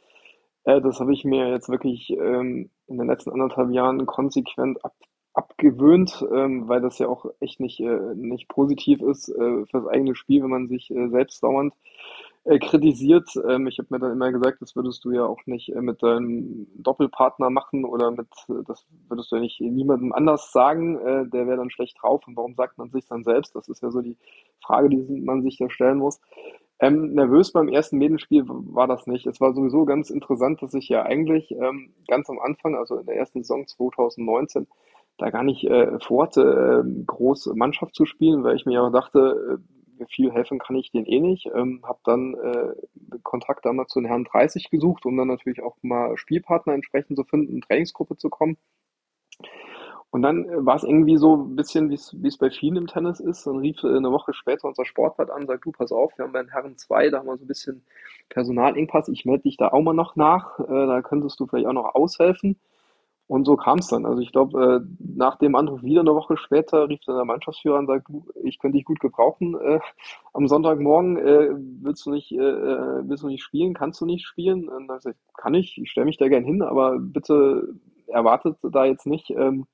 Äh, 0.64 0.80
das 0.80 0.98
habe 0.98 1.12
ich 1.12 1.24
mir 1.24 1.50
jetzt 1.50 1.68
wirklich 1.68 2.10
ähm, 2.10 2.70
in 2.86 2.98
den 2.98 3.06
letzten 3.06 3.30
anderthalb 3.30 3.70
Jahren 3.70 4.06
konsequent 4.06 4.82
ab, 4.82 4.94
abgewöhnt, 5.34 6.24
ähm, 6.32 6.68
weil 6.68 6.80
das 6.80 6.98
ja 6.98 7.08
auch 7.08 7.26
echt 7.40 7.60
nicht, 7.60 7.80
äh, 7.80 8.14
nicht 8.14 8.48
positiv 8.48 9.02
ist 9.02 9.28
äh, 9.28 9.66
für 9.66 9.80
das 9.80 9.86
eigene 9.86 10.14
Spiel, 10.14 10.42
wenn 10.42 10.50
man 10.50 10.68
sich 10.68 10.90
selbst 11.10 11.42
dauernd 11.42 11.74
äh, 12.44 12.58
kritisiert. 12.58 13.30
Ähm, 13.48 13.66
ich 13.66 13.78
habe 13.78 13.88
mir 13.90 13.98
dann 14.00 14.12
immer 14.12 14.32
gesagt, 14.32 14.60
das 14.60 14.74
würdest 14.74 15.04
du 15.04 15.12
ja 15.12 15.24
auch 15.24 15.40
nicht 15.46 15.68
äh, 15.74 15.80
mit 15.80 16.02
deinem 16.02 16.66
Doppelpartner 16.74 17.50
machen 17.50 17.84
oder 17.84 18.10
mit, 18.10 18.28
äh, 18.48 18.64
das 18.66 18.86
würdest 19.08 19.30
du 19.30 19.36
ja 19.36 19.42
nicht 19.42 19.60
niemandem 19.60 20.12
anders 20.12 20.52
sagen, 20.52 20.98
äh, 20.98 21.28
der 21.28 21.46
wäre 21.46 21.58
dann 21.58 21.70
schlecht 21.70 21.96
drauf. 22.02 22.26
Und 22.26 22.36
warum 22.36 22.54
sagt 22.54 22.78
man 22.78 22.90
sich 22.90 23.06
dann 23.06 23.24
selbst? 23.24 23.54
Das 23.54 23.68
ist 23.68 23.82
ja 23.82 23.90
so 23.90 24.00
die 24.00 24.16
Frage, 24.60 24.88
die 24.88 25.20
man 25.20 25.42
sich 25.42 25.58
da 25.58 25.70
stellen 25.70 25.98
muss. 25.98 26.20
Ähm, 26.80 27.14
nervös 27.14 27.52
beim 27.52 27.68
ersten 27.68 27.98
Medienspiel 27.98 28.44
war 28.46 28.88
das 28.88 29.06
nicht. 29.06 29.26
Es 29.28 29.40
war 29.40 29.54
sowieso 29.54 29.84
ganz 29.84 30.10
interessant, 30.10 30.62
dass 30.62 30.74
ich 30.74 30.88
ja 30.88 31.04
eigentlich 31.04 31.52
ähm, 31.52 31.94
ganz 32.08 32.28
am 32.28 32.40
Anfang, 32.40 32.74
also 32.74 32.96
in 32.96 33.06
der 33.06 33.16
ersten 33.16 33.44
Saison 33.44 33.68
2019, 33.68 34.66
da 35.18 35.30
gar 35.30 35.44
nicht 35.44 35.64
äh, 35.64 36.00
vorhatte, 36.00 36.84
äh, 36.84 37.04
groß 37.06 37.52
Mannschaft 37.54 37.94
zu 37.94 38.04
spielen, 38.04 38.42
weil 38.42 38.56
ich 38.56 38.66
mir 38.66 38.74
ja 38.74 38.90
dachte, 38.90 39.60
äh, 39.60 39.71
viel 40.06 40.32
helfen 40.32 40.58
kann 40.58 40.76
ich 40.76 40.90
denen 40.90 41.06
eh 41.06 41.20
nicht. 41.20 41.46
Ähm, 41.54 41.82
habe 41.84 42.00
dann 42.04 42.34
äh, 42.34 43.18
Kontakt 43.22 43.64
damals 43.64 43.92
zu 43.92 44.00
den 44.00 44.08
Herren 44.08 44.24
30 44.24 44.70
gesucht, 44.70 45.06
um 45.06 45.16
dann 45.16 45.28
natürlich 45.28 45.62
auch 45.62 45.76
mal 45.82 46.16
Spielpartner 46.16 46.74
entsprechend 46.74 47.16
zu 47.16 47.24
finden, 47.24 47.60
Trainingsgruppe 47.60 48.16
zu 48.16 48.30
kommen. 48.30 48.56
Und 50.12 50.20
dann 50.20 50.44
äh, 50.44 50.66
war 50.66 50.76
es 50.76 50.84
irgendwie 50.84 51.16
so 51.16 51.36
ein 51.36 51.56
bisschen, 51.56 51.88
wie 51.90 52.28
es 52.28 52.38
bei 52.38 52.50
vielen 52.50 52.76
im 52.76 52.86
Tennis 52.86 53.18
ist. 53.18 53.46
Dann 53.46 53.56
rief 53.56 53.82
äh, 53.82 53.96
eine 53.96 54.12
Woche 54.12 54.34
später 54.34 54.68
unser 54.68 54.84
Sportwart 54.84 55.30
an, 55.30 55.46
sagt, 55.46 55.64
du, 55.64 55.72
pass 55.72 55.90
auf, 55.90 56.16
wir 56.18 56.26
haben 56.26 56.32
bei 56.32 56.42
den 56.42 56.50
Herren 56.50 56.76
2, 56.76 57.08
da 57.08 57.18
haben 57.18 57.26
wir 57.26 57.38
so 57.38 57.44
ein 57.44 57.48
bisschen 57.48 57.84
Personalengpass, 58.28 59.08
ich 59.08 59.24
melde 59.24 59.44
dich 59.44 59.56
da 59.56 59.68
auch 59.68 59.80
mal 59.80 59.94
noch 59.94 60.14
nach, 60.14 60.60
äh, 60.60 60.86
da 60.86 61.00
könntest 61.00 61.40
du 61.40 61.46
vielleicht 61.46 61.66
auch 61.66 61.72
noch 61.72 61.94
aushelfen. 61.94 62.60
Und 63.32 63.46
so 63.46 63.56
kam 63.56 63.78
es 63.78 63.86
dann. 63.86 64.04
Also 64.04 64.20
ich 64.20 64.30
glaube, 64.30 64.62
äh, 64.62 64.80
nach 64.98 65.36
dem 65.36 65.54
Anruf 65.54 65.82
wieder 65.82 66.02
eine 66.02 66.14
Woche 66.14 66.36
später 66.36 66.86
rief 66.86 67.00
dann 67.06 67.16
der 67.16 67.24
Mannschaftsführer 67.24 67.78
und 67.78 67.86
sagt, 67.86 68.08
ich 68.44 68.58
könnte 68.58 68.76
dich 68.76 68.84
gut 68.84 69.00
gebrauchen. 69.00 69.58
Äh, 69.58 69.80
am 70.34 70.48
Sonntagmorgen 70.48 71.16
äh, 71.16 71.48
willst 71.80 72.04
du 72.04 72.10
nicht, 72.10 72.30
äh, 72.32 72.36
äh, 72.36 73.08
willst 73.08 73.22
du 73.22 73.28
nicht 73.28 73.42
spielen, 73.42 73.72
kannst 73.72 74.02
du 74.02 74.04
nicht 74.04 74.26
spielen? 74.26 74.68
Und 74.68 74.86
dann 74.86 74.98
gesagt, 74.98 75.16
kann 75.34 75.54
ich, 75.54 75.80
ich 75.80 75.90
stelle 75.90 76.04
mich 76.04 76.18
da 76.18 76.28
gern 76.28 76.44
hin, 76.44 76.60
aber 76.60 76.98
bitte 76.98 77.72
erwartet 78.06 78.58
da 78.60 78.84
jetzt 78.84 79.06
nicht 79.06 79.30
ähm, 79.30 79.64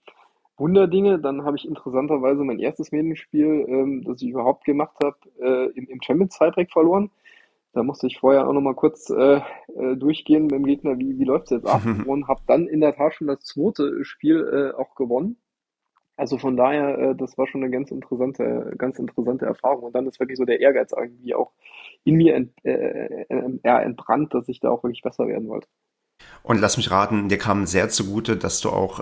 Wunderdinge. 0.56 1.18
Dann 1.18 1.44
habe 1.44 1.56
ich 1.56 1.66
interessanterweise 1.66 2.44
mein 2.44 2.60
erstes 2.60 2.92
Medienspiel, 2.92 3.66
ähm, 3.66 4.04
das 4.04 4.22
ich 4.22 4.28
überhaupt 4.28 4.66
gemacht 4.66 4.94
habe, 5.02 5.16
äh, 5.40 5.76
im, 5.76 5.88
im 5.88 6.00
Champions 6.00 6.36
Zeitreck 6.36 6.70
verloren. 6.70 7.10
Da 7.78 7.84
musste 7.84 8.08
ich 8.08 8.18
vorher 8.18 8.48
auch 8.48 8.52
noch 8.52 8.60
mal 8.60 8.74
kurz 8.74 9.08
äh, 9.08 9.36
äh, 9.36 9.94
durchgehen 9.96 10.42
mit 10.42 10.50
dem 10.50 10.66
Gegner, 10.66 10.98
wie, 10.98 11.16
wie 11.16 11.24
läuft 11.24 11.44
es 11.44 11.50
jetzt 11.62 11.66
ab 11.68 11.82
und 12.08 12.26
habe 12.26 12.40
dann 12.48 12.66
in 12.66 12.80
der 12.80 12.96
Tat 12.96 13.14
schon 13.14 13.28
das 13.28 13.44
zweite 13.44 14.04
Spiel 14.04 14.72
äh, 14.74 14.76
auch 14.76 14.96
gewonnen. 14.96 15.36
Also 16.16 16.38
von 16.38 16.56
daher, 16.56 16.98
äh, 16.98 17.14
das 17.14 17.38
war 17.38 17.46
schon 17.46 17.62
eine 17.62 17.70
ganz 17.70 17.92
interessante, 17.92 18.74
ganz 18.76 18.98
interessante 18.98 19.46
Erfahrung. 19.46 19.84
Und 19.84 19.94
dann 19.94 20.08
ist 20.08 20.18
wirklich 20.18 20.38
so 20.38 20.44
der 20.44 20.58
Ehrgeiz 20.58 20.90
irgendwie 20.90 21.36
auch 21.36 21.52
in 22.02 22.16
mir 22.16 22.34
ent, 22.34 22.52
äh, 22.64 22.72
äh, 22.72 23.60
äh 23.62 23.82
entbrannt, 23.84 24.34
dass 24.34 24.48
ich 24.48 24.58
da 24.58 24.70
auch 24.70 24.82
wirklich 24.82 25.02
besser 25.02 25.28
werden 25.28 25.46
wollte. 25.46 25.68
Und 26.42 26.60
lass 26.60 26.78
mich 26.78 26.90
raten, 26.90 27.28
dir 27.28 27.36
kam 27.36 27.66
sehr 27.66 27.90
zugute, 27.90 28.36
dass 28.36 28.60
du 28.60 28.70
auch 28.70 29.00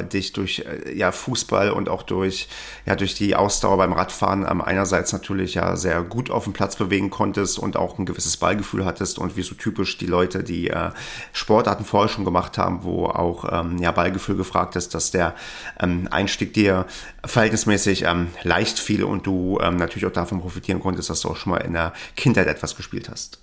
äh, 0.00 0.04
dich 0.04 0.32
durch 0.32 0.64
äh, 0.66 0.94
ja, 0.94 1.10
Fußball 1.10 1.70
und 1.70 1.88
auch 1.88 2.02
durch, 2.02 2.48
ja, 2.84 2.96
durch 2.96 3.14
die 3.14 3.34
Ausdauer 3.34 3.78
beim 3.78 3.94
Radfahren 3.94 4.46
ähm, 4.48 4.60
einerseits 4.60 5.12
natürlich 5.12 5.54
ja 5.54 5.76
sehr 5.76 6.02
gut 6.02 6.30
auf 6.30 6.44
dem 6.44 6.52
Platz 6.52 6.76
bewegen 6.76 7.08
konntest 7.08 7.58
und 7.58 7.76
auch 7.76 7.98
ein 7.98 8.04
gewisses 8.04 8.36
Ballgefühl 8.36 8.84
hattest 8.84 9.18
und 9.18 9.36
wie 9.36 9.42
so 9.42 9.54
typisch 9.54 9.96
die 9.96 10.06
Leute, 10.06 10.44
die 10.44 10.68
äh, 10.68 10.90
Sportarten 11.32 11.84
vorher 11.84 12.10
schon 12.10 12.26
gemacht 12.26 12.58
haben, 12.58 12.82
wo 12.82 13.06
auch 13.06 13.46
ähm, 13.50 13.78
ja, 13.78 13.90
Ballgefühl 13.92 14.36
gefragt 14.36 14.76
ist, 14.76 14.94
dass 14.94 15.10
der 15.10 15.34
ähm, 15.80 16.08
Einstieg 16.10 16.52
dir 16.52 16.86
verhältnismäßig 17.24 18.02
ähm, 18.02 18.28
leicht 18.42 18.78
fiel 18.78 19.04
und 19.04 19.26
du 19.26 19.58
ähm, 19.62 19.76
natürlich 19.76 20.06
auch 20.06 20.12
davon 20.12 20.40
profitieren 20.40 20.80
konntest, 20.80 21.08
dass 21.08 21.20
du 21.20 21.30
auch 21.30 21.36
schon 21.36 21.52
mal 21.52 21.58
in 21.58 21.72
der 21.72 21.92
Kindheit 22.16 22.48
etwas 22.48 22.76
gespielt 22.76 23.08
hast. 23.08 23.38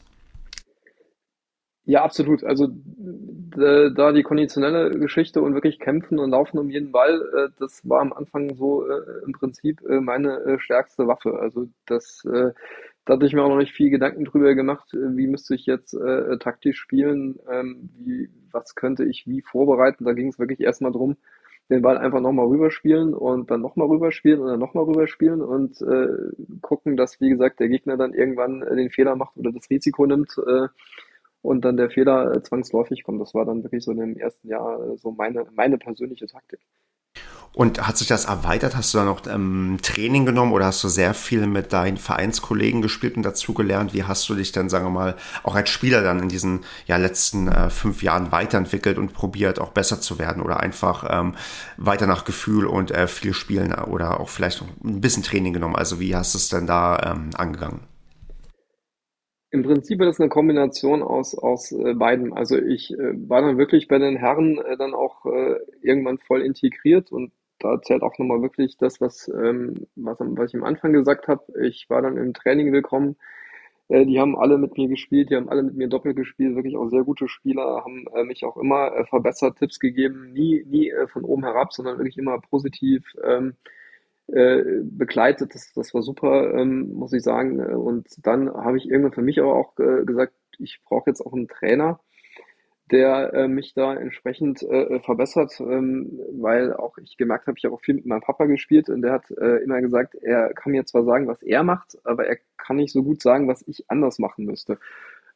Ja, 1.89 2.03
absolut. 2.03 2.43
Also 2.43 2.67
da 3.55 4.11
die 4.11 4.21
konditionelle 4.21 4.91
Geschichte 4.99 5.41
und 5.41 5.55
wirklich 5.55 5.79
kämpfen 5.79 6.19
und 6.19 6.29
laufen 6.29 6.59
um 6.59 6.69
jeden 6.69 6.91
Ball, 6.91 7.19
äh, 7.35 7.49
das 7.59 7.81
war 7.89 8.01
am 8.01 8.13
Anfang 8.13 8.55
so 8.55 8.87
äh, 8.87 9.23
im 9.25 9.31
Prinzip 9.33 9.81
äh, 9.89 9.99
meine 9.99 10.57
stärkste 10.59 11.07
Waffe. 11.07 11.39
Also 11.39 11.67
das, 11.87 12.21
da 13.05 13.13
hatte 13.15 13.25
ich 13.25 13.33
mir 13.33 13.43
auch 13.43 13.49
noch 13.49 13.57
nicht 13.57 13.73
viel 13.73 13.89
Gedanken 13.89 14.23
drüber 14.25 14.53
gemacht, 14.53 14.89
wie 14.93 15.25
müsste 15.25 15.55
ich 15.55 15.65
jetzt 15.65 15.97
taktisch 16.41 16.77
spielen, 16.77 17.39
ähm, 17.51 17.89
wie, 17.97 18.29
was 18.51 18.75
könnte 18.75 19.03
ich 19.05 19.25
wie 19.25 19.41
vorbereiten. 19.41 20.05
Da 20.05 20.13
ging 20.13 20.27
es 20.27 20.37
wirklich 20.37 20.59
erstmal 20.59 20.91
drum, 20.91 21.17
den 21.71 21.81
Ball 21.81 21.97
einfach 21.97 22.21
nochmal 22.21 22.45
rüberspielen 22.45 23.15
und 23.15 23.49
dann 23.49 23.61
nochmal 23.61 23.87
rüberspielen 23.87 24.39
und 24.41 24.47
dann 24.47 24.59
nochmal 24.59 24.83
rüberspielen 24.83 25.41
und 25.41 25.79
gucken, 26.61 26.97
dass, 26.97 27.19
wie 27.19 27.29
gesagt, 27.29 27.59
der 27.59 27.69
Gegner 27.69 27.97
dann 27.97 28.13
irgendwann 28.13 28.59
den 28.59 28.91
Fehler 28.91 29.15
macht 29.15 29.37
oder 29.37 29.51
das 29.51 29.69
Risiko 29.71 30.05
nimmt, 30.05 30.35
und 31.41 31.61
dann 31.65 31.77
der 31.77 31.89
Fehler 31.89 32.35
äh, 32.35 32.43
zwangsläufig 32.43 33.03
kommt. 33.03 33.21
Das 33.21 33.33
war 33.33 33.45
dann 33.45 33.63
wirklich 33.63 33.83
so 33.83 33.91
in 33.91 33.97
dem 33.97 34.17
ersten 34.17 34.47
Jahr 34.47 34.81
äh, 34.81 34.97
so 34.97 35.11
meine, 35.11 35.45
meine 35.55 35.77
persönliche 35.77 36.27
Taktik. 36.27 36.59
Und 37.51 37.85
hat 37.87 37.97
sich 37.97 38.07
das 38.07 38.25
erweitert? 38.25 38.75
Hast 38.75 38.93
du 38.93 38.99
da 38.99 39.05
noch 39.05 39.25
ähm, 39.25 39.79
Training 39.81 40.25
genommen 40.25 40.53
oder 40.53 40.65
hast 40.65 40.83
du 40.83 40.87
sehr 40.87 41.15
viel 41.15 41.47
mit 41.47 41.73
deinen 41.73 41.97
Vereinskollegen 41.97 42.83
gespielt 42.83 43.17
und 43.17 43.23
dazugelernt? 43.23 43.93
Wie 43.93 44.03
hast 44.03 44.29
du 44.29 44.35
dich 44.35 44.51
dann, 44.51 44.69
sagen 44.69 44.85
wir 44.85 44.91
mal, 44.91 45.15
auch 45.43 45.55
als 45.55 45.69
Spieler 45.69 46.03
dann 46.03 46.19
in 46.19 46.29
diesen 46.29 46.61
ja, 46.85 46.97
letzten 46.97 47.47
äh, 47.47 47.71
fünf 47.71 48.03
Jahren 48.03 48.31
weiterentwickelt 48.31 48.99
und 48.99 49.13
probiert, 49.13 49.59
auch 49.59 49.71
besser 49.71 49.99
zu 49.99 50.19
werden 50.19 50.43
oder 50.43 50.59
einfach 50.59 51.05
ähm, 51.09 51.35
weiter 51.77 52.05
nach 52.05 52.23
Gefühl 52.23 52.67
und 52.67 52.91
äh, 52.91 53.07
viel 53.07 53.33
spielen 53.33 53.73
oder 53.73 54.19
auch 54.19 54.29
vielleicht 54.29 54.61
noch 54.61 54.69
ein 54.83 55.01
bisschen 55.01 55.23
Training 55.23 55.53
genommen? 55.53 55.75
Also 55.75 55.99
wie 55.99 56.15
hast 56.15 56.35
du 56.35 56.37
es 56.37 56.49
denn 56.49 56.67
da 56.67 57.15
ähm, 57.15 57.31
angegangen? 57.35 57.88
Im 59.51 59.63
Prinzip 59.63 59.99
ist 60.01 60.07
das 60.07 60.19
eine 60.19 60.29
Kombination 60.29 61.01
aus, 61.01 61.35
aus 61.35 61.71
äh, 61.71 61.95
beiden. 61.95 62.33
Also 62.33 62.57
ich 62.57 62.93
äh, 62.93 63.29
war 63.29 63.41
dann 63.41 63.57
wirklich 63.57 63.87
bei 63.87 63.97
den 63.97 64.15
Herren 64.15 64.59
äh, 64.59 64.77
dann 64.77 64.93
auch 64.93 65.25
äh, 65.25 65.55
irgendwann 65.81 66.19
voll 66.19 66.41
integriert 66.41 67.11
und 67.11 67.31
da 67.57 67.81
zählt 67.81 68.03
auch 68.03 68.17
nochmal 68.19 68.41
wirklich 68.41 68.77
das, 68.77 69.01
was, 69.01 69.27
ähm, 69.27 69.87
was, 69.95 70.17
was 70.19 70.53
ich 70.53 70.55
am 70.55 70.63
Anfang 70.63 70.93
gesagt 70.93 71.27
habe. 71.27 71.43
Ich 71.63 71.89
war 71.89 72.01
dann 72.01 72.15
im 72.17 72.33
Training 72.33 72.71
willkommen. 72.71 73.17
Äh, 73.89 74.05
die 74.05 74.19
haben 74.19 74.37
alle 74.37 74.57
mit 74.59 74.77
mir 74.77 74.87
gespielt, 74.87 75.31
die 75.31 75.35
haben 75.35 75.49
alle 75.49 75.63
mit 75.63 75.75
mir 75.75 75.89
doppelt 75.89 76.15
gespielt, 76.15 76.55
wirklich 76.55 76.77
auch 76.77 76.89
sehr 76.89 77.03
gute 77.03 77.27
Spieler, 77.27 77.83
haben 77.83 78.05
äh, 78.15 78.23
mich 78.23 78.45
auch 78.45 78.57
immer 78.57 78.93
äh, 78.95 79.05
verbessert, 79.05 79.57
Tipps 79.57 79.79
gegeben, 79.79 80.31
nie, 80.31 80.63
nie 80.67 80.89
äh, 80.91 81.07
von 81.07 81.23
oben 81.25 81.43
herab, 81.43 81.73
sondern 81.73 81.97
wirklich 81.97 82.17
immer 82.17 82.39
positiv. 82.39 83.03
Ähm, 83.23 83.55
äh, 84.33 84.81
begleitet. 84.83 85.53
Das, 85.53 85.71
das 85.73 85.93
war 85.93 86.01
super, 86.01 86.53
ähm, 86.53 86.93
muss 86.93 87.13
ich 87.13 87.23
sagen. 87.23 87.59
Und 87.59 88.07
dann 88.25 88.51
habe 88.51 88.77
ich 88.77 88.89
irgendwann 88.89 89.13
für 89.13 89.21
mich 89.21 89.39
aber 89.39 89.55
auch 89.55 89.77
äh, 89.79 90.05
gesagt, 90.05 90.33
ich 90.57 90.81
brauche 90.83 91.09
jetzt 91.09 91.21
auch 91.21 91.33
einen 91.33 91.47
Trainer, 91.47 91.99
der 92.91 93.33
äh, 93.33 93.47
mich 93.47 93.73
da 93.73 93.93
entsprechend 93.95 94.63
äh, 94.63 94.99
verbessert, 94.99 95.59
ähm, 95.59 96.19
weil 96.31 96.73
auch 96.73 96.97
ich 96.97 97.17
gemerkt 97.17 97.47
habe, 97.47 97.57
ich 97.57 97.65
habe 97.65 97.75
auch 97.75 97.81
viel 97.81 97.95
mit 97.95 98.05
meinem 98.05 98.21
Papa 98.21 98.45
gespielt 98.45 98.89
und 98.89 99.01
der 99.01 99.13
hat 99.13 99.29
äh, 99.31 99.57
immer 99.63 99.79
gesagt, 99.81 100.15
er 100.15 100.53
kann 100.53 100.71
mir 100.71 100.85
zwar 100.85 101.03
sagen, 101.03 101.27
was 101.27 101.41
er 101.43 101.63
macht, 101.63 101.97
aber 102.03 102.25
er 102.25 102.37
kann 102.57 102.77
nicht 102.77 102.91
so 102.91 103.03
gut 103.03 103.21
sagen, 103.21 103.47
was 103.47 103.63
ich 103.67 103.89
anders 103.89 104.19
machen 104.19 104.45
müsste. 104.45 104.79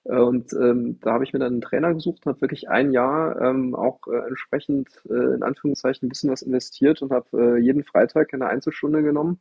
Äh, 0.06 0.18
und 0.18 0.54
ähm, 0.54 1.00
da 1.02 1.14
habe 1.14 1.24
ich 1.24 1.34
mir 1.34 1.40
dann 1.40 1.54
einen 1.54 1.62
Trainer 1.62 1.94
gesucht 1.94 2.26
und 2.26 2.32
habe 2.32 2.42
wirklich 2.42 2.70
ein 2.70 2.92
Jahr 2.92 3.40
ähm, 3.42 3.76
auch 3.76 4.08
äh, 4.08 4.28
entsprechend 4.28 4.90
äh, 5.10 5.36
in 5.36 5.44
Anführungszeichen 5.44 6.08
ein 6.08 6.10
bisschen 6.10 6.32
was 6.32 6.42
investiert 6.42 7.02
und 7.02 7.12
habe 7.12 7.58
äh, 7.58 7.58
jeden 7.60 7.84
Freitag 7.84 8.34
eine 8.34 8.48
Einzelstunde 8.48 9.04
genommen. 9.04 9.40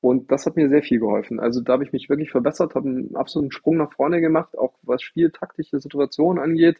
Und 0.00 0.30
das 0.30 0.46
hat 0.46 0.56
mir 0.56 0.68
sehr 0.68 0.82
viel 0.82 1.00
geholfen. 1.00 1.40
Also 1.40 1.60
da 1.60 1.74
habe 1.74 1.84
ich 1.84 1.92
mich 1.92 2.08
wirklich 2.08 2.30
verbessert, 2.30 2.74
habe 2.74 2.88
einen 2.88 3.16
absoluten 3.16 3.50
Sprung 3.50 3.76
nach 3.78 3.92
vorne 3.92 4.20
gemacht, 4.20 4.56
auch 4.56 4.74
was 4.82 5.02
spieltaktische 5.02 5.80
Situationen 5.80 6.42
angeht. 6.42 6.76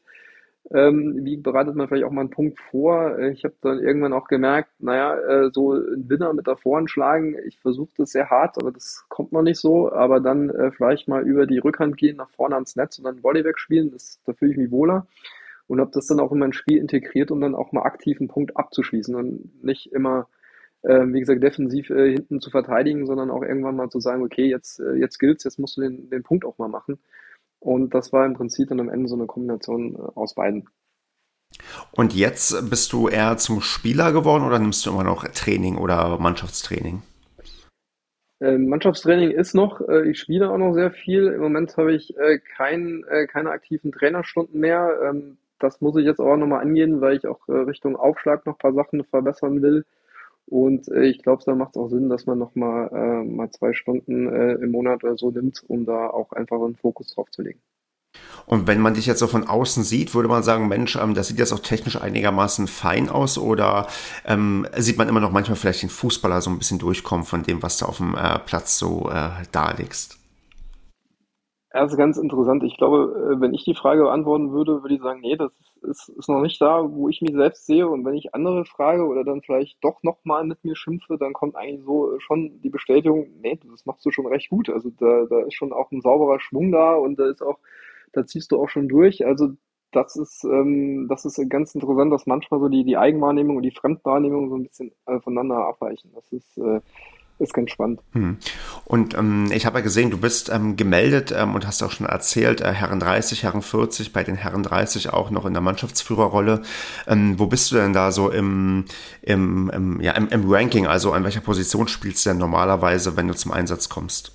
Ähm, 0.73 1.25
wie 1.25 1.37
bereitet 1.37 1.77
man 1.77 1.87
vielleicht 1.87 2.05
auch 2.05 2.11
mal 2.11 2.23
einen 2.23 2.31
Punkt 2.31 2.59
vor? 2.59 3.19
Äh, 3.19 3.31
ich 3.31 3.45
habe 3.45 3.55
dann 3.61 3.79
irgendwann 3.79 4.13
auch 4.13 4.27
gemerkt, 4.27 4.71
naja, 4.81 5.17
äh, 5.17 5.51
so 5.53 5.75
ein 5.75 6.09
Winner 6.09 6.33
mit 6.33 6.49
der 6.49 6.57
Vorhand 6.57 6.91
schlagen, 6.91 7.37
ich 7.47 7.61
versuche 7.61 7.91
das 7.99 8.11
sehr 8.11 8.31
hart, 8.31 8.57
aber 8.59 8.73
das 8.73 9.05
kommt 9.09 9.33
noch 9.33 9.43
nicht 9.43 9.61
so. 9.61 9.93
Aber 9.93 10.19
dann 10.21 10.51
äh, 10.51 10.73
vielleicht 10.73 11.07
mal 11.09 11.23
über 11.27 11.47
die 11.47 11.59
Rückhand 11.59 11.97
gehen, 11.97 12.17
nach 12.17 12.31
vorne 12.31 12.57
ans 12.57 12.75
Netz 12.75 12.99
und 12.99 13.05
dann 13.05 13.23
Volley 13.23 13.45
wegspielen, 13.45 13.93
das, 13.93 14.21
da 14.27 14.33
fühle 14.33 14.53
ich 14.53 14.59
mich 14.59 14.71
wohler. 14.73 15.07
Und 15.69 15.81
habe 15.81 15.91
das 15.93 16.07
dann 16.07 16.21
auch 16.21 16.33
in 16.33 16.39
mein 16.39 16.53
Spiel 16.53 16.79
integriert, 16.79 17.31
um 17.31 17.41
dann 17.41 17.55
auch 17.55 17.73
mal 17.73 17.83
aktiv 17.83 18.19
einen 18.21 18.29
Punkt 18.29 18.57
abzuschließen 18.57 19.15
und 19.15 19.65
nicht 19.65 19.93
immer, 19.93 20.29
äh, 20.83 21.07
wie 21.07 21.21
gesagt, 21.21 21.43
defensiv 21.43 21.91
äh, 21.91 22.13
hinten 22.13 22.41
zu 22.41 22.51
verteidigen, 22.51 23.07
sondern 23.07 23.31
auch 23.31 23.43
irgendwann 23.43 23.77
mal 23.77 23.89
zu 23.89 24.01
sagen, 24.01 24.23
okay, 24.23 24.47
jetzt, 24.49 24.81
äh, 24.81 24.95
jetzt 24.95 25.19
gilt's, 25.19 25.45
jetzt 25.45 25.59
musst 25.59 25.77
du 25.77 25.83
den, 25.83 26.11
den 26.11 26.23
Punkt 26.25 26.45
auch 26.45 26.59
mal 26.59 26.69
machen. 26.69 26.99
Und 27.67 27.95
das 27.95 28.13
war 28.13 28.25
im 28.25 28.35
Prinzip 28.35 28.69
dann 28.69 28.79
am 28.79 28.89
Ende 28.89 29.09
so 29.09 29.17
eine 29.17 29.27
Kombination 29.27 29.97
äh, 29.97 29.99
aus 30.15 30.37
beiden. 30.37 30.69
Und 31.91 32.15
jetzt 32.15 32.71
bist 32.71 32.93
du 32.93 33.09
eher 33.09 33.39
zum 33.39 33.61
Spieler 33.61 34.13
geworden 34.13 34.45
oder 34.45 34.61
nimmst 34.61 34.87
du 34.87 34.91
immer 34.91 35.03
noch 35.03 35.25
Training 35.25 35.77
oder 35.77 36.17
Mannschaftstraining? 36.19 37.03
Ähm, 38.41 38.69
Mannschaftstraining 38.69 39.33
ist 39.33 39.55
noch, 39.55 39.81
äh, 39.81 40.09
ich 40.09 40.21
spiele 40.21 40.51
auch 40.51 40.59
noch 40.59 40.75
sehr 40.75 40.93
viel. 40.93 41.27
Im 41.27 41.41
Moment 41.41 41.77
habe 41.77 41.93
ich 41.93 42.17
äh, 42.17 42.39
kein, 42.57 43.05
keine 43.33 43.51
aktiven 43.51 43.91
Trainerstunden 43.91 44.61
mehr. 44.61 45.01
Ähm, 45.03 45.39
das 45.59 45.81
muss 45.81 45.97
ich 45.97 46.05
jetzt 46.05 46.21
auch 46.21 46.37
nochmal 46.37 46.61
angehen, 46.61 47.01
weil 47.01 47.17
ich 47.17 47.27
auch 47.27 47.49
Richtung 47.49 47.97
Aufschlag 47.97 48.45
noch 48.45 48.55
ein 48.55 48.59
paar 48.59 48.75
Sachen 48.75 49.05
verbessern 49.05 49.63
will. 49.63 49.87
Und 50.47 50.89
äh, 50.89 51.05
ich 51.05 51.23
glaube, 51.23 51.43
da 51.45 51.55
macht 51.55 51.71
es 51.71 51.77
auch 51.77 51.89
Sinn, 51.89 52.09
dass 52.09 52.27
man 52.27 52.39
nochmal 52.39 52.89
äh, 52.93 53.25
mal 53.25 53.51
zwei 53.51 53.73
Stunden 53.73 54.29
äh, 54.29 54.53
im 54.55 54.71
Monat 54.71 55.03
oder 55.03 55.17
so 55.17 55.31
nimmt, 55.31 55.63
um 55.67 55.85
da 55.85 56.09
auch 56.09 56.33
einfach 56.33 56.61
einen 56.61 56.77
Fokus 56.77 57.15
drauf 57.15 57.31
zu 57.31 57.43
legen. 57.43 57.61
Und 58.47 58.69
wenn 58.69 58.81
man 58.81 58.95
dich 58.95 59.07
jetzt 59.07 59.19
so 59.19 59.27
von 59.27 59.49
außen 59.49 59.83
sieht, 59.83 60.15
würde 60.15 60.29
man 60.29 60.45
sagen, 60.45 60.69
Mensch, 60.69 60.97
ähm, 60.97 61.15
das 61.15 61.29
sieht 61.29 61.39
jetzt 61.39 61.53
auch 61.53 61.59
technisch 61.59 62.01
einigermaßen 62.01 62.69
fein 62.69 63.09
aus 63.09 63.39
oder 63.39 63.89
ähm, 64.25 64.67
sieht 64.77 64.99
man 64.99 65.09
immer 65.09 65.21
noch 65.21 65.33
manchmal 65.33 65.57
vielleicht 65.57 65.83
den 65.83 65.91
Fußballer 65.91 66.41
so 66.41 66.51
ein 66.51 66.59
bisschen 66.59 66.79
durchkommen 66.79 67.27
von 67.27 67.43
dem, 67.43 67.63
was 67.63 67.79
du 67.79 67.87
auf 67.87 67.97
dem 67.97 68.15
äh, 68.15 68.39
Platz 68.39 68.79
so 68.79 69.11
äh, 69.11 69.31
darlegst? 69.51 70.19
Ja, 71.75 71.83
das 71.83 71.93
ist 71.93 71.99
ganz 71.99 72.17
interessant. 72.17 72.63
Ich 72.63 72.77
glaube, 72.77 73.35
äh, 73.35 73.41
wenn 73.41 73.53
ich 73.53 73.65
die 73.65 73.75
Frage 73.75 74.03
beantworten 74.03 74.53
würde, 74.53 74.83
würde 74.83 74.95
ich 74.95 75.03
sagen, 75.03 75.21
nee, 75.21 75.37
das 75.37 75.51
ist, 75.83 76.09
ist 76.09 76.29
noch 76.29 76.41
nicht 76.41 76.61
da, 76.61 76.91
wo 76.91 77.09
ich 77.09 77.21
mich 77.23 77.33
selbst 77.35 77.67
sehe. 77.67 77.89
Und 77.89 78.05
wenn 78.05 78.15
ich 78.15 78.35
andere 78.35 78.65
frage 78.65 79.07
oder 79.07 79.25
dann 79.25 79.43
vielleicht 79.43 79.83
doch 79.83 80.03
nochmal 80.03 80.45
mit 80.45 80.65
mir 80.65 80.77
schimpfe, 80.77 81.19
dann 81.19 81.33
kommt 81.33 81.57
eigentlich 81.57 81.85
so 81.85 82.19
schon 82.21 82.61
die 82.63 82.71
Bestätigung, 82.71 83.29
nee, 83.41 83.59
das 83.71 83.87
machst 83.87 84.05
du 84.05 84.11
schon 84.11 84.27
recht 84.27 84.51
gut. 84.51 84.69
Also 84.71 84.91
da, 84.91 85.27
da 85.29 85.41
ist 85.43 85.55
schon 85.55 85.73
auch 85.73 85.91
ein 85.91 86.01
sauberer 86.01 86.41
Schwung 86.41 86.73
da 86.73 86.95
und 86.95 87.19
da 87.19 87.29
ist 87.29 87.43
auch, 87.43 87.59
da 88.13 88.27
ziehst 88.27 88.53
du 88.53 88.61
auch 88.61 88.69
schon 88.69 88.89
durch. 88.89 89.25
Also 89.27 89.51
das 89.93 90.17
ist, 90.17 90.45
ähm, 90.45 91.07
das 91.09 91.25
ist 91.25 91.41
ganz 91.49 91.75
interessant, 91.75 92.13
dass 92.13 92.27
manchmal 92.27 92.61
so 92.61 92.69
die, 92.69 92.85
die 92.85 92.97
Eigenwahrnehmung 92.97 93.57
und 93.57 93.63
die 93.63 93.71
Fremdwahrnehmung 93.71 94.51
so 94.51 94.57
ein 94.57 94.65
bisschen 94.65 94.93
äh, 95.07 95.21
voneinander 95.21 95.67
abweichen. 95.67 96.11
Das 96.15 96.33
ist, 96.33 96.59
äh, 96.59 96.81
ist 97.39 97.55
ganz 97.55 97.71
spannend. 97.71 98.01
Hm. 98.13 98.39
Und 98.85 99.15
ähm, 99.15 99.51
ich 99.53 99.67
habe 99.67 99.79
ja 99.79 99.83
gesehen, 99.83 100.11
du 100.11 100.19
bist 100.19 100.51
ähm, 100.53 100.77
gemeldet 100.77 101.35
ähm, 101.37 101.55
und 101.55 101.67
hast 101.67 101.83
auch 101.83 101.91
schon 101.91 102.07
erzählt, 102.07 102.61
äh, 102.61 102.73
Herren 102.73 103.01
30, 103.01 103.43
Herren 103.43 103.63
40, 103.63 104.13
bei 104.13 104.25
den 104.25 104.37
Herren 104.37 104.63
30 104.63 105.13
auch 105.13 105.31
noch 105.31 105.45
in 105.45 105.53
der 105.53 105.63
Mannschaftsführerrolle. 105.63 106.63
Ähm, 107.07 107.39
wo 107.39 107.47
bist 107.47 107.71
du 107.71 107.77
denn 107.77 107.93
da 107.93 108.13
so 108.13 108.31
im, 108.31 108.85
im, 109.23 109.71
im, 109.71 110.01
ja, 110.01 110.13
im, 110.13 110.29
im 110.29 110.51
Ranking? 110.51 110.87
Also 110.87 111.13
an 111.13 111.25
welcher 111.25 111.41
Position 111.41 111.89
spielst 111.89 112.25
du 112.25 112.31
denn 112.31 112.39
normalerweise, 112.39 113.17
wenn 113.17 113.29
du 113.29 113.35
zum 113.35 113.53
Einsatz 113.53 113.89
kommst? 113.89 114.33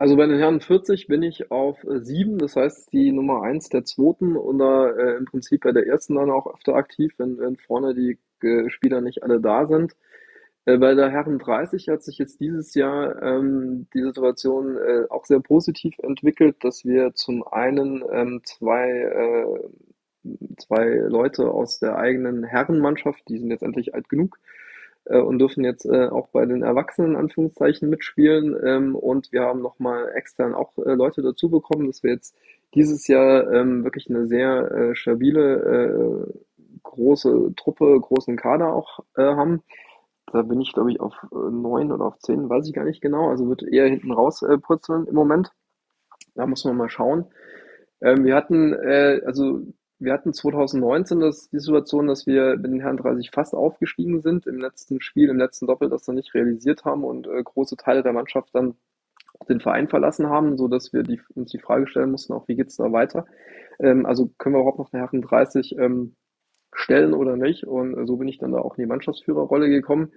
Also 0.00 0.16
bei 0.16 0.26
den 0.26 0.38
Herren 0.38 0.60
40 0.60 1.08
bin 1.08 1.22
ich 1.22 1.50
auf 1.50 1.84
äh, 1.84 2.00
7, 2.00 2.38
das 2.38 2.56
heißt 2.56 2.90
die 2.90 3.12
Nummer 3.12 3.42
1 3.42 3.68
der 3.68 3.84
zweiten 3.84 4.34
und 4.34 4.58
da 4.58 4.88
äh, 4.88 5.16
im 5.18 5.26
Prinzip 5.26 5.62
bei 5.62 5.72
der 5.72 5.86
ersten 5.86 6.14
dann 6.14 6.30
auch 6.30 6.46
öfter 6.46 6.74
aktiv, 6.74 7.12
wenn, 7.18 7.38
wenn 7.38 7.56
vorne 7.58 7.94
die 7.94 8.18
äh, 8.42 8.70
Spieler 8.70 9.02
nicht 9.02 9.22
alle 9.22 9.42
da 9.42 9.66
sind. 9.66 9.94
Äh, 10.66 10.78
bei 10.78 10.94
der 10.94 11.10
Herren 11.10 11.38
30 11.38 11.88
hat 11.88 12.02
sich 12.02 12.18
jetzt 12.18 12.40
dieses 12.40 12.74
Jahr 12.74 13.22
ähm, 13.22 13.86
die 13.94 14.02
Situation 14.02 14.76
äh, 14.76 15.06
auch 15.08 15.24
sehr 15.24 15.40
positiv 15.40 15.94
entwickelt, 16.02 16.56
dass 16.62 16.84
wir 16.84 17.14
zum 17.14 17.46
einen 17.46 18.04
ähm, 18.12 18.40
zwei, 18.44 18.90
äh, 18.90 20.28
zwei 20.58 20.86
Leute 21.08 21.50
aus 21.50 21.78
der 21.78 21.96
eigenen 21.96 22.44
Herrenmannschaft, 22.44 23.22
die 23.28 23.38
sind 23.38 23.50
jetzt 23.50 23.62
endlich 23.62 23.94
alt 23.94 24.08
genug 24.08 24.38
äh, 25.06 25.18
und 25.18 25.38
dürfen 25.38 25.64
jetzt 25.64 25.86
äh, 25.86 26.08
auch 26.08 26.28
bei 26.28 26.46
den 26.46 26.62
Erwachsenen 26.62 27.16
Anführungszeichen 27.16 27.88
mitspielen. 27.88 28.56
Ähm, 28.62 28.94
und 28.94 29.32
wir 29.32 29.42
haben 29.42 29.62
nochmal 29.62 30.12
extern 30.14 30.54
auch 30.54 30.76
äh, 30.78 30.92
Leute 30.94 31.22
dazu 31.22 31.50
bekommen, 31.50 31.86
dass 31.86 32.02
wir 32.02 32.12
jetzt 32.12 32.36
dieses 32.74 33.08
Jahr 33.08 33.52
ähm, 33.52 33.84
wirklich 33.84 34.08
eine 34.08 34.26
sehr 34.26 34.70
äh, 34.70 34.94
stabile, 34.94 36.28
äh, 36.28 36.40
große 36.82 37.54
Truppe, 37.56 37.98
großen 38.00 38.36
Kader 38.36 38.72
auch 38.72 39.00
äh, 39.16 39.22
haben. 39.22 39.62
Da 40.32 40.42
bin 40.42 40.60
ich, 40.60 40.72
glaube 40.72 40.92
ich, 40.92 41.00
auf 41.00 41.14
äh, 41.32 41.50
neun 41.50 41.92
oder 41.92 42.04
auf 42.04 42.18
zehn, 42.18 42.48
weiß 42.48 42.66
ich 42.68 42.74
gar 42.74 42.84
nicht 42.84 43.00
genau. 43.00 43.28
Also 43.28 43.48
wird 43.48 43.62
eher 43.62 43.86
hinten 43.88 44.12
raus 44.12 44.42
äh, 44.42 44.58
purzeln 44.58 45.06
im 45.06 45.14
Moment. 45.14 45.50
Da 46.34 46.46
muss 46.46 46.64
man 46.64 46.76
mal 46.76 46.88
schauen. 46.88 47.26
Ähm, 48.00 48.24
wir 48.24 48.36
hatten, 48.36 48.72
äh, 48.72 49.20
also 49.26 49.60
wir 49.98 50.12
hatten 50.12 50.32
2019 50.32 51.20
das, 51.20 51.50
die 51.50 51.58
Situation, 51.58 52.06
dass 52.06 52.26
wir 52.26 52.56
mit 52.56 52.72
den 52.72 52.80
Herren 52.80 52.96
30 52.96 53.30
fast 53.30 53.54
aufgestiegen 53.54 54.22
sind 54.22 54.46
im 54.46 54.58
letzten 54.58 55.00
Spiel, 55.00 55.28
im 55.28 55.36
letzten 55.36 55.66
Doppel, 55.66 55.90
das 55.90 56.04
dann 56.04 56.14
nicht 56.14 56.34
realisiert 56.34 56.84
haben 56.84 57.04
und 57.04 57.26
äh, 57.26 57.42
große 57.42 57.76
Teile 57.76 58.02
der 58.02 58.12
Mannschaft 58.12 58.50
dann 58.54 58.76
den 59.48 59.60
Verein 59.60 59.88
verlassen 59.88 60.28
haben, 60.28 60.56
so 60.56 60.68
dass 60.68 60.92
wir 60.92 61.02
die, 61.02 61.20
uns 61.34 61.50
die 61.50 61.58
Frage 61.58 61.86
stellen 61.86 62.10
mussten, 62.10 62.32
auch 62.32 62.48
wie 62.48 62.56
geht's 62.56 62.76
da 62.76 62.92
weiter? 62.92 63.26
Ähm, 63.78 64.06
also 64.06 64.30
können 64.38 64.54
wir 64.54 64.60
überhaupt 64.60 64.78
noch 64.78 64.92
eine 64.92 65.02
Herren 65.02 65.22
30 65.22 65.76
ähm, 65.78 66.16
stellen 66.72 67.14
oder 67.14 67.36
nicht? 67.36 67.64
Und 67.64 67.96
äh, 67.96 68.06
so 68.06 68.16
bin 68.16 68.28
ich 68.28 68.38
dann 68.38 68.52
da 68.52 68.58
auch 68.58 68.76
in 68.76 68.82
die 68.82 68.88
Mannschaftsführerrolle 68.88 69.68
gekommen, 69.68 70.12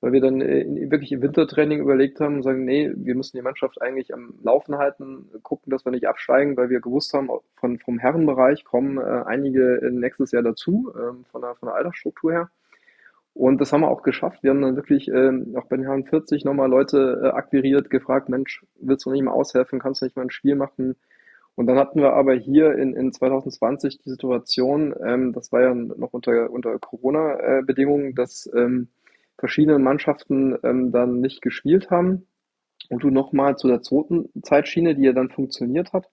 weil 0.00 0.12
wir 0.12 0.20
dann 0.20 0.40
äh, 0.40 0.90
wirklich 0.90 1.12
im 1.12 1.22
Wintertraining 1.22 1.80
überlegt 1.80 2.20
haben 2.20 2.36
und 2.36 2.42
sagen, 2.42 2.64
nee, 2.64 2.90
wir 2.94 3.14
müssen 3.14 3.36
die 3.36 3.42
Mannschaft 3.42 3.80
eigentlich 3.80 4.12
am 4.12 4.34
Laufen 4.42 4.76
halten, 4.76 5.30
gucken, 5.42 5.70
dass 5.70 5.84
wir 5.84 5.92
nicht 5.92 6.08
absteigen, 6.08 6.56
weil 6.56 6.70
wir 6.70 6.80
gewusst 6.80 7.14
haben, 7.14 7.30
von, 7.56 7.78
vom 7.78 7.98
Herrenbereich 7.98 8.64
kommen 8.64 8.98
äh, 8.98 9.22
einige 9.26 9.80
nächstes 9.92 10.32
Jahr 10.32 10.42
dazu, 10.42 10.92
ähm, 10.96 11.24
von, 11.30 11.40
der, 11.40 11.54
von 11.54 11.68
der 11.68 11.76
Altersstruktur 11.76 12.32
her. 12.32 12.50
Und 13.34 13.60
das 13.60 13.72
haben 13.72 13.80
wir 13.80 13.88
auch 13.88 14.02
geschafft. 14.02 14.42
Wir 14.42 14.50
haben 14.50 14.60
dann 14.60 14.76
wirklich 14.76 15.08
ähm, 15.08 15.54
auch 15.56 15.64
bei 15.64 15.76
den 15.76 15.86
Herren 15.86 16.04
40 16.04 16.44
nochmal 16.44 16.68
Leute 16.68 17.22
äh, 17.22 17.28
akquiriert, 17.28 17.88
gefragt, 17.88 18.28
Mensch, 18.28 18.64
willst 18.78 19.06
du 19.06 19.10
nicht 19.10 19.22
mal 19.22 19.32
aushelfen, 19.32 19.78
kannst 19.78 20.02
du 20.02 20.06
nicht 20.06 20.16
mal 20.16 20.22
ein 20.22 20.30
Spiel 20.30 20.54
machen? 20.54 20.96
Und 21.54 21.66
dann 21.66 21.78
hatten 21.78 22.00
wir 22.00 22.14
aber 22.14 22.34
hier 22.34 22.72
in, 22.72 22.94
in 22.94 23.12
2020 23.12 23.98
die 23.98 24.10
Situation, 24.10 24.94
ähm, 25.04 25.32
das 25.32 25.52
war 25.52 25.62
ja 25.62 25.74
noch 25.74 26.12
unter, 26.12 26.50
unter 26.50 26.78
Corona-Bedingungen, 26.78 28.14
dass 28.14 28.50
ähm, 28.54 28.88
verschiedene 29.38 29.78
Mannschaften 29.78 30.56
ähm, 30.62 30.92
dann 30.92 31.20
nicht 31.20 31.42
gespielt 31.42 31.90
haben 31.90 32.26
und 32.88 33.02
du 33.02 33.10
nochmal 33.10 33.56
zu 33.56 33.68
der 33.68 33.82
zweiten 33.82 34.30
Zeitschiene, 34.42 34.94
die 34.94 35.02
ja 35.04 35.12
dann 35.12 35.30
funktioniert 35.30 35.92
hat, 35.92 36.08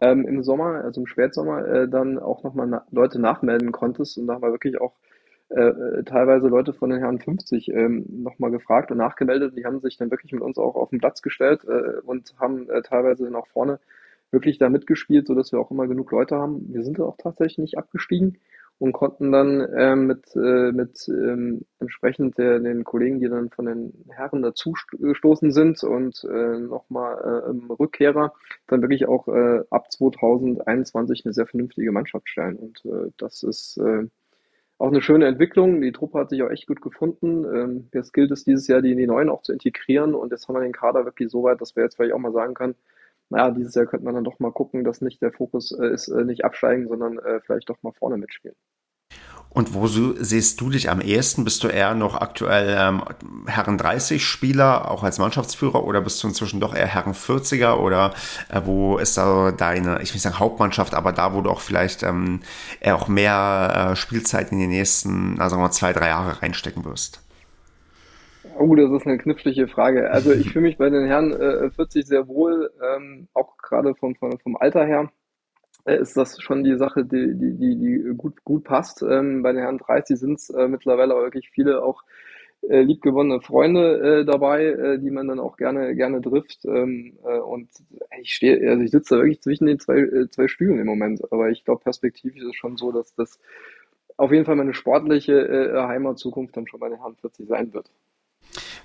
ähm, 0.00 0.26
im 0.26 0.42
Sommer, 0.42 0.82
also 0.84 1.00
im 1.00 1.06
Spätsommer, 1.06 1.66
äh, 1.66 1.88
dann 1.88 2.18
auch 2.18 2.42
nochmal 2.42 2.66
na 2.66 2.86
Leute 2.90 3.20
nachmelden 3.20 3.72
konntest. 3.72 4.18
Und 4.18 4.26
da 4.26 4.34
haben 4.34 4.42
wir 4.42 4.52
wirklich 4.52 4.80
auch 4.80 4.96
äh, 5.50 5.60
äh 5.60 6.02
teilweise 6.04 6.48
Leute 6.48 6.72
von 6.72 6.90
den 6.90 6.98
Herren 6.98 7.20
50 7.20 7.68
ähm, 7.68 8.04
nochmal 8.08 8.50
gefragt 8.50 8.90
und 8.90 8.96
nachgemeldet. 8.96 9.56
Die 9.56 9.64
haben 9.64 9.80
sich 9.80 9.96
dann 9.98 10.10
wirklich 10.10 10.32
mit 10.32 10.42
uns 10.42 10.58
auch 10.58 10.74
auf 10.74 10.90
den 10.90 10.98
Platz 10.98 11.22
gestellt 11.22 11.64
äh, 11.64 12.00
und 12.04 12.34
haben 12.40 12.68
äh, 12.68 12.82
teilweise 12.82 13.24
dann 13.24 13.36
auch 13.36 13.46
vorne 13.48 13.78
wirklich 14.32 14.58
da 14.58 14.68
mitgespielt, 14.68 15.26
sodass 15.26 15.52
wir 15.52 15.60
auch 15.60 15.70
immer 15.70 15.86
genug 15.86 16.10
Leute 16.10 16.36
haben. 16.36 16.72
Wir 16.72 16.82
sind 16.82 16.98
auch 17.00 17.16
tatsächlich 17.18 17.58
nicht 17.58 17.78
abgestiegen 17.78 18.38
und 18.78 18.92
konnten 18.92 19.30
dann 19.30 19.60
äh, 19.60 19.94
mit, 19.94 20.34
äh, 20.34 20.72
mit 20.72 21.06
ähm, 21.08 21.64
entsprechend 21.78 22.36
der, 22.36 22.58
den 22.58 22.82
Kollegen, 22.82 23.20
die 23.20 23.28
dann 23.28 23.50
von 23.50 23.66
den 23.66 23.92
Herren 24.10 24.42
dazu 24.42 24.74
gestoßen 24.90 25.52
sind 25.52 25.84
und 25.84 26.24
äh, 26.24 26.58
nochmal 26.58 27.16
äh, 27.16 27.72
Rückkehrer, 27.72 28.32
dann 28.66 28.82
wirklich 28.82 29.06
auch 29.06 29.28
äh, 29.28 29.60
ab 29.70 29.92
2021 29.92 31.24
eine 31.24 31.32
sehr 31.32 31.46
vernünftige 31.46 31.92
Mannschaft 31.92 32.28
stellen. 32.28 32.56
Und 32.56 32.84
äh, 32.84 33.12
das 33.18 33.44
ist 33.44 33.76
äh, 33.76 34.08
auch 34.78 34.88
eine 34.88 35.00
schöne 35.00 35.26
Entwicklung. 35.26 35.80
Die 35.80 35.92
Truppe 35.92 36.18
hat 36.18 36.30
sich 36.30 36.42
auch 36.42 36.50
echt 36.50 36.66
gut 36.66 36.82
gefunden. 36.82 37.44
Ähm, 37.44 37.88
jetzt 37.94 38.12
gilt 38.12 38.32
es 38.32 38.42
dieses 38.42 38.66
Jahr, 38.66 38.82
die, 38.82 38.96
die 38.96 39.06
Neuen 39.06 39.28
auch 39.28 39.42
zu 39.42 39.52
integrieren 39.52 40.12
und 40.16 40.32
jetzt 40.32 40.48
haben 40.48 40.56
wir 40.56 40.60
den 40.60 40.72
Kader 40.72 41.04
wirklich 41.04 41.30
so 41.30 41.44
weit, 41.44 41.60
dass 41.60 41.76
wir 41.76 41.84
jetzt 41.84 41.94
vielleicht 41.94 42.14
auch 42.14 42.18
mal 42.18 42.32
sagen 42.32 42.54
können, 42.54 42.74
naja, 43.32 43.50
dieses 43.50 43.74
Jahr 43.74 43.86
könnte 43.86 44.04
man 44.04 44.14
dann 44.14 44.24
doch 44.24 44.38
mal 44.38 44.52
gucken, 44.52 44.84
dass 44.84 45.00
nicht 45.00 45.22
der 45.22 45.32
Fokus 45.32 45.72
äh, 45.72 45.86
ist, 45.86 46.08
äh, 46.08 46.24
nicht 46.24 46.44
absteigen, 46.44 46.86
sondern 46.86 47.18
äh, 47.18 47.40
vielleicht 47.40 47.68
doch 47.68 47.82
mal 47.82 47.92
vorne 47.92 48.18
mitspielen. 48.18 48.56
Und 49.48 49.74
wo 49.74 49.86
siehst 49.86 50.60
du 50.62 50.70
dich 50.70 50.88
am 50.88 51.02
ehesten? 51.02 51.44
Bist 51.44 51.62
du 51.62 51.68
eher 51.68 51.94
noch 51.94 52.14
aktuell 52.14 52.74
ähm, 52.78 53.02
Herren 53.46 53.76
30 53.76 54.24
Spieler, 54.24 54.90
auch 54.90 55.02
als 55.02 55.18
Mannschaftsführer, 55.18 55.84
oder 55.84 56.00
bist 56.00 56.22
du 56.22 56.28
inzwischen 56.28 56.58
doch 56.58 56.74
eher 56.74 56.86
Herren 56.86 57.12
40er? 57.12 57.74
Oder 57.74 58.14
äh, 58.48 58.62
wo 58.64 58.96
ist 58.96 59.18
da 59.18 59.52
deine, 59.52 60.00
ich 60.02 60.10
will 60.10 60.14
nicht 60.14 60.22
sagen 60.22 60.38
Hauptmannschaft, 60.38 60.94
aber 60.94 61.12
da, 61.12 61.34
wo 61.34 61.42
du 61.42 61.50
auch 61.50 61.60
vielleicht 61.60 62.02
ähm, 62.02 62.40
eher 62.80 62.96
auch 62.96 63.08
mehr 63.08 63.90
äh, 63.92 63.96
Spielzeit 63.96 64.52
in 64.52 64.58
die 64.58 64.66
nächsten, 64.66 65.38
also 65.38 65.58
mal, 65.58 65.70
zwei, 65.70 65.92
drei 65.92 66.08
Jahre 66.08 66.40
reinstecken 66.40 66.84
wirst? 66.86 67.22
Oh, 68.62 68.76
das 68.76 68.92
ist 68.92 69.06
eine 69.08 69.18
knifflige 69.18 69.66
Frage. 69.66 70.10
Also 70.12 70.30
ich 70.32 70.52
fühle 70.52 70.66
mich 70.66 70.78
bei 70.78 70.88
den 70.88 71.04
Herren 71.06 71.32
äh, 71.32 71.68
40 71.70 72.06
sehr 72.06 72.28
wohl, 72.28 72.70
ähm, 72.80 73.26
auch 73.34 73.56
gerade 73.58 73.96
vom, 73.96 74.14
vom, 74.14 74.38
vom 74.38 74.56
Alter 74.56 74.86
her 74.86 75.10
äh, 75.84 75.98
ist 75.98 76.16
das 76.16 76.40
schon 76.40 76.62
die 76.62 76.76
Sache, 76.76 77.04
die, 77.04 77.34
die, 77.34 77.56
die, 77.56 77.76
die 77.76 78.14
gut, 78.16 78.44
gut 78.44 78.62
passt. 78.62 79.02
Ähm, 79.02 79.42
bei 79.42 79.52
den 79.52 79.62
Herren 79.62 79.78
30 79.78 80.16
sind 80.16 80.34
es 80.38 80.50
äh, 80.50 80.68
mittlerweile 80.68 81.14
wirklich 81.14 81.50
viele 81.50 81.82
auch 81.82 82.04
äh, 82.68 82.82
liebgewonnene 82.82 83.40
Freunde 83.40 84.20
äh, 84.20 84.24
dabei, 84.24 84.66
äh, 84.66 84.98
die 85.00 85.10
man 85.10 85.26
dann 85.26 85.40
auch 85.40 85.56
gerne 85.56 85.96
gerne 85.96 86.20
trifft. 86.20 86.64
Ähm, 86.64 87.18
äh, 87.24 87.38
und 87.38 87.68
ich 88.20 88.32
stehe, 88.32 88.70
also 88.70 88.84
ich 88.84 88.92
sitze 88.92 89.16
da 89.16 89.22
wirklich 89.22 89.42
zwischen 89.42 89.66
den 89.66 89.80
zwei, 89.80 89.98
äh, 89.98 90.28
zwei 90.30 90.46
Stühlen 90.46 90.78
im 90.78 90.86
Moment. 90.86 91.20
Aber 91.32 91.50
ich 91.50 91.64
glaube, 91.64 91.82
perspektivisch 91.82 92.40
ist 92.40 92.50
es 92.50 92.56
schon 92.56 92.76
so, 92.76 92.92
dass 92.92 93.12
das 93.16 93.40
auf 94.16 94.30
jeden 94.30 94.44
Fall 94.44 94.56
meine 94.56 94.74
sportliche 94.74 95.32
äh, 95.32 95.82
Heimatzukunft 95.82 96.56
dann 96.56 96.68
schon 96.68 96.78
bei 96.78 96.88
den 96.88 96.98
Herren 96.98 97.16
40 97.16 97.48
sein 97.48 97.74
wird. 97.74 97.90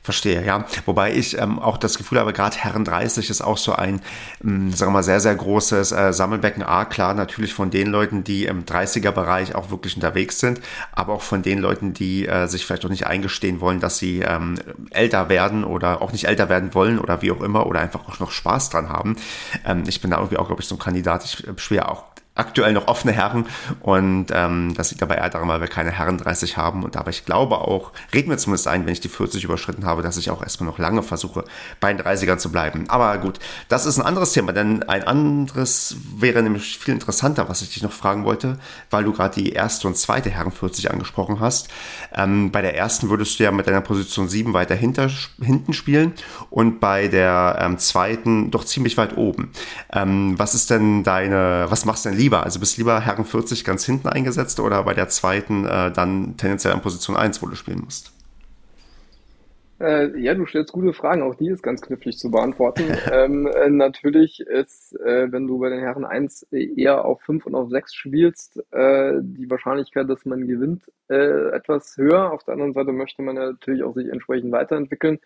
Verstehe, 0.04 0.46
ja. 0.46 0.66
Wobei 0.86 1.14
ich 1.14 1.38
ähm, 1.38 1.60
auch 1.60 1.78
das 1.78 1.98
Gefühl 1.98 2.20
habe, 2.20 2.34
gerade 2.34 2.56
Herren 2.58 2.86
30 2.86 3.30
ist 3.30 3.42
auch 3.42 3.58
so 3.58 3.74
ein, 3.74 4.02
ähm, 4.44 4.72
sagen 4.72 4.92
wir 4.92 4.94
mal, 4.94 5.04
sehr, 5.04 5.20
sehr 5.20 5.36
großes 5.36 5.92
äh, 5.92 6.14
Sammelbecken. 6.14 6.64
A, 6.64 6.86
klar, 6.86 7.14
natürlich 7.14 7.54
von 7.54 7.70
den 7.70 7.88
Leuten, 7.88 8.24
die 8.24 8.46
im 8.46 8.66
30er-Bereich 8.66 9.56
auch 9.56 9.70
wirklich 9.70 9.96
unterwegs 9.96 10.40
sind, 10.40 10.62
aber 10.92 11.14
auch 11.14 11.22
von 11.22 11.42
den 11.42 11.60
Leuten, 11.60 11.94
die 11.94 12.28
äh, 12.28 12.48
sich 12.48 12.66
vielleicht 12.66 12.86
auch 12.86 12.90
nicht 12.90 13.08
eingestehen 13.08 13.60
wollen, 13.60 13.80
dass 13.80 13.98
sie 13.98 14.20
ähm, 14.22 14.56
älter 14.92 15.30
werden 15.30 15.64
oder 15.64 16.02
auch 16.02 16.12
nicht 16.12 16.26
älter 16.26 16.50
werden 16.50 16.74
wollen 16.74 17.00
oder 17.00 17.22
wie 17.22 17.32
auch 17.32 17.42
immer 17.42 17.68
oder 17.68 17.82
einfach 17.82 18.08
auch 18.08 18.20
noch 18.20 18.32
Spaß 18.32 18.70
dran 18.70 18.90
haben. 18.90 19.18
Ähm, 19.66 19.84
ich 19.88 20.02
bin 20.02 20.12
da 20.12 20.18
irgendwie 20.18 20.38
auch, 20.38 20.48
glaube 20.48 20.62
ich, 20.62 20.68
so 20.68 20.76
ein 20.76 20.80
Kandidat. 20.80 21.26
Ich 21.26 21.48
äh, 21.48 21.52
spiele 21.58 21.90
auch 21.90 22.06
aktuell 22.38 22.74
noch 22.74 22.88
offene 22.88 23.14
Herren 23.14 23.46
und 23.80 24.28
ähm, 24.32 24.74
das 24.76 24.92
liegt 24.92 25.02
dabei 25.02 25.16
eher 25.16 25.30
daran, 25.30 25.48
weil 25.48 25.62
wir 25.62 25.68
keine 25.68 25.92
Herren 25.92 26.18
30 26.18 26.58
haben 26.58 26.84
und 26.84 26.98
aber 26.98 27.10
ich 27.10 27.26
glaube 27.26 27.60
auch, 27.60 27.92
reden 28.14 28.30
wir 28.30 28.38
zumindest 28.38 28.68
ein, 28.68 28.86
wenn 28.86 28.94
ich 28.94 29.00
die 29.00 29.10
40 29.10 29.44
überschritten 29.44 29.86
habe, 29.86 30.02
dass 30.02 30.18
ich 30.18 30.30
auch 30.30 30.42
erstmal 30.42 30.70
noch 30.70 30.80
lange 30.80 31.04
versuche, 31.04 31.44
bei 31.80 31.94
den 31.94 32.06
30ern 32.06 32.38
zu 32.38 32.52
bleiben. 32.52 32.90
Aber 32.90 33.18
gut, 33.18 33.40
das 33.70 33.86
ist 33.86 33.98
ein 33.98 34.06
anderes 34.06 34.34
Thema, 34.34 34.54
denn 34.54 34.84
ein 34.84 35.04
anderes 35.04 35.96
wäre 36.16 36.42
nämlich 36.44 36.78
viel 36.78 36.94
interessanter, 36.94 37.50
was 37.50 37.62
ich 37.62 37.74
dich 37.74 37.84
noch 37.84 37.92
fragen 37.92 38.26
wollte, 38.26 38.60
weil 38.90 39.04
du 39.04 39.14
gerade 39.14 39.36
die 39.36 39.52
erste 39.52 39.88
und 39.88 39.98
zweite 39.98 40.30
Herren 40.30 40.52
40 40.52 40.92
angesprochen 40.92 41.40
hast. 41.40 41.70
Ähm, 42.14 42.52
bei 42.52 42.62
der 42.62 42.76
ersten 42.76 43.10
würdest 43.10 43.40
du 43.40 43.44
ja 43.44 43.52
mit 43.52 43.68
deiner 43.68 43.82
Position 43.82 44.30
7 44.30 44.54
weiter 44.54 44.76
hinter, 44.76 45.10
hinten 45.42 45.74
spielen 45.74 46.14
und 46.50 46.80
bei 46.80 47.08
der 47.08 47.58
ähm, 47.62 47.78
zweiten 47.78 48.52
doch 48.52 48.66
ziemlich 48.66 48.98
weit 48.98 49.18
oben. 49.18 49.52
Ähm, 49.92 50.38
was 50.38 50.56
ist 50.56 50.70
denn 50.70 51.04
deine, 51.04 51.66
was 51.70 51.86
machst 51.86 52.06
du 52.06 52.10
denn 52.10 52.18
lieber? 52.18 52.27
Lieber? 52.28 52.44
Also 52.44 52.60
bist 52.60 52.78
du 52.78 52.82
lieber 52.82 53.00
Herren 53.00 53.26
40 53.26 53.64
ganz 53.64 53.86
hinten 53.86 54.10
eingesetzt 54.10 54.60
oder 54.60 54.84
bei 54.84 54.94
der 54.94 55.08
zweiten 55.08 55.66
äh, 55.66 55.92
dann 55.92 56.36
tendenziell 56.38 56.74
an 56.74 56.82
Position 56.82 57.16
1, 57.16 57.42
wo 57.42 57.48
du 57.48 57.56
spielen 57.56 57.82
musst? 57.84 58.12
Äh, 59.80 60.20
ja, 60.20 60.34
du 60.34 60.46
stellst 60.48 60.74
gute 60.74 60.92
Fragen, 60.92 61.22
auch 61.22 61.36
die 61.36 61.50
ist 61.50 61.62
ganz 61.62 61.82
knifflig 61.82 62.18
zu 62.18 62.32
beantworten. 62.32 62.84
ähm, 63.12 63.48
äh, 63.48 63.70
natürlich 63.70 64.40
ist, 64.40 65.00
äh, 65.02 65.32
wenn 65.32 65.48
du 65.48 65.60
bei 65.60 65.70
den 65.70 65.80
Herren 65.80 66.04
1 66.04 66.48
eher 66.52 67.06
auf 67.06 67.22
5 67.22 67.46
und 67.46 67.56
auf 67.56 67.70
6 67.70 67.94
spielst, 67.94 68.58
äh, 68.72 69.14
die 69.22 69.50
Wahrscheinlichkeit, 69.50 70.10
dass 70.10 70.26
man 70.26 70.48
gewinnt, 70.48 70.84
äh, 71.10 71.50
etwas 71.52 71.96
höher. 71.96 72.32
Auf 72.34 72.44
der 72.44 72.54
anderen 72.54 72.74
Seite 72.74 72.92
möchte 72.92 73.22
man 73.22 73.36
ja 73.36 73.52
natürlich 73.52 73.84
auch 73.84 73.94
sich 73.94 74.10
entsprechend 74.10 74.52
weiterentwickeln 74.52 75.20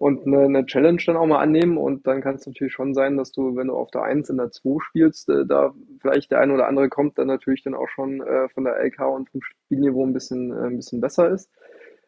und 0.00 0.26
eine, 0.26 0.44
eine 0.44 0.64
Challenge 0.64 1.02
dann 1.04 1.18
auch 1.18 1.26
mal 1.26 1.40
annehmen. 1.40 1.76
Und 1.76 2.06
dann 2.06 2.22
kann 2.22 2.36
es 2.36 2.46
natürlich 2.46 2.72
schon 2.72 2.94
sein, 2.94 3.18
dass 3.18 3.32
du, 3.32 3.54
wenn 3.54 3.66
du 3.66 3.74
auf 3.74 3.90
der 3.90 4.02
1 4.02 4.30
in 4.30 4.38
der 4.38 4.50
2 4.50 4.78
spielst, 4.80 5.28
äh, 5.28 5.44
da 5.44 5.74
vielleicht 6.00 6.30
der 6.30 6.40
eine 6.40 6.54
oder 6.54 6.68
andere 6.68 6.88
kommt, 6.88 7.18
dann 7.18 7.26
natürlich 7.26 7.62
dann 7.64 7.74
auch 7.74 7.88
schon 7.88 8.22
äh, 8.22 8.48
von 8.48 8.64
der 8.64 8.82
LK 8.82 8.98
und 9.00 9.28
vom 9.28 9.42
Spielniveau 9.42 10.06
ein 10.06 10.14
bisschen, 10.14 10.52
äh, 10.52 10.68
ein 10.68 10.76
bisschen 10.76 11.02
besser 11.02 11.28
ist. 11.28 11.50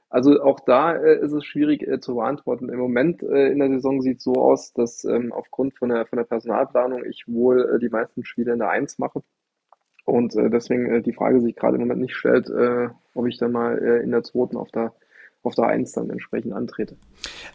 Also 0.08 0.42
auch 0.42 0.60
da 0.60 0.94
äh, 0.96 1.20
ist 1.20 1.32
es 1.32 1.44
schwierig 1.44 1.86
äh, 1.86 2.00
zu 2.00 2.14
beantworten. 2.14 2.70
Im 2.70 2.78
Moment 2.78 3.22
äh, 3.22 3.48
in 3.48 3.58
der 3.58 3.68
Saison 3.68 4.00
sieht 4.00 4.18
es 4.18 4.24
so 4.24 4.36
aus, 4.36 4.72
dass 4.72 5.04
ähm, 5.04 5.30
aufgrund 5.30 5.74
von 5.74 5.90
der, 5.90 6.06
von 6.06 6.16
der 6.16 6.24
Personalplanung 6.24 7.04
ich 7.04 7.24
wohl 7.26 7.78
die 7.78 7.90
meisten 7.90 8.24
Spiele 8.24 8.54
in 8.54 8.58
der 8.58 8.70
1 8.70 9.00
mache. 9.00 9.22
Und 10.06 10.34
deswegen 10.34 11.02
die 11.02 11.12
Frage 11.12 11.40
sich 11.40 11.54
gerade 11.54 11.76
im 11.76 11.82
Moment 11.82 12.00
nicht 12.00 12.16
stellt, 12.16 12.50
ob 13.14 13.26
ich 13.28 13.38
dann 13.38 13.52
mal 13.52 13.78
in 13.78 14.10
der 14.10 14.24
zweiten 14.24 14.56
auf 14.56 14.68
der 14.72 14.92
auf 15.42 15.54
der 15.54 15.66
Eins 15.66 15.92
dann 15.92 16.10
entsprechend 16.10 16.52
antrete. 16.52 16.96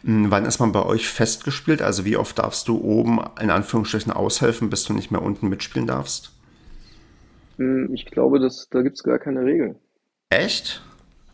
Hm, 0.04 0.30
wann 0.30 0.44
ist 0.44 0.58
man 0.58 0.72
bei 0.72 0.84
euch 0.84 1.08
festgespielt? 1.08 1.82
Also 1.82 2.04
wie 2.04 2.16
oft 2.16 2.38
darfst 2.38 2.68
du 2.68 2.78
oben 2.82 3.20
in 3.40 3.50
Anführungsstrichen 3.50 4.12
aushelfen, 4.12 4.70
bis 4.70 4.84
du 4.84 4.92
nicht 4.92 5.10
mehr 5.10 5.22
unten 5.22 5.48
mitspielen 5.48 5.86
darfst? 5.86 6.32
Hm, 7.56 7.92
ich 7.94 8.06
glaube, 8.06 8.38
dass, 8.38 8.68
da 8.70 8.82
gibt 8.82 8.96
es 8.96 9.02
gar 9.02 9.18
keine 9.18 9.44
Regel. 9.44 9.76
Echt? 10.30 10.82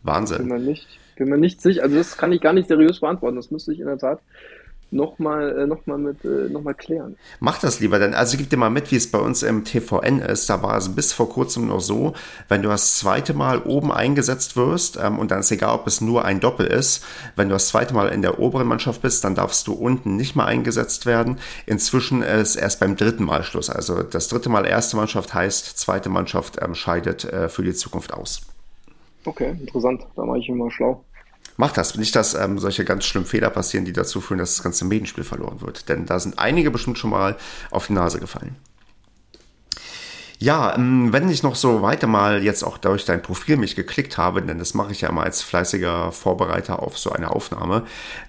Wahnsinn. 0.03 0.37
Bin 0.37 0.47
mir 0.47 0.59
nicht, 0.59 0.87
bin 1.17 1.29
mir 1.29 1.37
nicht 1.37 1.61
sicher. 1.61 1.83
Also 1.83 1.97
das 1.97 2.17
kann 2.17 2.31
ich 2.31 2.41
gar 2.41 2.53
nicht 2.53 2.67
seriös 2.67 2.99
beantworten. 2.99 3.35
Das 3.35 3.51
müsste 3.51 3.73
ich 3.73 3.79
in 3.79 3.87
der 3.87 3.97
Tat 3.97 4.21
nochmal 4.91 5.59
äh, 5.59 5.67
noch 5.67 5.85
mal 5.85 5.97
mit 5.97 6.23
äh, 6.23 6.49
noch 6.49 6.61
mal 6.61 6.73
klären. 6.73 7.17
Mach 7.39 7.59
das 7.59 7.79
lieber, 7.79 7.99
denn 7.99 8.13
also 8.13 8.37
gib 8.37 8.49
dir 8.49 8.57
mal 8.57 8.69
mit, 8.69 8.91
wie 8.91 8.95
es 8.95 9.09
bei 9.09 9.19
uns 9.19 9.43
im 9.43 9.65
TVN 9.65 10.19
ist. 10.19 10.49
Da 10.49 10.61
war 10.61 10.77
es 10.77 10.93
bis 10.93 11.13
vor 11.13 11.29
kurzem 11.29 11.67
noch 11.67 11.81
so, 11.81 12.13
wenn 12.47 12.61
du 12.61 12.69
das 12.69 12.97
zweite 12.97 13.33
Mal 13.33 13.59
oben 13.63 13.91
eingesetzt 13.91 14.55
wirst, 14.55 14.97
ähm, 14.97 15.19
und 15.19 15.31
dann 15.31 15.39
ist 15.39 15.51
egal, 15.51 15.75
ob 15.75 15.87
es 15.87 16.01
nur 16.01 16.25
ein 16.25 16.39
Doppel 16.39 16.67
ist, 16.67 17.03
wenn 17.35 17.49
du 17.49 17.53
das 17.53 17.67
zweite 17.67 17.93
Mal 17.93 18.09
in 18.09 18.21
der 18.21 18.39
oberen 18.39 18.67
Mannschaft 18.67 19.01
bist, 19.01 19.23
dann 19.23 19.35
darfst 19.35 19.67
du 19.67 19.73
unten 19.73 20.15
nicht 20.15 20.35
mehr 20.35 20.45
eingesetzt 20.45 21.05
werden. 21.05 21.39
Inzwischen 21.65 22.21
ist 22.21 22.55
erst 22.55 22.79
beim 22.79 22.95
dritten 22.95 23.25
Mal 23.25 23.43
Schluss. 23.43 23.69
Also 23.69 24.03
das 24.03 24.27
dritte 24.27 24.49
Mal 24.49 24.65
erste 24.65 24.97
Mannschaft 24.97 25.33
heißt, 25.33 25.77
zweite 25.77 26.09
Mannschaft 26.09 26.59
ähm, 26.61 26.75
scheidet 26.75 27.25
äh, 27.25 27.49
für 27.49 27.63
die 27.63 27.73
Zukunft 27.73 28.13
aus. 28.13 28.41
Okay, 29.25 29.55
interessant. 29.59 30.05
Da 30.15 30.25
mache 30.25 30.39
ich 30.39 30.49
immer 30.49 30.69
schlau. 30.69 31.03
Mach 31.57 31.71
das. 31.71 31.95
Nicht, 31.95 32.15
dass 32.15 32.33
ähm, 32.33 32.59
solche 32.59 32.85
ganz 32.85 33.05
schlimmen 33.05 33.25
Fehler 33.25 33.49
passieren, 33.49 33.85
die 33.85 33.93
dazu 33.93 34.21
führen, 34.21 34.39
dass 34.39 34.55
das 34.55 34.63
ganze 34.63 34.85
Medienspiel 34.85 35.23
verloren 35.23 35.61
wird. 35.61 35.87
Denn 35.89 36.05
da 36.05 36.19
sind 36.19 36.37
einige 36.37 36.71
bestimmt 36.71 36.97
schon 36.97 37.11
mal 37.11 37.37
auf 37.71 37.87
die 37.87 37.93
Nase 37.93 38.19
gefallen. 38.19 38.55
Ja, 40.45 40.75
ähm, 40.75 41.11
wenn 41.11 41.27
ich 41.27 41.41
noch 41.41 41.55
so 41.55 41.81
weiter 41.81 42.05
mal 42.05 42.43
jetzt 42.43 42.61
auch 42.61 42.77
durch 42.77 43.03
dein 43.03 43.23
Profil 43.23 43.57
mich 43.57 43.75
geklickt 43.75 44.19
habe, 44.19 44.43
denn 44.43 44.59
das 44.59 44.75
mache 44.75 44.91
ich 44.91 45.01
ja 45.01 45.09
immer 45.09 45.23
als 45.23 45.41
fleißiger 45.41 46.11
Vorbereiter 46.11 46.83
auf 46.83 46.99
so 46.99 47.11
eine 47.11 47.31
Aufnahme, 47.31 47.81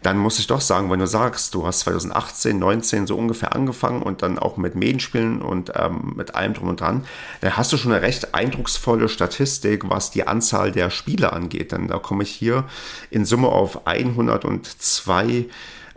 dann 0.02 0.16
muss 0.16 0.38
ich 0.38 0.46
doch 0.46 0.62
sagen, 0.62 0.90
wenn 0.90 0.98
du 0.98 1.06
sagst, 1.06 1.54
du 1.54 1.66
hast 1.66 1.80
2018, 1.80 2.58
19 2.58 3.06
so 3.06 3.18
ungefähr 3.18 3.54
angefangen 3.54 4.00
und 4.00 4.22
dann 4.22 4.38
auch 4.38 4.56
mit 4.56 4.76
Medienspielen 4.76 5.42
und 5.42 5.72
ähm, 5.74 6.14
mit 6.16 6.34
allem 6.34 6.54
drum 6.54 6.68
und 6.68 6.80
dran, 6.80 7.04
dann 7.42 7.54
hast 7.58 7.74
du 7.74 7.76
schon 7.76 7.92
eine 7.92 8.00
recht 8.00 8.34
eindrucksvolle 8.34 9.10
Statistik, 9.10 9.90
was 9.90 10.10
die 10.10 10.26
Anzahl 10.26 10.72
der 10.72 10.88
Spiele 10.88 11.34
angeht. 11.34 11.72
Denn 11.72 11.86
da 11.86 11.98
komme 11.98 12.22
ich 12.22 12.30
hier 12.30 12.64
in 13.10 13.26
Summe 13.26 13.48
auf 13.48 13.86
102 13.86 15.44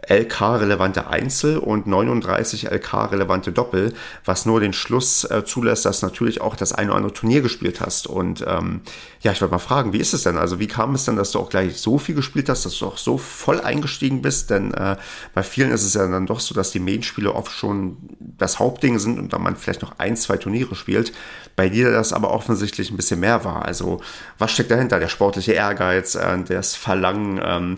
LK-relevante 0.10 1.08
Einzel 1.08 1.58
und 1.58 1.86
39 1.86 2.64
LK-relevante 2.72 3.52
Doppel, 3.52 3.94
was 4.26 4.46
nur 4.46 4.60
den 4.60 4.74
Schluss 4.74 5.24
äh, 5.24 5.44
zulässt, 5.46 5.86
dass 5.86 6.02
natürlich 6.02 6.42
auch 6.42 6.56
das 6.56 6.74
eine 6.74 6.90
oder 6.90 6.98
andere 6.98 7.14
Turnier 7.14 7.42
gespielt 7.42 7.80
hast. 7.80 8.08
Und 8.08 8.44
ähm, 8.48 8.82
ja, 9.22 9.32
ich 9.32 9.42
wollte 9.42 9.54
mal 9.54 9.60
fragen, 9.60 9.94
wie 9.94 10.00
ist 10.00 10.14
es 10.14 10.24
denn? 10.24 10.38
Also 10.38 10.60
wie 10.60 10.68
kam 10.68 10.96
es 10.96 11.06
denn, 11.06 11.16
dass 11.16 11.32
du 11.32 11.40
auch 11.40 11.50
gleich 11.50 11.80
so 11.80 12.00
viel 12.00 12.16
gespielt 12.16 12.50
hast, 12.50 12.66
dass 12.66 12.78
du 12.80 12.88
auch 12.88 12.98
so 12.98 13.18
voll 13.20 13.62
eingestiegen 13.62 14.22
bist? 14.24 14.50
Denn 14.50 14.74
äh, 14.74 14.98
bei 15.36 15.44
vielen 15.44 15.72
ist 15.72 15.86
es 15.86 15.94
ja 15.94 16.08
dann 16.08 16.26
doch 16.26 16.40
so, 16.40 16.56
dass 16.56 16.72
die 16.72 16.80
Main-Spiele 16.80 17.34
oft 17.34 17.52
schon 17.52 17.98
das 18.20 18.58
Hauptding 18.58 18.98
sind 18.98 19.20
und 19.20 19.32
dann 19.32 19.44
man 19.44 19.56
vielleicht 19.56 19.84
noch 19.84 20.00
ein, 20.00 20.18
zwei 20.18 20.38
Turniere 20.38 20.74
spielt. 20.76 21.14
Bei 21.56 21.70
dir 21.70 21.92
das 21.92 22.14
aber 22.14 22.32
offensichtlich 22.32 22.90
ein 22.90 22.98
bisschen 22.98 23.20
mehr 23.20 23.44
war. 23.44 23.66
Also 23.66 24.02
was 24.40 24.52
steckt 24.52 24.72
dahinter? 24.72 25.00
Der 25.00 25.08
sportliche 25.08 25.52
Ehrgeiz, 25.52 26.16
äh, 26.16 26.40
das 26.48 26.76
Verlangen, 26.76 27.40
ähm, 27.44 27.78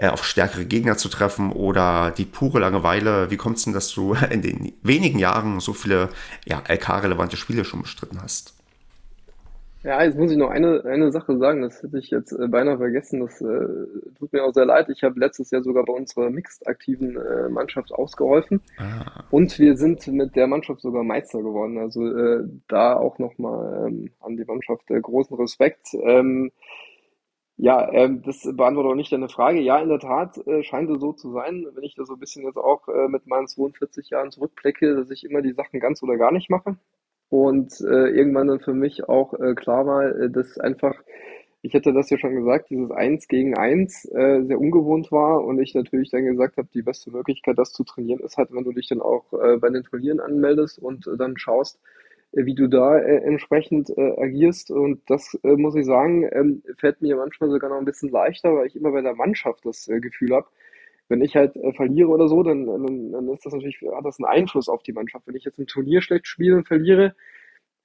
äh, 0.00 0.08
auf 0.08 0.24
stärkere 0.24 0.64
Gegner 0.64 0.96
zu 0.96 1.10
treffen 1.10 1.52
oder 1.52 2.10
die 2.10 2.24
pure 2.24 2.58
Langeweile. 2.58 3.30
Wie 3.30 3.36
kommt 3.36 3.58
es 3.58 3.64
denn, 3.64 3.74
dass 3.74 3.92
du 3.92 4.14
in 4.30 4.40
den 4.40 4.72
wenigen 4.82 5.18
Jahren 5.18 5.60
so 5.60 5.74
viele 5.74 6.08
ja, 6.46 6.62
LK-relevante 6.66 7.36
Spiele 7.36 7.64
schon 7.64 7.82
bestritten 7.82 8.20
hast? 8.22 8.54
Ja, 9.82 10.02
jetzt 10.02 10.18
muss 10.18 10.30
ich 10.30 10.36
noch 10.36 10.50
eine, 10.50 10.84
eine 10.84 11.10
Sache 11.10 11.38
sagen, 11.38 11.62
das 11.62 11.82
hätte 11.82 11.98
ich 11.98 12.10
jetzt 12.10 12.32
äh, 12.32 12.48
beinahe 12.48 12.76
vergessen. 12.76 13.20
Das 13.20 13.40
äh, 13.40 13.66
tut 14.18 14.32
mir 14.32 14.44
auch 14.44 14.52
sehr 14.52 14.66
leid. 14.66 14.90
Ich 14.90 15.02
habe 15.02 15.18
letztes 15.18 15.50
Jahr 15.50 15.62
sogar 15.62 15.84
bei 15.84 15.94
unserer 15.94 16.28
mixed-aktiven 16.28 17.16
äh, 17.16 17.48
Mannschaft 17.48 17.90
ausgeholfen. 17.92 18.60
Ah. 18.76 19.24
Und 19.30 19.58
wir 19.58 19.78
sind 19.78 20.06
mit 20.08 20.36
der 20.36 20.48
Mannschaft 20.48 20.82
sogar 20.82 21.02
Meister 21.02 21.38
geworden. 21.38 21.78
Also 21.78 22.06
äh, 22.06 22.44
da 22.68 22.94
auch 22.94 23.18
nochmal 23.18 23.88
ähm, 23.88 24.10
an 24.20 24.36
die 24.36 24.44
Mannschaft 24.44 24.90
äh, 24.90 25.00
großen 25.00 25.36
Respekt. 25.36 25.94
Ähm, 25.94 26.52
ja, 27.62 27.92
ähm, 27.92 28.22
das 28.22 28.40
beantwortet 28.56 28.92
auch 28.92 28.96
nicht 28.96 29.12
deine 29.12 29.28
Frage. 29.28 29.60
Ja, 29.60 29.78
in 29.80 29.90
der 29.90 29.98
Tat 29.98 30.38
äh, 30.46 30.62
scheint 30.62 30.88
es 30.88 30.98
so 30.98 31.12
zu 31.12 31.30
sein, 31.32 31.66
wenn 31.74 31.84
ich 31.84 31.94
da 31.94 32.06
so 32.06 32.14
ein 32.14 32.18
bisschen 32.18 32.44
jetzt 32.44 32.56
auch 32.56 32.88
äh, 32.88 33.06
mit 33.08 33.26
meinen 33.26 33.48
42 33.48 34.08
Jahren 34.08 34.30
zurückblicke, 34.30 34.96
dass 34.96 35.10
ich 35.10 35.24
immer 35.24 35.42
die 35.42 35.52
Sachen 35.52 35.78
ganz 35.78 36.02
oder 36.02 36.16
gar 36.16 36.32
nicht 36.32 36.48
mache. 36.48 36.76
Und 37.28 37.78
äh, 37.82 38.08
irgendwann 38.08 38.48
dann 38.48 38.60
für 38.60 38.72
mich 38.72 39.08
auch 39.10 39.34
äh, 39.34 39.54
klar 39.54 39.86
war, 39.86 40.06
äh, 40.06 40.30
dass 40.30 40.58
einfach, 40.58 40.94
ich 41.60 41.74
hätte 41.74 41.92
das 41.92 42.08
ja 42.08 42.16
schon 42.16 42.34
gesagt, 42.34 42.70
dieses 42.70 42.90
Eins 42.92 43.28
gegen 43.28 43.54
Eins 43.54 44.06
äh, 44.06 44.42
sehr 44.42 44.58
ungewohnt 44.58 45.12
war 45.12 45.44
und 45.44 45.60
ich 45.60 45.74
natürlich 45.74 46.08
dann 46.10 46.24
gesagt 46.24 46.56
habe, 46.56 46.68
die 46.72 46.82
beste 46.82 47.10
Möglichkeit, 47.10 47.58
das 47.58 47.74
zu 47.74 47.84
trainieren, 47.84 48.20
ist 48.20 48.38
halt, 48.38 48.52
wenn 48.52 48.64
du 48.64 48.72
dich 48.72 48.88
dann 48.88 49.02
auch 49.02 49.26
bei 49.30 49.68
den 49.68 49.84
Turnieren 49.84 50.20
anmeldest 50.20 50.78
und 50.78 51.08
dann 51.18 51.36
schaust, 51.36 51.78
wie 52.32 52.54
du 52.54 52.68
da 52.68 52.98
äh, 52.98 53.16
entsprechend 53.24 53.90
äh, 53.90 54.20
agierst. 54.20 54.70
Und 54.70 55.02
das 55.08 55.38
äh, 55.42 55.56
muss 55.56 55.74
ich 55.74 55.84
sagen, 55.86 56.28
ähm, 56.32 56.62
fällt 56.78 57.02
mir 57.02 57.16
manchmal 57.16 57.50
sogar 57.50 57.70
noch 57.70 57.78
ein 57.78 57.84
bisschen 57.84 58.10
leichter, 58.10 58.54
weil 58.54 58.66
ich 58.66 58.76
immer 58.76 58.92
bei 58.92 59.02
der 59.02 59.14
Mannschaft 59.14 59.64
das 59.64 59.88
äh, 59.88 60.00
Gefühl 60.00 60.34
habe, 60.34 60.46
wenn 61.08 61.22
ich 61.22 61.34
halt 61.36 61.56
äh, 61.56 61.72
verliere 61.72 62.08
oder 62.08 62.28
so, 62.28 62.42
dann, 62.42 62.66
dann, 62.66 63.12
dann 63.12 63.28
ist 63.28 63.44
das 63.44 63.52
natürlich, 63.52 63.80
hat 63.82 64.04
das 64.04 64.18
einen 64.18 64.26
Einfluss 64.26 64.68
auf 64.68 64.82
die 64.82 64.92
Mannschaft. 64.92 65.26
Wenn 65.26 65.34
ich 65.34 65.44
jetzt 65.44 65.58
im 65.58 65.66
Turnier 65.66 66.02
schlecht 66.02 66.26
spiele 66.26 66.56
und 66.56 66.68
verliere, 66.68 67.14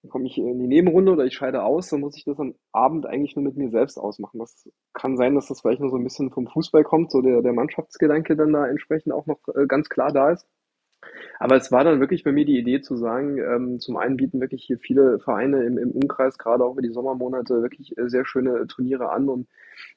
dann 0.03 0.11
komme 0.11 0.27
ich 0.27 0.37
in 0.37 0.59
die 0.59 0.67
Nebenrunde 0.67 1.13
oder 1.13 1.25
ich 1.25 1.33
scheide 1.33 1.63
aus, 1.63 1.89
dann 1.89 2.01
muss 2.01 2.15
ich 2.15 2.25
das 2.25 2.39
am 2.39 2.53
Abend 2.71 3.07
eigentlich 3.07 3.35
nur 3.35 3.43
mit 3.43 3.57
mir 3.57 3.71
selbst 3.71 3.97
ausmachen. 3.97 4.39
Das 4.39 4.69
kann 4.93 5.17
sein, 5.17 5.33
dass 5.33 5.47
das 5.47 5.61
vielleicht 5.61 5.81
noch 5.81 5.89
so 5.89 5.97
ein 5.97 6.03
bisschen 6.03 6.29
vom 6.29 6.47
Fußball 6.47 6.83
kommt, 6.83 7.11
so 7.11 7.21
der, 7.21 7.41
der 7.41 7.53
Mannschaftsgedanke 7.53 8.35
dann 8.35 8.53
da 8.53 8.67
entsprechend 8.67 9.13
auch 9.13 9.25
noch 9.25 9.39
äh, 9.55 9.65
ganz 9.65 9.89
klar 9.89 10.11
da 10.11 10.31
ist. 10.31 10.47
Aber 11.39 11.55
es 11.55 11.71
war 11.71 11.83
dann 11.83 11.99
wirklich 11.99 12.23
bei 12.23 12.31
mir 12.31 12.45
die 12.45 12.57
Idee 12.57 12.81
zu 12.81 12.95
sagen, 12.95 13.37
ähm, 13.37 13.79
zum 13.79 13.97
einen 13.97 14.17
bieten 14.17 14.39
wirklich 14.39 14.63
hier 14.63 14.79
viele 14.79 15.19
Vereine 15.19 15.63
im, 15.63 15.77
im 15.77 15.91
Umkreis, 15.91 16.37
gerade 16.37 16.63
auch 16.63 16.73
über 16.73 16.81
die 16.81 16.93
Sommermonate, 16.93 17.61
wirklich 17.61 17.97
äh, 17.97 18.07
sehr 18.09 18.25
schöne 18.25 18.67
Turniere 18.67 19.09
an. 19.09 19.29
Und 19.29 19.47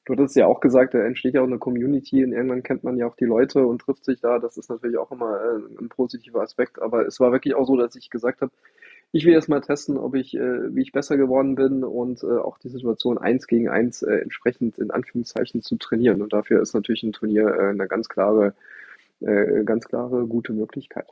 du 0.05 0.13
hattest 0.13 0.35
ja 0.35 0.47
auch 0.47 0.59
gesagt, 0.59 0.93
da 0.93 0.99
entsteht 0.99 1.33
ja 1.33 1.41
auch 1.41 1.47
eine 1.47 1.59
Community 1.59 2.23
und 2.23 2.33
irgendwann 2.33 2.63
kennt 2.63 2.83
man 2.83 2.97
ja 2.97 3.07
auch 3.07 3.15
die 3.15 3.25
Leute 3.25 3.65
und 3.65 3.81
trifft 3.81 4.05
sich 4.05 4.19
da. 4.21 4.39
Das 4.39 4.57
ist 4.57 4.69
natürlich 4.69 4.97
auch 4.97 5.11
immer 5.11 5.39
äh, 5.39 5.81
ein 5.81 5.89
positiver 5.89 6.41
Aspekt. 6.41 6.81
Aber 6.81 7.05
es 7.05 7.19
war 7.19 7.31
wirklich 7.31 7.55
auch 7.55 7.65
so, 7.65 7.77
dass 7.77 7.95
ich 7.95 8.09
gesagt 8.09 8.41
habe, 8.41 8.51
ich 9.11 9.25
will 9.25 9.33
erst 9.33 9.49
mal 9.49 9.61
testen, 9.61 9.97
ob 9.97 10.15
ich, 10.15 10.35
äh, 10.35 10.75
wie 10.75 10.81
ich 10.81 10.91
besser 10.91 11.17
geworden 11.17 11.55
bin 11.55 11.83
und 11.83 12.23
äh, 12.23 12.37
auch 12.37 12.59
die 12.59 12.69
Situation 12.69 13.17
eins 13.17 13.47
gegen 13.47 13.67
eins 13.67 14.03
äh, 14.03 14.17
entsprechend 14.17 14.77
in 14.77 14.91
Anführungszeichen 14.91 15.61
zu 15.61 15.77
trainieren. 15.77 16.21
Und 16.21 16.33
dafür 16.33 16.61
ist 16.61 16.75
natürlich 16.75 17.03
ein 17.03 17.13
Turnier 17.13 17.47
äh, 17.47 17.69
eine 17.69 17.87
ganz 17.87 18.07
klare 18.07 18.53
äh, 19.21 19.63
ganz 19.63 19.85
klare 19.85 20.25
gute 20.27 20.53
Möglichkeit. 20.53 21.07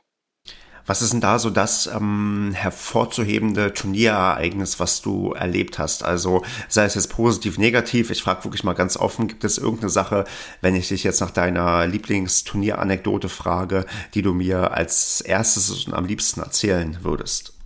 Was 0.88 1.02
ist 1.02 1.12
denn 1.12 1.20
da 1.20 1.38
so 1.38 1.50
das 1.50 1.86
ähm, 1.86 2.52
hervorzuhebende 2.54 3.74
Turnierereignis, 3.74 4.80
was 4.80 5.02
du 5.02 5.32
erlebt 5.32 5.78
hast? 5.78 6.02
Also 6.02 6.42
sei 6.68 6.84
es 6.84 6.94
jetzt 6.94 7.08
positiv, 7.08 7.58
negativ. 7.58 8.10
Ich 8.10 8.22
frage 8.22 8.44
wirklich 8.44 8.64
mal 8.64 8.72
ganz 8.72 8.96
offen, 8.96 9.28
gibt 9.28 9.44
es 9.44 9.58
irgendeine 9.58 9.90
Sache, 9.90 10.24
wenn 10.62 10.74
ich 10.74 10.88
dich 10.88 11.04
jetzt 11.04 11.20
nach 11.20 11.30
deiner 11.30 11.86
Lieblingsturnieranekdote 11.86 13.28
frage, 13.28 13.84
die 14.14 14.22
du 14.22 14.32
mir 14.32 14.72
als 14.72 15.20
erstes 15.20 15.84
und 15.84 15.92
am 15.92 16.06
liebsten 16.06 16.40
erzählen 16.40 16.96
würdest? 17.02 17.57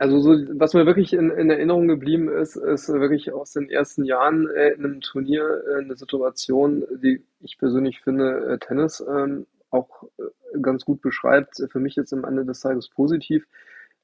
Also 0.00 0.18
so, 0.18 0.30
was 0.58 0.72
mir 0.72 0.86
wirklich 0.86 1.12
in, 1.12 1.28
in 1.30 1.50
Erinnerung 1.50 1.86
geblieben 1.86 2.30
ist, 2.30 2.56
ist 2.56 2.88
wirklich 2.88 3.34
aus 3.34 3.52
den 3.52 3.68
ersten 3.68 4.06
Jahren 4.06 4.48
äh, 4.48 4.70
in 4.70 4.82
einem 4.86 5.00
Turnier 5.02 5.62
äh, 5.68 5.84
eine 5.84 5.94
Situation, 5.94 6.86
die 7.02 7.22
ich 7.40 7.58
persönlich 7.58 8.00
finde, 8.00 8.46
äh, 8.46 8.58
Tennis 8.58 9.04
ähm, 9.06 9.46
auch 9.68 10.04
äh, 10.18 10.58
ganz 10.62 10.86
gut 10.86 11.02
beschreibt. 11.02 11.62
Für 11.70 11.80
mich 11.80 11.96
jetzt 11.96 12.14
am 12.14 12.24
Ende 12.24 12.46
des 12.46 12.60
Tages 12.60 12.88
positiv 12.88 13.46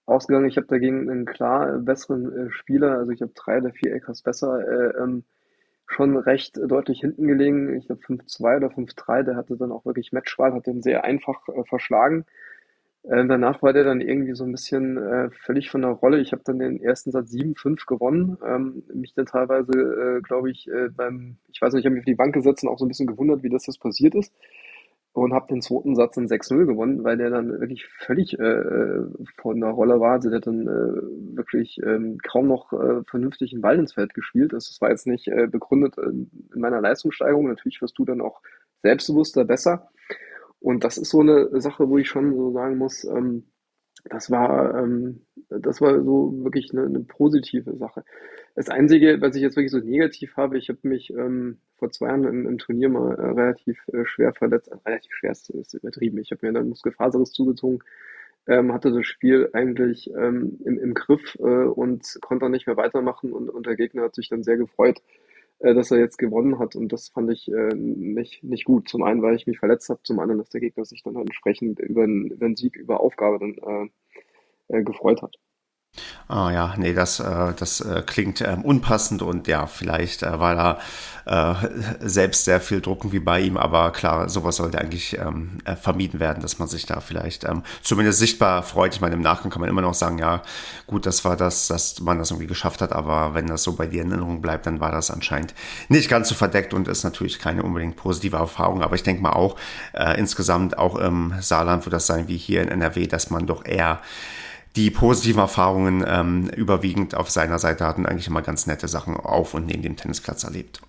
ausgegangen. 0.04 0.48
Ich 0.48 0.58
habe 0.58 0.66
dagegen 0.66 1.10
einen 1.10 1.24
klar 1.24 1.78
besseren 1.78 2.48
äh, 2.48 2.50
Spieler, 2.50 2.98
also 2.98 3.12
ich 3.12 3.22
habe 3.22 3.32
drei 3.34 3.56
oder 3.56 3.72
vier 3.72 3.94
Eckers 3.94 4.20
besser, 4.20 4.68
äh, 4.68 5.02
ähm, 5.02 5.24
schon 5.86 6.18
recht 6.18 6.58
deutlich 6.62 7.00
hinten 7.00 7.26
gelegen. 7.26 7.74
Ich 7.74 7.86
glaube 7.86 8.02
5-2 8.02 8.58
oder 8.58 8.68
5-3, 8.68 9.22
der 9.22 9.36
hatte 9.36 9.56
dann 9.56 9.72
auch 9.72 9.86
wirklich 9.86 10.12
Matchwahl, 10.12 10.52
hat 10.52 10.66
den 10.66 10.82
sehr 10.82 11.04
einfach 11.04 11.48
äh, 11.48 11.64
verschlagen. 11.64 12.26
Äh, 13.08 13.24
danach 13.26 13.62
war 13.62 13.72
der 13.72 13.84
dann 13.84 14.00
irgendwie 14.00 14.34
so 14.34 14.44
ein 14.44 14.50
bisschen 14.50 14.96
äh, 14.96 15.30
völlig 15.44 15.70
von 15.70 15.82
der 15.82 15.92
Rolle. 15.92 16.18
Ich 16.20 16.32
habe 16.32 16.42
dann 16.44 16.58
den 16.58 16.82
ersten 16.82 17.12
Satz 17.12 17.30
7-5 17.30 17.86
gewonnen. 17.86 18.36
Ähm, 18.44 18.82
mich 18.92 19.14
dann 19.14 19.26
teilweise, 19.26 19.72
äh, 19.72 20.20
glaube 20.22 20.50
ich, 20.50 20.68
äh, 20.68 20.88
beim, 20.88 21.36
ich 21.48 21.62
weiß 21.62 21.72
nicht, 21.72 21.82
ich 21.82 21.86
habe 21.86 21.94
mich 21.94 22.02
auf 22.02 22.06
die 22.06 22.16
Bank 22.16 22.34
gesetzt 22.34 22.64
und 22.64 22.70
auch 22.70 22.78
so 22.78 22.84
ein 22.84 22.88
bisschen 22.88 23.06
gewundert, 23.06 23.44
wie 23.44 23.48
das 23.48 23.66
jetzt 23.66 23.80
passiert 23.80 24.16
ist. 24.16 24.34
Und 25.12 25.32
habe 25.32 25.46
den 25.48 25.62
zweiten 25.62 25.94
Satz 25.94 26.16
in 26.16 26.26
6-0 26.26 26.66
gewonnen, 26.66 27.04
weil 27.04 27.16
der 27.16 27.30
dann 27.30 27.60
wirklich 27.60 27.86
völlig 27.86 28.38
äh, 28.38 29.02
von 29.40 29.60
der 29.60 29.70
Rolle 29.70 30.00
war. 30.00 30.14
Also 30.14 30.28
der 30.28 30.38
hat 30.38 30.46
dann 30.48 30.66
wirklich 30.66 31.80
ähm, 31.84 32.18
kaum 32.18 32.48
noch 32.48 32.68
vernünftig 33.08 33.52
einen 33.52 33.62
Ball 33.62 33.78
ins 33.78 33.94
Feld 33.94 34.12
gespielt. 34.12 34.52
Das, 34.52 34.68
das 34.68 34.80
war 34.82 34.90
jetzt 34.90 35.06
nicht 35.06 35.30
begründet 35.50 35.96
in 35.96 36.28
meiner 36.54 36.82
Leistungssteigerung. 36.82 37.46
Natürlich 37.48 37.80
wirst 37.80 37.98
du 37.98 38.04
dann 38.04 38.20
auch 38.20 38.42
selbstbewusster, 38.82 39.46
besser. 39.46 39.88
Und 40.66 40.82
das 40.82 40.98
ist 40.98 41.10
so 41.10 41.20
eine 41.20 41.60
Sache, 41.60 41.88
wo 41.88 41.96
ich 41.96 42.08
schon 42.08 42.34
so 42.34 42.50
sagen 42.50 42.76
muss, 42.76 43.04
ähm, 43.04 43.44
das 44.10 44.32
war, 44.32 44.76
ähm, 44.82 45.24
das 45.48 45.80
war 45.80 46.02
so 46.02 46.42
wirklich 46.42 46.72
eine, 46.72 46.86
eine 46.86 47.04
positive 47.04 47.76
Sache. 47.76 48.02
Das 48.56 48.68
Einzige, 48.68 49.20
was 49.20 49.36
ich 49.36 49.42
jetzt 49.42 49.54
wirklich 49.54 49.70
so 49.70 49.78
negativ 49.78 50.36
habe, 50.36 50.58
ich 50.58 50.68
habe 50.68 50.80
mich 50.82 51.10
ähm, 51.10 51.58
vor 51.76 51.92
zwei 51.92 52.08
Jahren 52.08 52.24
im, 52.24 52.48
im 52.48 52.58
Turnier 52.58 52.88
mal 52.88 53.14
äh, 53.14 53.26
relativ 53.26 53.78
äh, 53.92 54.04
schwer 54.06 54.32
verletzt. 54.32 54.72
Also 54.72 54.82
relativ 54.84 55.12
schwer 55.14 55.30
ist, 55.30 55.50
ist 55.50 55.74
übertrieben. 55.74 56.18
Ich 56.18 56.32
habe 56.32 56.44
mir 56.44 56.52
dann 56.52 56.68
Muskelfaserriss 56.68 57.30
zugezogen, 57.30 57.78
ähm, 58.48 58.72
hatte 58.72 58.90
das 58.90 59.06
Spiel 59.06 59.48
eigentlich 59.52 60.10
ähm, 60.16 60.58
im, 60.64 60.80
im 60.80 60.94
Griff 60.94 61.36
äh, 61.38 61.42
und 61.42 62.18
konnte 62.22 62.46
dann 62.46 62.50
nicht 62.50 62.66
mehr 62.66 62.76
weitermachen 62.76 63.32
und, 63.32 63.50
und 63.50 63.66
der 63.66 63.76
Gegner 63.76 64.02
hat 64.02 64.16
sich 64.16 64.30
dann 64.30 64.42
sehr 64.42 64.56
gefreut, 64.56 65.00
äh, 65.60 65.74
dass 65.74 65.90
er 65.90 65.98
jetzt 65.98 66.18
gewonnen 66.18 66.58
hat 66.58 66.76
und 66.76 66.92
das 66.92 67.08
fand 67.08 67.30
ich 67.30 67.48
äh, 67.48 67.74
nicht, 67.74 68.42
nicht 68.44 68.64
gut. 68.64 68.88
Zum 68.88 69.02
einen, 69.02 69.22
weil 69.22 69.36
ich 69.36 69.46
mich 69.46 69.58
verletzt 69.58 69.88
habe, 69.88 70.00
zum 70.02 70.18
anderen, 70.20 70.38
dass 70.38 70.50
der 70.50 70.60
Gegner 70.60 70.84
sich 70.84 71.02
dann 71.02 71.16
halt 71.16 71.26
entsprechend 71.26 71.80
über 71.80 72.04
einen, 72.04 72.26
über 72.30 72.46
einen 72.46 72.56
Sieg, 72.56 72.76
über 72.76 73.00
Aufgabe 73.00 73.38
dann 73.38 73.90
äh, 74.68 74.78
äh, 74.78 74.82
gefreut 74.82 75.22
hat. 75.22 75.36
Ah 76.28 76.50
ja, 76.50 76.74
nee, 76.76 76.92
das, 76.92 77.20
äh, 77.20 77.52
das 77.56 77.80
äh, 77.80 78.02
klingt 78.04 78.40
ähm, 78.40 78.62
unpassend 78.62 79.22
und 79.22 79.46
ja, 79.46 79.66
vielleicht 79.66 80.24
äh, 80.24 80.40
war 80.40 80.56
da 80.56 80.78
äh, 81.26 81.54
selbst 82.00 82.44
sehr 82.44 82.60
viel 82.60 82.80
Drucken 82.80 83.12
wie 83.12 83.20
bei 83.20 83.40
ihm, 83.40 83.56
aber 83.56 83.92
klar, 83.92 84.28
sowas 84.28 84.56
sollte 84.56 84.78
eigentlich 84.80 85.18
ähm, 85.18 85.58
äh, 85.64 85.76
vermieden 85.76 86.18
werden, 86.18 86.42
dass 86.42 86.58
man 86.58 86.66
sich 86.66 86.84
da 86.84 87.00
vielleicht 87.00 87.44
ähm, 87.44 87.62
zumindest 87.82 88.18
sichtbar 88.18 88.64
freut. 88.64 88.94
Ich 88.94 89.00
meine, 89.00 89.14
im 89.14 89.22
Nachgang 89.22 89.50
kann 89.50 89.60
man 89.60 89.70
immer 89.70 89.82
noch 89.82 89.94
sagen, 89.94 90.18
ja, 90.18 90.42
gut, 90.88 91.06
das 91.06 91.24
war 91.24 91.36
das, 91.36 91.68
dass 91.68 92.00
man 92.00 92.18
das 92.18 92.30
irgendwie 92.30 92.48
geschafft 92.48 92.80
hat, 92.80 92.92
aber 92.92 93.34
wenn 93.34 93.46
das 93.46 93.62
so 93.62 93.74
bei 93.74 93.86
dir 93.86 94.02
in 94.02 94.10
Erinnerung 94.10 94.42
bleibt, 94.42 94.66
dann 94.66 94.80
war 94.80 94.90
das 94.90 95.12
anscheinend 95.12 95.54
nicht 95.88 96.08
ganz 96.08 96.28
so 96.28 96.34
verdeckt 96.34 96.74
und 96.74 96.88
ist 96.88 97.04
natürlich 97.04 97.38
keine 97.38 97.62
unbedingt 97.62 97.96
positive 97.96 98.36
Erfahrung, 98.36 98.82
aber 98.82 98.96
ich 98.96 99.04
denke 99.04 99.22
mal 99.22 99.32
auch 99.32 99.56
äh, 99.92 100.18
insgesamt 100.18 100.76
auch 100.76 100.96
im 100.96 101.34
Saarland 101.40 101.86
wird 101.86 101.92
das 101.92 102.06
sein 102.06 102.26
wie 102.26 102.36
hier 102.36 102.62
in 102.62 102.68
NRW, 102.68 103.06
dass 103.06 103.30
man 103.30 103.46
doch 103.46 103.64
eher 103.64 104.00
die 104.76 104.90
positiven 104.90 105.40
Erfahrungen 105.40 106.04
ähm, 106.06 106.50
überwiegend 106.54 107.14
auf 107.14 107.30
seiner 107.30 107.58
Seite 107.58 107.86
hatten, 107.86 108.06
eigentlich 108.06 108.28
immer 108.28 108.42
ganz 108.42 108.66
nette 108.66 108.88
Sachen 108.88 109.16
auf 109.16 109.54
und 109.54 109.66
neben 109.66 109.82
dem 109.82 109.96
Tennisplatz 109.96 110.44
erlebt. 110.44 110.82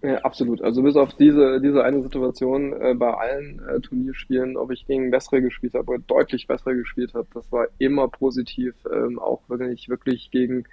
Ja, 0.00 0.18
absolut. 0.18 0.62
Also 0.62 0.82
bis 0.82 0.96
auf 0.96 1.14
diese, 1.14 1.60
diese 1.60 1.82
eine 1.84 2.02
Situation 2.02 2.72
äh, 2.80 2.94
bei 2.94 3.12
allen 3.12 3.60
äh, 3.68 3.80
Turnierspielen, 3.80 4.56
ob 4.56 4.70
ich 4.70 4.86
gegen 4.86 5.10
bessere 5.10 5.42
gespielt 5.42 5.74
habe 5.74 5.92
oder 5.92 6.02
deutlich 6.06 6.46
bessere 6.46 6.76
gespielt 6.76 7.14
habe, 7.14 7.26
das 7.34 7.50
war 7.50 7.66
immer 7.78 8.08
positiv. 8.08 8.74
Ähm, 8.92 9.18
auch 9.18 9.40
wenn 9.48 9.72
ich 9.72 9.88
wirklich 9.88 10.30
gegen 10.30 10.64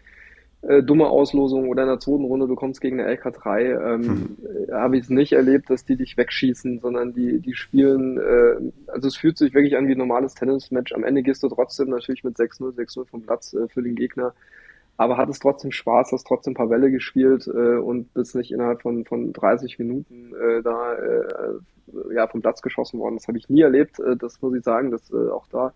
äh, 0.68 0.84
dumme 0.84 1.07
Auslosung 1.07 1.70
oder 1.70 1.84
in 1.84 1.89
der 1.89 1.99
zweiten 1.99 2.26
Runde, 2.26 2.47
du 2.47 2.55
kommst 2.55 2.82
gegen 2.82 2.99
eine 2.99 3.16
LK3, 3.16 3.59
ähm, 3.59 4.03
hm. 4.03 4.38
Äh, 4.68 4.72
habe 4.72 4.97
ich 4.97 5.03
es 5.03 5.09
nicht 5.09 5.34
erlebt, 5.34 5.70
dass 5.70 5.86
die 5.86 5.95
dich 5.95 6.18
wegschießen, 6.18 6.80
sondern 6.80 7.13
die, 7.13 7.39
die 7.39 7.53
spielen, 7.53 8.18
äh, 8.18 8.91
also 8.91 9.07
es 9.07 9.16
fühlt 9.16 9.38
sich 9.38 9.53
wirklich 9.53 9.78
an 9.78 9.88
wie 9.88 9.93
ein 9.93 9.97
normales 9.97 10.34
Tennismatch. 10.34 10.93
Am 10.93 11.03
Ende 11.03 11.24
gehst 11.24 11.43
du 11.43 11.49
trotzdem 11.49 11.89
natürlich 11.89 12.24
mit 12.24 12.38
6-0, 12.38 12.76
6-0 12.76 13.05
vom 13.05 13.22
Platz 13.22 13.53
äh, 13.53 13.68
für 13.68 13.84
den 13.84 13.95
Gegner, 13.95 14.34
aber 14.97 15.18
hattest 15.18 15.41
trotzdem 15.41 15.72
Spaß, 15.72 16.11
hast 16.11 16.26
trotzdem 16.26 16.51
ein 16.51 16.57
paar 16.57 16.70
Welle 16.70 16.89
gespielt 16.89 17.47
äh, 17.47 17.78
und 17.78 18.13
bist 18.13 18.36
nicht 18.36 18.51
innerhalb 18.51 18.82
von, 18.82 19.05
von 19.05 19.34
30 19.34 19.78
Minuten 19.78 20.34
äh, 20.34 20.63
da 20.63 20.93
äh, 20.95 22.13
ja, 22.13 22.28
vom 22.28 22.41
Platz 22.41 22.61
geschossen 22.61 22.99
worden. 22.99 23.18
Das 23.18 23.28
habe 23.28 23.38
ich 23.38 23.49
nie 23.49 23.61
erlebt, 23.61 23.99
äh, 23.99 24.16
das 24.16 24.41
muss 24.41 24.55
ich 24.55 24.63
sagen, 24.63 24.91
dass 24.91 25.11
äh, 25.11 25.30
auch 25.30 25.47
da 25.47 25.74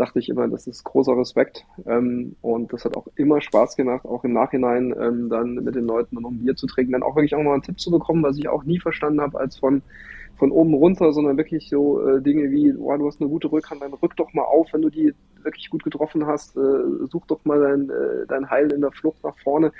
dachte 0.00 0.18
ich 0.18 0.28
immer, 0.28 0.48
das 0.48 0.66
ist 0.66 0.84
großer 0.84 1.16
Respekt. 1.16 1.66
Ähm, 1.86 2.36
und 2.40 2.72
das 2.72 2.84
hat 2.84 2.96
auch 2.96 3.06
immer 3.16 3.40
Spaß 3.40 3.76
gemacht, 3.76 4.04
auch 4.04 4.24
im 4.24 4.32
Nachhinein 4.32 4.94
ähm, 4.98 5.28
dann 5.28 5.54
mit 5.54 5.74
den 5.74 5.84
Leuten 5.84 6.16
noch 6.20 6.30
ein 6.30 6.38
Bier 6.38 6.56
zu 6.56 6.66
trinken, 6.66 6.92
dann 6.92 7.02
auch 7.02 7.16
wirklich 7.16 7.34
auch 7.34 7.42
mal 7.42 7.52
einen 7.52 7.62
Tipp 7.62 7.78
zu 7.78 7.90
bekommen, 7.90 8.22
was 8.22 8.38
ich 8.38 8.48
auch 8.48 8.64
nie 8.64 8.80
verstanden 8.80 9.20
habe, 9.20 9.38
als 9.38 9.58
von 9.58 9.82
von 10.40 10.50
oben 10.52 10.72
runter, 10.72 11.12
sondern 11.12 11.36
wirklich 11.36 11.68
so 11.68 12.00
äh, 12.00 12.22
Dinge 12.22 12.50
wie, 12.50 12.74
oh, 12.74 12.96
du 12.96 13.06
hast 13.06 13.20
eine 13.20 13.28
gute 13.28 13.52
Rückhand, 13.52 13.82
dann 13.82 13.92
rück 13.92 14.16
doch 14.16 14.32
mal 14.32 14.44
auf, 14.44 14.72
wenn 14.72 14.80
du 14.80 14.88
die 14.88 15.12
wirklich 15.44 15.70
gut 15.70 15.82
getroffen 15.84 16.26
hast, 16.26 16.56
äh, 16.56 16.60
such 17.10 17.26
doch 17.26 17.44
mal 17.44 17.60
dein, 17.60 17.90
äh, 17.90 18.26
dein 18.28 18.50
Heil 18.50 18.70
in 18.72 18.80
der 18.80 18.92
Flucht 18.92 19.22
nach 19.24 19.38
vorne. 19.38 19.72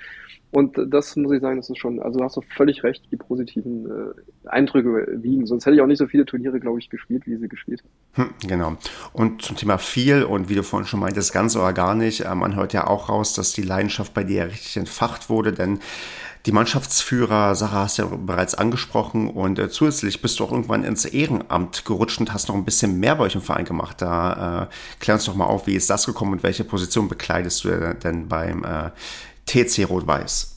Und 0.52 0.80
das 0.88 1.14
muss 1.14 1.32
ich 1.32 1.40
sagen, 1.40 1.58
das 1.58 1.70
ist 1.70 1.78
schon, 1.78 2.00
also 2.00 2.24
hast 2.24 2.36
du 2.36 2.40
völlig 2.56 2.82
recht, 2.82 3.04
die 3.12 3.16
positiven 3.16 3.86
äh, 3.86 4.48
Eindrücke 4.48 5.22
wiegen. 5.22 5.46
Sonst 5.46 5.64
hätte 5.64 5.76
ich 5.76 5.82
auch 5.82 5.86
nicht 5.86 5.98
so 5.98 6.06
viele 6.06 6.26
Turniere, 6.26 6.58
glaube 6.58 6.80
ich, 6.80 6.90
gespielt, 6.90 7.26
wie 7.26 7.36
sie 7.36 7.48
gespielt 7.48 7.84
haben. 8.16 8.30
Hm, 8.30 8.48
genau. 8.48 8.76
Und 9.12 9.42
zum 9.42 9.56
Thema 9.56 9.78
viel 9.78 10.24
und 10.24 10.48
wie 10.48 10.56
du 10.56 10.64
vorhin 10.64 10.88
schon 10.88 11.00
meintest, 11.00 11.32
ganz 11.32 11.54
oder 11.54 11.72
gar 11.72 11.94
nicht, 11.94 12.22
äh, 12.22 12.34
man 12.34 12.56
hört 12.56 12.72
ja 12.72 12.88
auch 12.88 13.08
raus, 13.08 13.34
dass 13.34 13.52
die 13.52 13.62
Leidenschaft 13.62 14.12
bei 14.12 14.24
dir 14.24 14.46
richtig 14.46 14.76
entfacht 14.76 15.30
wurde, 15.30 15.52
denn 15.52 15.78
die 16.46 16.52
Mannschaftsführer, 16.52 17.54
Sarah 17.54 17.84
hast 17.84 17.98
du 17.98 18.02
ja 18.02 18.08
bereits 18.08 18.54
angesprochen 18.54 19.28
und 19.28 19.58
äh, 19.58 19.68
zusätzlich 19.68 20.22
bist 20.22 20.40
du 20.40 20.44
auch 20.44 20.52
irgendwann 20.52 20.84
ins 20.84 21.04
Ehrenamt 21.04 21.84
gerutscht 21.84 22.18
und 22.18 22.32
hast 22.32 22.48
noch 22.48 22.54
ein 22.54 22.64
bisschen 22.64 22.98
mehr 22.98 23.16
bei 23.16 23.24
euch 23.24 23.34
im 23.34 23.42
Verein 23.42 23.66
gemacht. 23.66 24.00
Da 24.00 24.64
äh, 24.64 25.00
klär 25.00 25.16
uns 25.16 25.26
doch 25.26 25.34
mal 25.34 25.46
auf, 25.46 25.66
wie 25.66 25.74
ist 25.74 25.90
das 25.90 26.06
gekommen 26.06 26.32
und 26.32 26.42
welche 26.42 26.64
Position 26.64 27.08
bekleidest 27.08 27.64
du 27.64 27.94
denn 28.02 28.28
beim 28.28 28.64
äh, 28.64 28.90
TC 29.46 29.88
Rot-Weiß? 29.88 30.56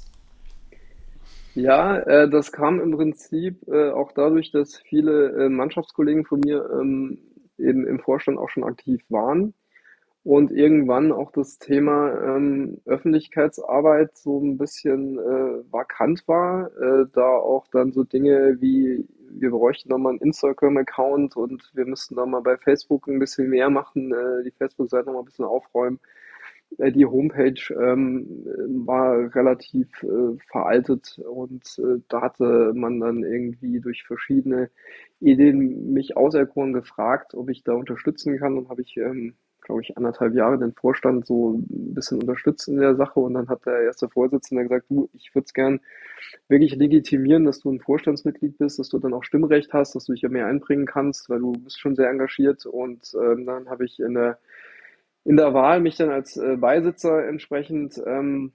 Ja, 1.55 1.97
äh, 1.97 2.29
das 2.29 2.51
kam 2.51 2.79
im 2.79 2.91
Prinzip 2.91 3.67
äh, 3.67 3.91
auch 3.91 4.13
dadurch, 4.13 4.51
dass 4.51 4.77
viele 4.77 5.45
äh, 5.45 5.49
Mannschaftskollegen 5.49 6.25
von 6.25 6.39
mir 6.39 6.67
ähm, 6.79 7.19
eben 7.57 7.85
im 7.85 7.99
Vorstand 7.99 8.37
auch 8.37 8.49
schon 8.49 8.63
aktiv 8.63 9.03
waren 9.09 9.53
und 10.23 10.51
irgendwann 10.51 11.11
auch 11.11 11.31
das 11.31 11.59
Thema 11.59 12.35
ähm, 12.35 12.81
Öffentlichkeitsarbeit 12.85 14.17
so 14.17 14.39
ein 14.39 14.57
bisschen 14.57 15.19
äh, 15.19 15.71
vakant 15.71 16.27
war, 16.27 16.71
äh, 16.77 17.05
da 17.13 17.27
auch 17.27 17.67
dann 17.67 17.91
so 17.91 18.03
Dinge 18.03 18.57
wie 18.61 19.05
wir 19.35 19.51
bräuchten 19.51 19.89
nochmal 19.89 20.11
einen 20.11 20.21
Instagram-Account 20.21 21.35
und 21.35 21.71
wir 21.73 21.85
müssten 21.85 22.15
da 22.15 22.25
mal 22.25 22.41
bei 22.41 22.57
Facebook 22.57 23.07
ein 23.07 23.19
bisschen 23.19 23.49
mehr 23.49 23.69
machen, 23.69 24.13
äh, 24.13 24.43
die 24.43 24.51
Facebook-Seite 24.51 25.05
nochmal 25.07 25.23
ein 25.23 25.25
bisschen 25.25 25.45
aufräumen. 25.45 25.99
Äh, 26.77 26.91
die 26.91 27.05
Homepage 27.05 27.61
ähm, 27.71 28.45
war 28.85 29.35
relativ 29.35 29.87
äh, 30.03 30.37
veraltet 30.51 31.19
und 31.19 31.79
äh, 31.79 32.01
da 32.09 32.21
hatte 32.21 32.73
man 32.75 32.99
dann 32.99 33.23
irgendwie 33.23 33.79
durch 33.79 34.03
verschiedene 34.03 34.69
Ideen 35.19 35.93
mich 35.93 36.17
auserkoren 36.17 36.73
gefragt, 36.73 37.33
ob 37.33 37.49
ich 37.49 37.63
da 37.63 37.73
unterstützen 37.73 38.37
kann 38.37 38.57
und 38.57 38.69
habe 38.69 38.81
ich 38.81 38.97
ähm, 38.97 39.35
glaube 39.63 39.81
ich, 39.81 39.97
anderthalb 39.97 40.35
Jahre 40.35 40.57
den 40.57 40.73
Vorstand 40.73 41.25
so 41.25 41.53
ein 41.53 41.93
bisschen 41.93 42.21
unterstützt 42.21 42.67
in 42.67 42.77
der 42.77 42.95
Sache. 42.95 43.19
Und 43.19 43.33
dann 43.33 43.47
hat 43.47 43.65
der 43.65 43.81
erste 43.81 44.09
Vorsitzende 44.09 44.63
gesagt, 44.63 44.85
du, 44.89 45.09
ich 45.13 45.33
würde 45.33 45.45
es 45.45 45.53
gern 45.53 45.79
wirklich 46.47 46.75
legitimieren, 46.75 47.45
dass 47.45 47.59
du 47.59 47.71
ein 47.71 47.79
Vorstandsmitglied 47.79 48.57
bist, 48.57 48.79
dass 48.79 48.89
du 48.89 48.99
dann 48.99 49.13
auch 49.13 49.23
Stimmrecht 49.23 49.73
hast, 49.73 49.95
dass 49.95 50.05
du 50.05 50.13
dich 50.13 50.21
ja 50.21 50.29
mehr 50.29 50.47
einbringen 50.47 50.85
kannst, 50.85 51.29
weil 51.29 51.39
du 51.39 51.53
bist 51.53 51.79
schon 51.79 51.95
sehr 51.95 52.09
engagiert. 52.09 52.65
Und 52.65 53.13
ähm, 53.15 53.45
dann 53.45 53.69
habe 53.69 53.85
ich 53.85 53.99
in 53.99 54.13
der 54.13 54.39
in 55.25 55.37
der 55.37 55.53
Wahl 55.53 55.79
mich 55.79 55.95
dann 55.95 56.09
als 56.09 56.35
äh, 56.37 56.57
Beisitzer 56.57 57.25
entsprechend 57.25 58.01
ähm, 58.05 58.51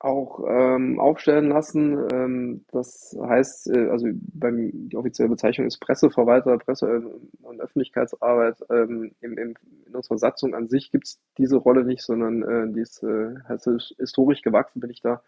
auch 0.00 0.44
ähm, 0.48 1.00
aufstellen 1.00 1.48
lassen. 1.48 2.06
Ähm, 2.12 2.64
das 2.70 3.16
heißt, 3.20 3.70
äh, 3.70 3.88
also 3.88 4.06
beim, 4.34 4.70
die 4.88 4.96
offizielle 4.96 5.28
Bezeichnung 5.28 5.66
ist 5.66 5.78
Presseverwalter, 5.78 6.58
Presse- 6.58 7.10
und 7.42 7.60
Öffentlichkeitsarbeit. 7.60 8.56
Ähm, 8.70 9.12
im, 9.20 9.38
im, 9.38 9.54
in 9.86 9.94
unserer 9.94 10.18
Satzung 10.18 10.54
an 10.54 10.68
sich 10.68 10.90
gibt 10.90 11.06
es 11.06 11.20
diese 11.36 11.56
Rolle 11.56 11.84
nicht, 11.84 12.02
sondern 12.02 12.42
äh, 12.42 12.72
die 12.72 12.80
ist 12.80 13.02
äh, 13.02 13.34
historisch 13.98 14.42
gewachsen, 14.42 14.80
bin 14.80 14.90
ich 14.90 15.02
da 15.02 15.22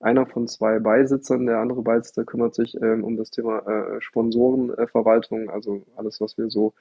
einer 0.00 0.26
von 0.26 0.46
zwei 0.46 0.78
Beisitzern. 0.78 1.46
Der 1.46 1.58
andere 1.58 1.82
Beisitzer 1.82 2.24
kümmert 2.24 2.54
sich 2.54 2.80
ähm, 2.80 3.04
um 3.04 3.16
das 3.16 3.30
Thema 3.30 3.58
äh, 3.66 4.00
Sponsorenverwaltung, 4.00 5.50
also 5.50 5.84
alles, 5.96 6.20
was 6.20 6.38
wir 6.38 6.50
so 6.50 6.74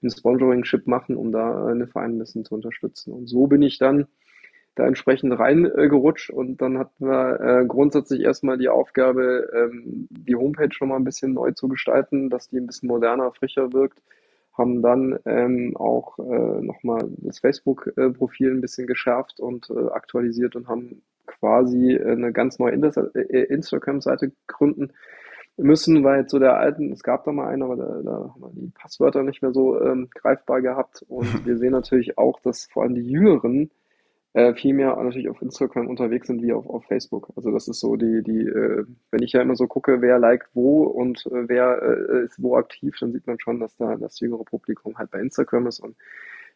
im 0.00 0.10
Sponsoring-Ship 0.10 0.86
machen, 0.86 1.16
um 1.16 1.32
da 1.32 1.66
eine 1.66 1.86
Verein 1.86 2.12
ein 2.12 2.18
bisschen 2.18 2.44
zu 2.44 2.54
unterstützen. 2.54 3.12
Und 3.12 3.26
so 3.26 3.46
bin 3.46 3.62
ich 3.62 3.78
dann 3.78 4.06
da 4.78 4.86
entsprechend 4.86 5.38
reingerutscht 5.38 6.30
äh, 6.30 6.34
und 6.34 6.60
dann 6.62 6.78
hatten 6.78 7.06
wir 7.06 7.40
äh, 7.40 7.66
grundsätzlich 7.66 8.22
erstmal 8.22 8.58
die 8.58 8.68
Aufgabe, 8.68 9.50
ähm, 9.54 10.08
die 10.10 10.36
Homepage 10.36 10.72
schon 10.72 10.88
mal 10.88 10.96
ein 10.96 11.04
bisschen 11.04 11.34
neu 11.34 11.52
zu 11.52 11.68
gestalten, 11.68 12.30
dass 12.30 12.48
die 12.48 12.58
ein 12.58 12.66
bisschen 12.66 12.88
moderner, 12.88 13.32
frischer 13.32 13.72
wirkt. 13.72 14.02
Haben 14.56 14.82
dann 14.82 15.18
ähm, 15.24 15.76
auch 15.76 16.18
äh, 16.18 16.62
nochmal 16.62 17.08
das 17.18 17.38
Facebook-Profil 17.38 18.50
ein 18.50 18.60
bisschen 18.60 18.86
geschärft 18.86 19.38
und 19.38 19.70
äh, 19.70 19.88
aktualisiert 19.90 20.56
und 20.56 20.68
haben 20.68 21.02
quasi 21.26 21.96
eine 21.96 22.32
ganz 22.32 22.58
neue 22.58 22.72
äh, 22.74 23.42
Instagram-Seite 23.44 24.32
gründen 24.48 24.92
müssen, 25.58 26.04
weil 26.04 26.26
zu 26.26 26.38
der 26.38 26.56
alten, 26.56 26.92
es 26.92 27.02
gab 27.02 27.24
da 27.24 27.32
mal 27.32 27.48
eine, 27.48 27.64
aber 27.64 27.76
da, 27.76 28.00
da 28.02 28.12
haben 28.12 28.40
wir 28.40 28.50
die 28.54 28.70
Passwörter 28.70 29.22
nicht 29.22 29.42
mehr 29.42 29.52
so 29.52 29.80
ähm, 29.80 30.08
greifbar 30.14 30.62
gehabt. 30.62 31.04
Und 31.08 31.26
wir 31.46 31.58
sehen 31.58 31.72
natürlich 31.72 32.16
auch, 32.16 32.40
dass 32.40 32.66
vor 32.66 32.84
allem 32.84 32.94
die 32.94 33.08
Jüngeren 33.08 33.70
äh, 34.38 34.54
viel 34.54 34.72
mehr 34.72 34.96
natürlich 34.96 35.28
auf 35.28 35.42
Instagram 35.42 35.88
unterwegs 35.88 36.28
sind 36.28 36.42
wie 36.42 36.52
auf, 36.52 36.64
auf 36.68 36.84
Facebook. 36.84 37.32
Also 37.34 37.50
das 37.50 37.66
ist 37.66 37.80
so 37.80 37.96
die, 37.96 38.22
die, 38.22 38.46
äh, 38.46 38.84
wenn 39.10 39.22
ich 39.22 39.32
ja 39.32 39.42
immer 39.42 39.56
so 39.56 39.66
gucke, 39.66 40.00
wer 40.00 40.20
liked 40.20 40.48
wo 40.54 40.84
und 40.84 41.26
äh, 41.26 41.48
wer 41.48 41.82
äh, 41.82 42.24
ist 42.24 42.40
wo 42.40 42.56
aktiv, 42.56 42.94
dann 43.00 43.12
sieht 43.12 43.26
man 43.26 43.40
schon, 43.40 43.58
dass 43.58 43.76
da 43.76 43.96
das 43.96 44.20
jüngere 44.20 44.44
Publikum 44.44 44.96
halt 44.96 45.10
bei 45.10 45.20
Instagram 45.20 45.66
ist 45.66 45.80
und 45.80 45.96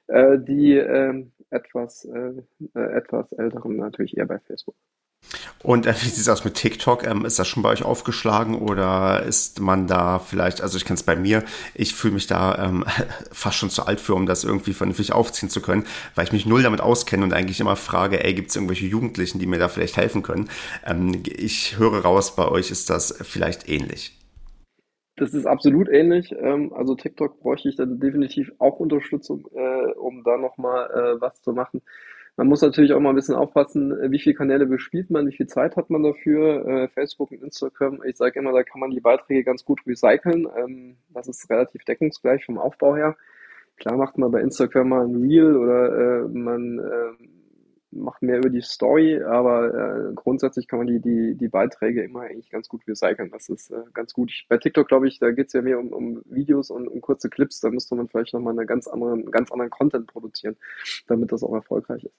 äh, 0.07 0.39
die 0.39 0.77
ähm, 0.77 1.33
etwas, 1.51 2.05
äh, 2.05 2.35
etwas 2.75 3.33
älteren 3.33 3.77
natürlich 3.77 4.17
eher 4.17 4.27
bei 4.27 4.39
Facebook. 4.39 4.77
Und 5.63 5.87
äh, 5.87 5.95
wie 5.95 6.09
sieht 6.09 6.19
es 6.19 6.29
aus 6.29 6.45
mit 6.45 6.55
TikTok? 6.55 7.07
Ähm, 7.07 7.25
ist 7.25 7.39
das 7.39 7.47
schon 7.47 7.63
bei 7.63 7.71
euch 7.71 7.85
aufgeschlagen 7.85 8.57
oder 8.57 9.23
ist 9.23 9.61
man 9.61 9.87
da 9.87 10.19
vielleicht, 10.19 10.61
also 10.61 10.77
ich 10.77 10.85
kenne 10.85 10.97
es 10.97 11.03
bei 11.03 11.17
mir, 11.17 11.45
ich 11.75 11.95
fühle 11.95 12.15
mich 12.15 12.27
da 12.27 12.67
ähm, 12.67 12.85
fast 13.33 13.57
schon 13.57 13.71
zu 13.71 13.87
alt 13.87 14.01
für, 14.01 14.15
um 14.15 14.27
das 14.27 14.45
irgendwie 14.45 14.73
vernünftig 14.73 15.13
aufziehen 15.13 15.51
zu 15.51 15.63
können, 15.63 15.85
weil 16.15 16.25
ich 16.25 16.33
mich 16.33 16.47
null 16.47 16.63
damit 16.63 16.81
auskenne 16.81 17.25
und 17.25 17.33
eigentlich 17.33 17.61
immer 17.61 17.77
frage, 17.77 18.25
ey, 18.25 18.35
gibt 18.35 18.51
es 18.51 18.57
irgendwelche 18.57 18.87
Jugendlichen, 18.87 19.39
die 19.39 19.47
mir 19.47 19.59
da 19.59 19.69
vielleicht 19.69 19.97
helfen 19.97 20.23
können? 20.23 20.49
Ähm, 20.85 21.23
ich 21.25 21.79
höre 21.79 22.03
raus, 22.03 22.35
bei 22.35 22.49
euch 22.49 22.71
ist 22.71 22.91
das 22.91 23.17
vielleicht 23.23 23.69
ähnlich. 23.69 24.19
Das 25.17 25.35
ist 25.35 25.47
absolut 25.47 25.89
ähnlich. 25.89 26.35
Ähm, 26.37 26.73
also 26.73 26.95
TikTok 26.95 27.41
bräuchte 27.41 27.69
ich 27.69 27.77
dann 27.77 28.01
definitiv 28.01 28.51
auch 28.59 28.81
Unterstützung, 28.81 29.47
äh, 29.55 29.93
um 29.93 30.25
da 30.25 30.39
nochmal 30.39 30.91
äh, 30.91 31.21
was 31.21 31.41
zu 31.43 31.53
machen. 31.53 31.83
Man 32.37 32.47
muss 32.47 32.63
natürlich 32.63 32.93
auch 32.95 33.01
mal 33.01 33.11
ein 33.11 33.15
bisschen 33.15 33.35
aufpassen, 33.35 33.93
äh, 34.01 34.11
wie 34.11 34.19
viele 34.19 34.35
Kanäle 34.35 34.67
bespielt 34.67 35.11
man, 35.11 35.27
wie 35.27 35.37
viel 35.37 35.47
Zeit 35.47 35.77
hat 35.77 35.91
man 35.91 36.03
dafür. 36.03 36.67
Äh, 36.67 36.89
Facebook 36.89 37.31
und 37.31 37.43
Instagram, 37.43 38.03
ich 38.05 38.17
sage 38.17 38.39
immer, 38.39 38.53
da 38.53 38.63
kann 38.63 38.81
man 38.81 38.91
die 38.91 39.01
Beiträge 39.01 39.45
ganz 39.45 39.65
gut 39.65 39.81
recyceln. 39.87 40.49
Ähm, 40.57 40.97
das 41.11 41.29
ist 41.29 41.49
relativ 41.51 41.85
deckungsgleich 41.85 42.45
vom 42.45 42.59
Aufbau 42.59 42.97
her. 42.97 43.17
Klar 43.77 43.97
macht 43.97 44.17
man 44.17 44.31
bei 44.31 44.41
Instagram 44.41 44.89
mal 44.89 45.05
ein 45.05 45.17
Reel 45.17 45.57
oder 45.57 46.25
äh, 46.25 46.29
man 46.29 46.79
äh, 46.79 47.42
macht 47.93 48.23
mehr 48.23 48.39
über 48.39 48.51
die 48.51 48.63
Story, 48.63 49.23
aber 49.23 50.11
äh, 50.11 50.15
grundsätzlich 50.15 50.67
kann 50.67 50.79
man 50.79 50.87
die, 50.89 51.01
die, 51.01 51.35
die 51.35 51.49
Beiträge 51.49 52.03
immer 52.03 52.23
eigentlich 52.23 52.51
ganz 52.51 52.69
gut 52.69 52.87
recyceln. 52.89 53.31
Das 53.31 53.49
ist 53.49 53.71
äh, 53.71 53.83
ganz 53.93 54.13
gut. 54.13 54.31
Ich, 54.31 54.47
bei 54.49 54.59
TikTok, 54.59 54.89
glaube 54.89 55.09
ich, 55.09 55.19
da 55.19 55.31
geht 55.31 55.49
es 55.49 55.53
ja 55.53 55.63
mehr 55.63 55.79
um, 55.79 55.93
um 55.93 56.23
Videos 56.25 56.71
und 56.71 56.89
um 56.89 57.01
kurze 57.01 57.29
Clips. 57.31 57.61
Da 57.61 57.71
müsste 57.71 57.95
man 57.95 58.09
vielleicht 58.09 58.35
nochmal 58.35 58.59
einen 58.59 58.67
ganz 58.67 58.89
anderen, 58.89 59.31
ganz 59.31 59.53
anderen 59.53 59.71
Content 59.71 60.07
produzieren, 60.07 60.57
damit 61.07 61.33
das 61.33 61.43
auch 61.43 61.55
erfolgreich 61.55 62.05
ist. 62.05 62.17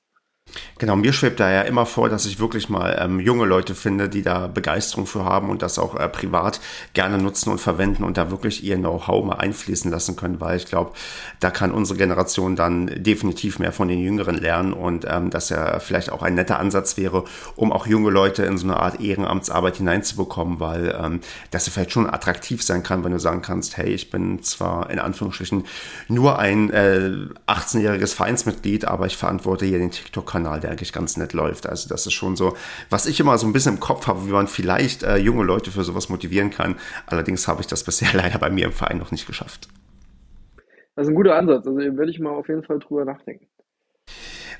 Genau, 0.77 0.95
mir 0.95 1.13
schwebt 1.13 1.39
da 1.39 1.51
ja 1.51 1.61
immer 1.61 1.85
vor, 1.85 2.09
dass 2.09 2.25
ich 2.25 2.39
wirklich 2.39 2.67
mal 2.67 2.97
ähm, 2.99 3.19
junge 3.19 3.45
Leute 3.45 3.75
finde, 3.75 4.09
die 4.09 4.21
da 4.21 4.47
Begeisterung 4.47 5.05
für 5.05 5.23
haben 5.23 5.49
und 5.49 5.61
das 5.61 5.79
auch 5.79 5.95
äh, 5.95 6.09
privat 6.09 6.59
gerne 6.93 7.17
nutzen 7.17 7.51
und 7.51 7.59
verwenden 7.59 8.03
und 8.03 8.17
da 8.17 8.31
wirklich 8.31 8.63
ihr 8.63 8.75
Know-how 8.77 9.23
mal 9.23 9.35
einfließen 9.35 9.89
lassen 9.89 10.15
können, 10.15 10.41
weil 10.41 10.57
ich 10.57 10.65
glaube, 10.65 10.91
da 11.39 11.51
kann 11.51 11.71
unsere 11.71 11.97
Generation 11.97 12.55
dann 12.55 12.87
definitiv 13.01 13.59
mehr 13.59 13.71
von 13.71 13.87
den 13.87 13.99
Jüngeren 13.99 14.37
lernen 14.37 14.73
und 14.73 15.05
ähm, 15.09 15.29
dass 15.29 15.49
ja 15.49 15.79
vielleicht 15.79 16.11
auch 16.11 16.21
ein 16.21 16.35
netter 16.35 16.59
Ansatz 16.59 16.97
wäre, 16.97 17.23
um 17.55 17.71
auch 17.71 17.87
junge 17.87 18.09
Leute 18.09 18.43
in 18.43 18.57
so 18.57 18.67
eine 18.67 18.77
Art 18.77 18.99
Ehrenamtsarbeit 18.99 19.77
hineinzubekommen, 19.77 20.59
weil 20.59 20.95
ähm, 21.01 21.21
das 21.51 21.65
ja 21.65 21.71
vielleicht 21.71 21.91
schon 21.91 22.09
attraktiv 22.09 22.63
sein 22.63 22.83
kann, 22.83 23.03
wenn 23.03 23.11
du 23.11 23.19
sagen 23.19 23.41
kannst, 23.41 23.77
hey, 23.77 23.89
ich 23.89 24.09
bin 24.09 24.43
zwar 24.43 24.89
in 24.89 24.99
Anführungsstrichen 24.99 25.65
nur 26.07 26.39
ein 26.39 26.71
äh, 26.71 27.11
18-jähriges 27.47 28.13
Vereinsmitglied, 28.15 28.85
aber 28.85 29.05
ich 29.05 29.17
verantworte 29.17 29.65
hier 29.65 29.77
den 29.77 29.91
TikTok-Kanal 29.91 30.42
der 30.43 30.71
eigentlich 30.71 30.93
ganz 30.93 31.17
nett 31.17 31.33
läuft. 31.33 31.67
Also 31.67 31.89
das 31.89 32.05
ist 32.05 32.13
schon 32.13 32.35
so, 32.35 32.55
was 32.89 33.05
ich 33.05 33.19
immer 33.19 33.37
so 33.37 33.47
ein 33.47 33.53
bisschen 33.53 33.75
im 33.75 33.79
Kopf 33.79 34.07
habe, 34.07 34.25
wie 34.27 34.31
man 34.31 34.47
vielleicht 34.47 35.03
äh, 35.03 35.17
junge 35.17 35.43
Leute 35.43 35.71
für 35.71 35.83
sowas 35.83 36.09
motivieren 36.09 36.49
kann. 36.49 36.75
Allerdings 37.05 37.47
habe 37.47 37.61
ich 37.61 37.67
das 37.67 37.83
bisher 37.85 38.09
leider 38.13 38.39
bei 38.39 38.49
mir 38.49 38.65
im 38.65 38.71
Verein 38.71 38.97
noch 38.97 39.11
nicht 39.11 39.27
geschafft. 39.27 39.67
Das 40.95 41.07
ist 41.07 41.09
ein 41.09 41.15
guter 41.15 41.35
Ansatz. 41.35 41.65
Also 41.65 41.77
werde 41.77 42.11
ich 42.11 42.19
mal 42.19 42.31
auf 42.31 42.47
jeden 42.47 42.63
Fall 42.63 42.79
drüber 42.79 43.05
nachdenken. 43.05 43.47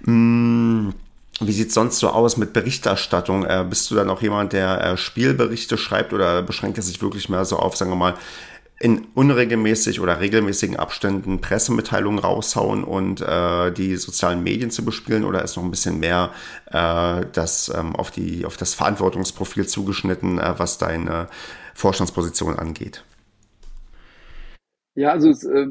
Mm. 0.02 0.94
Wie 1.40 1.52
sieht 1.52 1.70
es 1.70 1.74
sonst 1.74 2.00
so 2.00 2.10
aus 2.10 2.38
mit 2.38 2.54
Berichterstattung? 2.54 3.44
Äh, 3.44 3.66
bist 3.68 3.90
du 3.90 3.96
dann 3.96 4.10
auch 4.10 4.22
jemand, 4.22 4.54
der 4.54 4.82
äh, 4.82 4.98
Spielberichte 4.98 5.78
schreibt 5.78 6.14
oder 6.14 6.44
beschränkt 6.44 6.78
er 6.78 6.84
sich 6.84 7.02
wirklich 7.02 7.28
mehr 7.28 7.44
so 7.44 7.58
auf, 7.58 7.76
sagen 7.76 7.92
wir 7.92 7.96
mal, 7.96 8.14
in 8.84 9.08
unregelmäßig 9.14 10.02
oder 10.02 10.20
regelmäßigen 10.20 10.76
Abständen 10.76 11.40
Pressemitteilungen 11.40 12.20
raushauen 12.20 12.84
und 12.84 13.22
äh, 13.22 13.72
die 13.72 13.96
sozialen 13.96 14.44
Medien 14.44 14.72
zu 14.72 14.84
bespielen? 14.84 15.24
Oder 15.24 15.42
ist 15.42 15.56
noch 15.56 15.64
ein 15.64 15.72
bisschen 15.72 16.02
mehr 16.02 16.32
äh, 16.66 17.26
das 17.32 17.74
ähm, 17.74 17.96
auf 17.96 18.12
die 18.12 18.44
auf 18.44 18.58
das 18.58 18.74
Verantwortungsprofil 18.74 19.68
zugeschnitten, 19.68 20.38
äh, 20.38 20.56
was 20.58 20.80
deine 20.80 21.30
Vorstandsposition 21.74 22.60
angeht? 22.60 23.06
Ja, 24.96 25.12
also 25.12 25.30
es, 25.30 25.46
äh, 25.46 25.68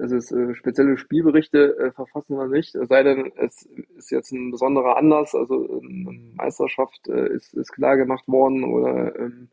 also 0.00 0.16
es, 0.16 0.32
äh, 0.32 0.54
spezielle 0.54 0.98
Spielberichte 0.98 1.78
äh, 1.78 1.92
verfassen 1.92 2.36
wir 2.36 2.48
nicht, 2.48 2.76
sei 2.88 3.04
denn, 3.04 3.30
es 3.36 3.62
ist 3.96 4.10
jetzt 4.10 4.32
ein 4.32 4.50
besonderer 4.50 4.96
Anlass, 4.96 5.36
also 5.36 5.80
eine 5.84 6.18
Meisterschaft 6.34 7.06
äh, 7.06 7.32
ist, 7.32 7.54
ist 7.54 7.72
klar 7.72 7.96
gemacht 7.96 8.26
worden 8.26 8.64
oder 8.64 9.16
ähm, 9.20 9.48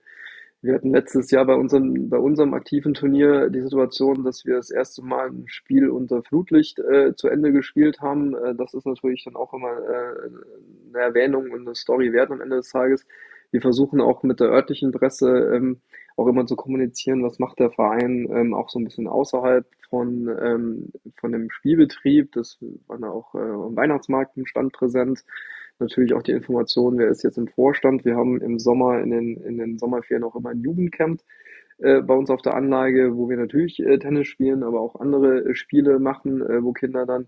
wir 0.66 0.74
hatten 0.74 0.92
letztes 0.92 1.32
Jahr 1.32 1.46
bei 1.46 1.54
unserem, 1.54 2.10
bei 2.10 2.18
unserem 2.18 2.54
aktiven 2.54 2.94
Turnier 2.94 3.50
die 3.50 3.62
Situation, 3.62 4.24
dass 4.24 4.46
wir 4.46 4.56
das 4.56 4.72
erste 4.72 5.04
Mal 5.04 5.30
ein 5.30 5.46
Spiel 5.48 5.90
unter 5.90 6.24
Flutlicht 6.24 6.80
äh, 6.80 7.16
zu 7.16 7.28
Ende 7.28 7.52
gespielt 7.52 8.02
haben. 8.02 8.36
Äh, 8.36 8.56
das 8.56 8.74
ist 8.74 8.86
natürlich 8.86 9.24
dann 9.24 9.36
auch 9.36 9.54
immer 9.54 9.72
äh, 9.72 10.30
eine 10.90 11.00
Erwähnung 11.00 11.52
und 11.52 11.62
eine 11.62 11.76
Story 11.76 12.12
wert 12.14 12.32
am 12.32 12.42
Ende 12.42 12.58
des 12.58 12.70
Tages. 12.70 13.06
Wir 13.52 13.62
versuchen 13.62 14.02
auch 14.02 14.24
mit 14.24 14.40
der 14.40 14.50
örtlichen 14.50 14.92
Presse 14.92 15.52
ähm, 15.54 15.82
auch 16.18 16.28
immer 16.28 16.46
zu 16.46 16.56
kommunizieren, 16.56 17.24
was 17.24 17.40
macht 17.40 17.60
der 17.60 17.72
Verein 17.72 18.28
ähm, 18.32 18.54
auch 18.54 18.70
so 18.70 18.80
ein 18.80 18.86
bisschen 18.86 19.08
außerhalb 19.08 19.66
von, 19.90 20.28
ähm, 20.42 20.92
von 21.20 21.32
dem 21.32 21.52
Spielbetrieb. 21.52 22.32
Das 22.32 22.58
war 22.88 23.12
auch 23.12 23.36
äh, 23.36 23.40
am 23.40 23.76
Weihnachtsmarkt 23.76 24.36
im 24.38 24.46
Stand 24.46 24.74
präsent 24.74 25.24
natürlich 25.80 26.14
auch 26.14 26.24
die 26.24 26.32
Information, 26.32 26.98
wer 26.98 27.10
ist 27.10 27.24
jetzt 27.24 27.38
im 27.38 27.48
Vorstand. 27.48 28.06
Wir 28.06 28.16
haben 28.16 28.42
im 28.42 28.60
Sommer, 28.60 29.02
in 29.02 29.12
den, 29.12 29.38
in 29.38 29.58
den 29.58 29.78
Sommerferien 29.78 30.24
auch 30.24 30.36
immer 30.36 30.50
ein 30.50 30.62
Jugendcamp 30.62 31.22
äh, 31.80 32.02
bei 32.02 32.14
uns 32.14 32.30
auf 32.30 32.42
der 32.42 32.56
Anlage, 32.56 33.16
wo 33.18 33.30
wir 33.30 33.38
natürlich 33.38 33.80
äh, 33.80 33.98
Tennis 34.00 34.28
spielen, 34.28 34.64
aber 34.64 34.80
auch 34.80 34.96
andere 35.00 35.40
äh, 35.40 35.56
Spiele 35.56 36.00
machen, 36.00 36.42
äh, 36.42 36.64
wo 36.64 36.74
Kinder 36.74 37.06
dann 37.06 37.28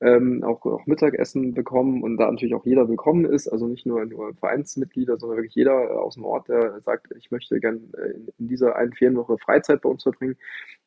ähm, 0.00 0.42
auch, 0.42 0.64
auch 0.66 0.86
Mittagessen 0.86 1.54
bekommen 1.54 2.02
und 2.02 2.16
da 2.16 2.30
natürlich 2.30 2.54
auch 2.54 2.66
jeder 2.66 2.88
willkommen 2.88 3.24
ist, 3.24 3.46
also 3.48 3.68
nicht 3.68 3.86
nur, 3.86 4.04
nur 4.04 4.34
Vereinsmitglieder, 4.34 5.16
sondern 5.18 5.38
wirklich 5.38 5.54
jeder 5.54 5.90
äh, 5.90 5.92
aus 5.92 6.14
dem 6.14 6.24
Ort, 6.24 6.48
der 6.48 6.80
sagt, 6.80 7.12
ich 7.16 7.30
möchte 7.30 7.60
gern 7.60 7.92
äh, 7.96 8.10
in, 8.10 8.28
in 8.38 8.48
dieser 8.48 8.76
einen 8.76 8.92
Ferienwoche 8.92 9.38
Freizeit 9.38 9.82
bei 9.82 9.88
uns 9.88 10.02
verbringen. 10.02 10.36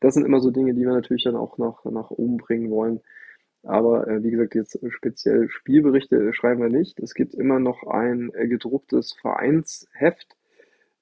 Das 0.01 0.15
sind 0.15 0.25
immer 0.25 0.41
so 0.41 0.51
Dinge, 0.51 0.73
die 0.73 0.81
wir 0.81 0.91
natürlich 0.91 1.23
dann 1.23 1.37
auch 1.37 1.57
nach, 1.57 1.85
nach 1.85 2.11
oben 2.11 2.37
bringen 2.37 2.69
wollen. 2.71 3.01
Aber 3.65 4.07
äh, 4.07 4.23
wie 4.23 4.31
gesagt, 4.31 4.55
jetzt 4.55 4.79
speziell 4.89 5.49
Spielberichte 5.49 6.33
schreiben 6.33 6.61
wir 6.61 6.69
nicht. 6.69 6.99
Es 6.99 7.13
gibt 7.13 7.33
immer 7.33 7.59
noch 7.59 7.83
ein 7.87 8.31
äh, 8.33 8.47
gedrucktes 8.47 9.13
Vereinsheft. 9.13 10.35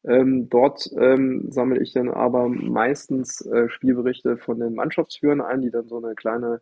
Ähm, 0.06 0.50
dort 0.50 0.90
ähm, 0.98 1.52
sammle 1.52 1.82
ich 1.82 1.94
dann 1.94 2.10
aber 2.10 2.50
meistens 2.50 3.46
äh, 3.46 3.70
Spielberichte 3.70 4.38
von 4.38 4.60
den 4.60 4.76
Mannschaftsführern 4.76 5.42
ein, 5.42 5.62
die 5.62 5.72
dann 5.72 5.88
so 5.88 5.98
eine 5.98 6.16
kleine 6.16 6.62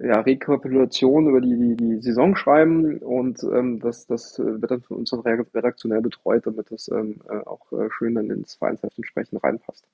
ja, 0.00 0.20
Rekapitulation 0.20 1.28
über 1.28 1.40
die, 1.40 1.56
die, 1.56 1.76
die 1.76 2.02
Saison 2.02 2.36
schreiben 2.36 2.98
und 2.98 3.42
ähm, 3.44 3.80
das, 3.80 4.06
das 4.06 4.38
wird 4.38 4.70
dann 4.70 4.82
von 4.82 4.98
uns 4.98 5.10
dann 5.10 5.20
redaktionell 5.20 6.02
betreut, 6.02 6.46
damit 6.46 6.70
das 6.70 6.88
ähm, 6.88 7.20
äh, 7.28 7.38
auch 7.46 7.72
äh, 7.72 7.88
schön 7.90 8.14
dann 8.14 8.30
ins 8.30 8.54
Vereinsheft 8.56 8.98
entsprechend 8.98 9.42
reinpasst. 9.42 9.86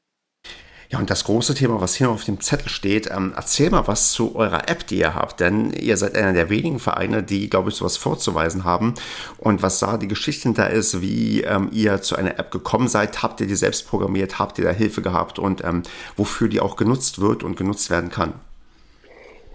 Ja, 0.93 0.99
und 0.99 1.09
das 1.09 1.25
große 1.25 1.55
Thema, 1.55 1.81
was 1.81 1.95
hier 1.95 2.11
auf 2.11 2.25
dem 2.25 2.41
Zettel 2.41 2.69
steht, 2.69 3.11
ähm, 3.11 3.33
erzähl 3.35 3.71
mal 3.71 3.89
was 3.89 4.13
zu 4.13 4.37
eurer 4.37 4.69
App, 4.69 4.87
die 4.87 4.99
ihr 4.99 5.15
habt, 5.15 5.41
denn 5.41 5.73
ihr 5.73 5.97
seid 5.97 6.15
einer 6.15 6.35
der 6.35 6.51
wenigen 6.51 6.79
Vereine, 6.79 7.23
die, 7.23 7.49
glaube 7.49 7.71
ich, 7.71 7.77
sowas 7.77 7.97
vorzuweisen 7.97 8.65
haben. 8.65 8.93
Und 9.39 9.63
was 9.63 9.79
da 9.79 9.97
die 9.97 10.07
Geschichte 10.07 10.43
hinter 10.43 10.69
ist, 10.69 11.01
wie 11.01 11.45
ähm, 11.45 11.71
ihr 11.73 12.03
zu 12.03 12.15
einer 12.17 12.39
App 12.39 12.51
gekommen 12.51 12.89
seid, 12.89 13.23
habt 13.23 13.41
ihr 13.41 13.47
die 13.47 13.55
selbst 13.55 13.89
programmiert, 13.89 14.39
habt 14.39 14.59
ihr 14.59 14.67
da 14.67 14.71
Hilfe 14.71 15.01
gehabt 15.01 15.39
und 15.39 15.65
ähm, 15.65 15.83
wofür 16.19 16.49
die 16.49 16.61
auch 16.61 16.77
genutzt 16.77 17.23
wird 17.23 17.43
und 17.43 17.57
genutzt 17.57 17.89
werden 17.89 18.11
kann? 18.11 18.35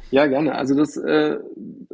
Ja, 0.10 0.26
gerne. 0.26 0.56
Also 0.56 0.74
das 0.74 0.98
äh, 0.98 1.38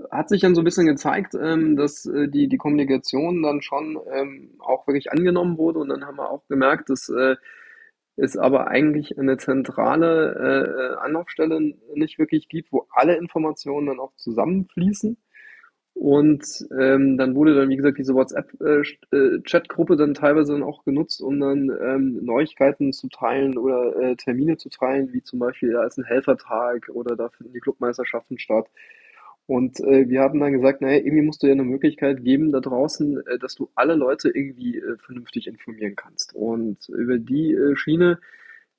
hat 0.10 0.30
sich 0.30 0.40
dann 0.40 0.56
so 0.56 0.62
ein 0.62 0.66
bisschen 0.66 0.86
gezeigt, 0.86 1.36
ähm, 1.36 1.76
dass 1.76 2.06
äh, 2.06 2.30
die, 2.30 2.48
die 2.48 2.58
Kommunikation 2.58 3.44
dann 3.44 3.62
schon 3.62 4.00
ähm, 4.10 4.52
auch 4.60 4.88
wirklich 4.88 5.12
angenommen 5.12 5.58
wurde 5.58 5.80
und 5.80 5.90
dann 5.90 6.06
haben 6.06 6.16
wir 6.16 6.30
auch 6.30 6.48
gemerkt, 6.48 6.90
dass 6.90 7.10
äh, 7.10 7.36
es 8.16 8.38
aber 8.38 8.68
eigentlich 8.68 9.18
eine 9.18 9.38
zentrale 9.38 10.96
äh, 11.00 11.04
Anlaufstelle 11.04 11.74
nicht 11.96 12.20
wirklich 12.20 12.48
gibt, 12.48 12.72
wo 12.72 12.86
alle 12.92 13.16
Informationen 13.18 13.88
dann 13.88 14.00
auch 14.00 14.16
zusammenfließen. 14.16 15.18
Und 15.96 16.44
ähm, 16.80 17.18
dann 17.18 17.36
wurde 17.36 17.54
dann, 17.54 17.70
wie 17.70 17.76
gesagt, 17.76 18.00
diese 18.00 18.16
WhatsApp-Chat-Gruppe 18.16 19.94
äh, 19.94 19.98
dann 19.98 20.16
teilweise 20.16 20.54
dann 20.54 20.64
auch 20.64 20.84
genutzt, 20.84 21.22
um 21.22 21.40
dann 21.40 21.70
ähm, 21.82 22.20
Neuigkeiten 22.24 22.94
zu 22.94 23.10
teilen 23.10 23.58
oder 23.58 23.96
äh, 23.98 24.16
Termine 24.16 24.58
zu 24.58 24.70
teilen, 24.70 25.14
wie 25.14 25.22
zum 25.22 25.38
Beispiel, 25.38 25.74
da 25.74 25.84
ist 25.84 25.98
ein 26.00 26.04
Helfertag 26.04 26.90
oder 26.90 27.16
da 27.16 27.30
finden 27.30 27.54
die 27.54 27.60
Clubmeisterschaften 27.60 28.40
statt. 28.40 28.68
Und 29.46 29.80
äh, 29.82 30.08
wir 30.08 30.22
haben 30.22 30.40
dann 30.40 30.54
gesagt, 30.54 30.82
naja, 30.82 30.98
irgendwie 30.98 31.22
musst 31.22 31.44
du 31.44 31.48
ja 31.48 31.54
eine 31.54 31.66
Möglichkeit 31.66 32.24
geben 32.24 32.52
da 32.52 32.62
draußen, 32.62 33.26
äh, 33.28 33.40
dass 33.40 33.56
du 33.56 33.70
alle 33.76 33.96
Leute 33.96 34.30
irgendwie 34.30 34.78
äh, 34.78 34.98
vernünftig 34.98 35.48
informieren 35.48 35.96
kannst. 35.96 36.34
Und 36.34 36.88
über 36.90 37.18
die 37.18 37.54
äh, 37.54 37.76
Schiene 37.76 38.20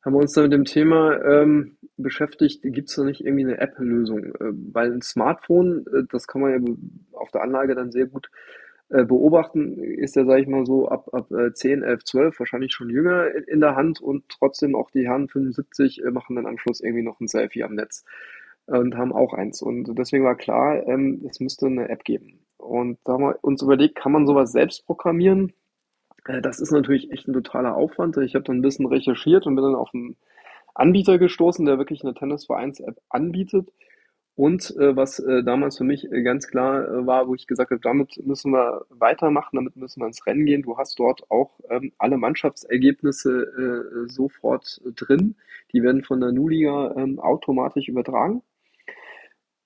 haben 0.02 0.14
wir 0.14 0.20
uns 0.20 0.32
dann 0.32 0.44
mit 0.44 0.52
dem 0.52 0.64
Thema 0.64 1.22
ähm, 1.22 1.76
beschäftigt, 1.96 2.62
gibt 2.62 2.88
es 2.88 2.96
da 2.96 3.04
nicht 3.04 3.24
irgendwie 3.24 3.44
eine 3.44 3.58
App-Lösung? 3.58 4.34
Äh, 4.34 4.52
weil 4.72 4.92
ein 4.92 5.02
Smartphone, 5.02 5.84
äh, 5.92 6.02
das 6.10 6.26
kann 6.26 6.40
man 6.40 6.52
ja 6.52 7.18
auf 7.18 7.30
der 7.30 7.42
Anlage 7.42 7.74
dann 7.74 7.92
sehr 7.92 8.06
gut 8.06 8.30
äh, 8.88 9.04
beobachten, 9.04 9.78
ist 9.82 10.16
ja, 10.16 10.24
sage 10.24 10.42
ich 10.42 10.48
mal 10.48 10.64
so, 10.64 10.88
ab, 10.88 11.08
ab 11.12 11.30
äh, 11.30 11.52
10, 11.52 11.82
11, 11.82 12.04
12 12.04 12.38
wahrscheinlich 12.38 12.72
schon 12.72 12.90
jünger 12.90 13.30
in, 13.34 13.44
in 13.44 13.60
der 13.60 13.76
Hand 13.76 14.00
und 14.00 14.28
trotzdem 14.28 14.74
auch 14.76 14.90
die 14.90 15.06
Herren 15.06 15.28
75 15.28 16.04
äh, 16.04 16.10
machen 16.10 16.36
dann 16.36 16.46
Anschluss 16.46 16.80
irgendwie 16.80 17.02
noch 17.04 17.20
ein 17.20 17.28
Selfie 17.28 17.64
am 17.64 17.74
Netz 17.74 18.04
und 18.66 18.96
haben 18.96 19.12
auch 19.12 19.34
eins. 19.34 19.62
Und 19.62 19.94
deswegen 19.98 20.24
war 20.24 20.36
klar, 20.36 20.86
ähm, 20.86 21.24
es 21.28 21.40
müsste 21.40 21.66
eine 21.66 21.88
App 21.88 22.04
geben. 22.04 22.40
und 22.58 22.98
da 23.04 23.14
haben 23.14 23.24
wir 23.24 23.38
uns 23.42 23.62
überlegt, 23.62 23.96
kann 23.96 24.12
man 24.12 24.26
sowas 24.26 24.52
selbst 24.52 24.86
programmieren? 24.86 25.52
Äh, 26.26 26.40
das 26.42 26.60
ist 26.60 26.72
natürlich 26.72 27.10
echt 27.10 27.28
ein 27.28 27.34
totaler 27.34 27.76
Aufwand. 27.76 28.16
Ich 28.18 28.34
habe 28.34 28.44
dann 28.44 28.58
ein 28.58 28.62
bisschen 28.62 28.86
recherchiert 28.86 29.46
und 29.46 29.54
bin 29.56 29.64
dann 29.64 29.74
auf 29.74 29.90
einen 29.94 30.16
Anbieter 30.74 31.18
gestoßen, 31.18 31.64
der 31.66 31.78
wirklich 31.78 32.02
eine 32.04 32.14
Tennisvereins-App 32.14 33.00
anbietet. 33.08 33.70
Und 34.36 34.74
äh, 34.78 34.96
was 34.96 35.20
äh, 35.20 35.44
damals 35.44 35.78
für 35.78 35.84
mich 35.84 36.10
äh, 36.10 36.22
ganz 36.22 36.48
klar 36.48 36.88
äh, 36.88 37.06
war, 37.06 37.28
wo 37.28 37.36
ich 37.36 37.46
gesagt 37.46 37.70
habe, 37.70 37.80
damit 37.80 38.20
müssen 38.26 38.50
wir 38.50 38.84
weitermachen, 38.88 39.54
damit 39.56 39.76
müssen 39.76 40.00
wir 40.00 40.08
ins 40.08 40.26
Rennen 40.26 40.44
gehen. 40.44 40.62
Du 40.62 40.76
hast 40.76 40.98
dort 40.98 41.30
auch 41.30 41.60
ähm, 41.70 41.92
alle 41.98 42.16
Mannschaftsergebnisse 42.16 43.30
äh, 43.30 44.08
sofort 44.10 44.80
drin. 44.96 45.36
Die 45.72 45.84
werden 45.84 46.02
von 46.02 46.20
der 46.20 46.32
Nu-Liga 46.32 46.94
ähm, 46.96 47.20
automatisch 47.20 47.88
übertragen. 47.88 48.42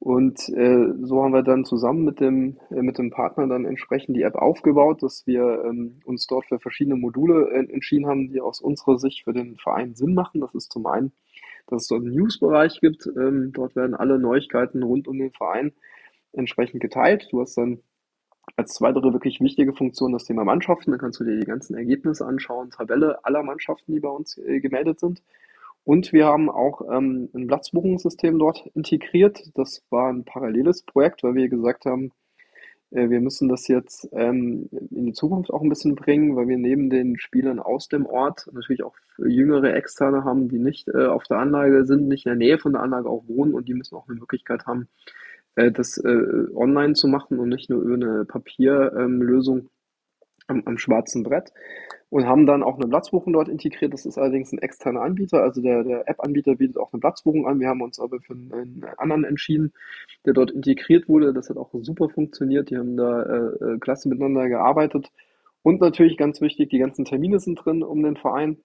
Und 0.01 0.49
äh, 0.51 0.93
so 1.03 1.23
haben 1.25 1.33
wir 1.33 1.43
dann 1.43 1.65
zusammen 1.65 2.05
mit 2.05 2.21
dem, 2.21 2.57
äh, 2.71 2.83
mit 2.83 2.99
dem 2.99 3.11
Partner 3.11 3.49
dann 3.49 3.65
entsprechend 3.65 4.17
die 4.17 4.23
App 4.23 4.37
aufgebaut, 4.37 5.03
dass 5.03 5.27
wir 5.27 5.65
ähm, 5.65 6.01
uns 6.05 6.27
dort 6.29 6.47
für 6.47 6.61
verschiedene 6.61 6.95
Module 6.95 7.51
äh, 7.51 7.73
entschieden 7.73 8.07
haben, 8.07 8.29
die 8.29 8.41
aus 8.41 8.61
unserer 8.61 8.99
Sicht 8.99 9.25
für 9.25 9.33
den 9.33 9.57
Verein 9.57 9.95
Sinn 9.95 10.15
machen. 10.15 10.41
Das 10.41 10.55
ist 10.55 10.73
zum 10.73 10.87
einen, 10.87 11.13
dass 11.67 11.83
es 11.83 11.89
dort 11.89 12.03
einen 12.03 12.15
News-Bereich 12.15 12.81
gibt. 12.81 13.07
Ähm, 13.07 13.51
dort 13.53 13.75
werden 13.75 13.97
alle 13.97 14.21
Neuigkeiten 14.21 14.85
rund 14.85 15.09
um 15.09 15.19
den 15.19 15.33
Verein 15.33 15.73
entsprechend 16.33 16.81
geteilt. 16.81 17.27
Du 17.33 17.41
hast 17.41 17.59
dann 17.59 17.81
als 18.57 18.75
zweite 18.75 19.03
wirklich 19.03 19.41
wichtige 19.41 19.73
Funktion 19.73 20.13
das 20.13 20.25
Thema 20.25 20.45
Mannschaften. 20.45 20.93
Da 20.93 20.99
kannst 20.99 21.19
du 21.19 21.25
dir 21.25 21.39
die 21.39 21.47
ganzen 21.47 21.77
Ergebnisse 21.77 22.25
anschauen, 22.25 22.71
Tabelle 22.71 23.25
aller 23.25 23.43
Mannschaften, 23.43 23.93
die 23.93 24.01
bei 24.01 24.09
uns 24.09 24.39
äh, 24.39 24.61
gemeldet 24.61 25.01
sind. 25.01 25.23
Und 25.89 26.13
wir 26.13 26.27
haben 26.27 26.51
auch 26.51 26.83
ähm, 26.93 27.31
ein 27.35 27.47
Platzbuchungssystem 27.47 28.39
dort 28.39 28.67
integriert. 28.75 29.41
Das 29.55 29.83
war 29.89 30.13
ein 30.13 30.27
paralleles 30.27 30.83
Projekt, 30.83 31.23
weil 31.23 31.35
wir 31.35 31.49
gesagt 31.49 31.87
haben, 31.87 32.13
äh, 32.91 33.09
wir 33.09 33.23
müssen 33.23 33.49
das 33.49 33.69
jetzt 33.69 34.07
ähm, 34.13 34.69
in 34.91 35.07
die 35.07 35.13
Zukunft 35.15 35.51
auch 35.51 35.63
ein 35.63 35.71
bisschen 35.71 35.95
bringen, 35.95 36.37
weil 36.37 36.47
wir 36.47 36.59
neben 36.59 36.91
den 36.91 37.19
Spielern 37.19 37.59
aus 37.59 37.89
dem 37.89 38.05
Ort 38.05 38.51
natürlich 38.53 38.83
auch 38.83 38.97
jüngere 39.17 39.73
Externe 39.73 40.25
haben, 40.25 40.51
die 40.51 40.59
nicht 40.59 40.89
äh, 40.89 41.07
auf 41.07 41.23
der 41.25 41.39
Anlage 41.39 41.87
sind, 41.87 42.07
nicht 42.07 42.27
in 42.27 42.33
der 42.33 42.37
Nähe 42.37 42.59
von 42.59 42.75
der 42.75 42.83
Anlage 42.83 43.09
auch 43.09 43.27
wohnen 43.27 43.55
und 43.55 43.67
die 43.67 43.73
müssen 43.73 43.97
auch 43.97 44.07
eine 44.11 44.19
Möglichkeit 44.19 44.67
haben, 44.67 44.89
äh, 45.55 45.73
das 45.73 45.97
äh, 45.97 46.55
online 46.55 46.93
zu 46.93 47.09
machen 47.09 47.39
und 47.39 47.49
nicht 47.49 47.71
nur 47.71 47.81
über 47.81 47.95
eine 47.95 48.27
Papierlösung 48.27 49.59
ähm, 49.59 49.69
am, 50.49 50.63
am 50.67 50.77
schwarzen 50.77 51.23
Brett 51.23 51.51
und 52.11 52.27
haben 52.27 52.47
dann 52.47 52.63
auch 52.63 52.77
eine 52.77 52.89
Platzbuchung 52.89 53.33
dort 53.35 53.49
integriert. 53.49 53.93
Das 53.93 54.07
ist 54.07 54.17
allerdings 54.17 54.53
ein 54.53 54.59
externer 54.59 55.03
Anbieter, 55.03 55.43
also 55.43 55.61
der, 55.61 55.85
der 55.85 56.09
App-Anbieter 56.09 56.57
bietet 56.57 56.79
auch 56.79 56.93
eine 56.93 57.01
Platzbuchung 57.01 57.47
an. 57.47 57.61
Wir 57.61 57.69
haben 57.69 57.83
uns 57.83 58.01
aber 58.01 58.21
für 58.21 58.33
einen 58.33 58.85
anderen 58.97 59.25
entschieden, 59.25 59.73
der 60.25 60.33
dort 60.33 60.51
integriert 60.51 61.09
wurde. 61.09 61.35
Das 61.35 61.51
hat 61.51 61.59
auch 61.59 61.71
super 61.83 62.09
funktioniert. 62.09 62.71
Die 62.71 62.79
haben 62.79 62.97
da 62.97 63.23
äh, 63.23 63.65
äh, 63.75 63.79
klasse 63.79 64.09
miteinander 64.09 64.49
gearbeitet. 64.49 65.11
Und 65.63 65.81
natürlich 65.81 66.17
ganz 66.17 66.41
wichtig, 66.41 66.71
die 66.71 66.79
ganzen 66.79 67.05
Termine 67.05 67.41
sind 67.41 67.57
drin 67.57 67.83
um 67.83 68.03
den 68.03 68.17
Verein. 68.17 68.59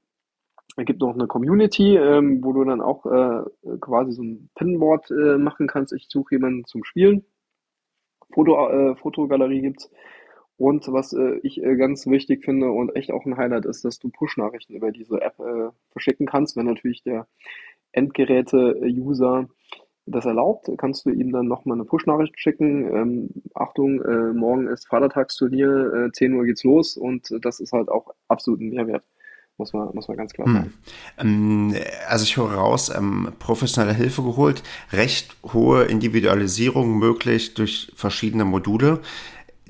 Es 0.78 0.86
gibt 0.86 1.02
noch 1.02 1.14
eine 1.14 1.28
Community, 1.28 1.98
ähm, 1.98 2.44
wo 2.44 2.54
du 2.54 2.64
dann 2.64 2.82
auch 2.82 3.06
äh, 3.06 3.44
quasi 3.82 4.14
so 4.14 4.24
ein 4.24 4.50
Pinboard 4.56 5.12
äh, 5.12 5.38
machen 5.38 5.68
kannst. 5.68 5.94
Ich 5.94 6.08
suche 6.10 6.36
jemanden 6.36 6.66
zum 6.66 6.84
Spielen. 6.84 7.26
Foto, 8.34 8.70
äh, 8.70 8.96
Fotogalerie 8.96 9.62
gibt's 9.62 9.91
und 10.64 10.89
was 10.93 11.11
äh, 11.11 11.39
ich 11.43 11.61
äh, 11.61 11.76
ganz 11.76 12.07
wichtig 12.07 12.45
finde 12.45 12.72
und 12.72 12.95
echt 12.95 13.11
auch 13.11 13.26
ein 13.26 13.36
Highlight 13.36 13.66
ist, 13.66 13.84
dass 13.84 13.99
du 13.99 14.07
Push-Nachrichten 14.07 14.76
über 14.76 14.93
diese 14.93 15.22
App 15.22 15.38
äh, 15.39 15.72
verschicken 15.91 16.26
kannst. 16.26 16.55
Wenn 16.55 16.68
natürlich 16.68 17.03
der 17.03 17.28
Endgeräte-User 17.91 19.49
das 20.05 20.24
erlaubt, 20.24 20.70
kannst 20.78 21.05
du 21.05 21.09
ihm 21.09 21.34
dann 21.34 21.49
nochmal 21.49 21.76
eine 21.76 21.84
Push-Nachricht 21.84 22.39
schicken. 22.39 22.95
Ähm, 22.95 23.30
Achtung, 23.53 24.01
äh, 24.03 24.32
morgen 24.32 24.68
ist 24.68 24.88
Vatertagsturnier, 24.88 26.05
äh, 26.07 26.11
10 26.14 26.34
Uhr 26.34 26.45
geht's 26.45 26.64
los 26.64 26.95
und 26.95 27.28
das 27.41 27.59
ist 27.59 27.74
halt 27.74 27.89
auch 27.89 28.14
absolut 28.30 28.61
ein 28.61 28.70
Mehrwert. 28.70 29.03
Muss 29.57 29.74
man, 29.74 29.93
muss 29.93 30.07
man 30.07 30.16
ganz 30.16 30.32
klar 30.32 30.47
sagen. 30.47 30.74
Hm. 31.18 31.76
Also 32.07 32.24
ich 32.24 32.38
höre 32.38 32.53
raus, 32.53 32.89
ähm, 32.89 33.34
professionelle 33.38 33.93
Hilfe 33.93 34.24
geholt, 34.24 34.64
recht 34.93 35.36
hohe 35.53 35.84
Individualisierung 35.84 36.97
möglich 36.97 37.53
durch 37.53 37.91
verschiedene 37.95 38.45
Module 38.45 39.01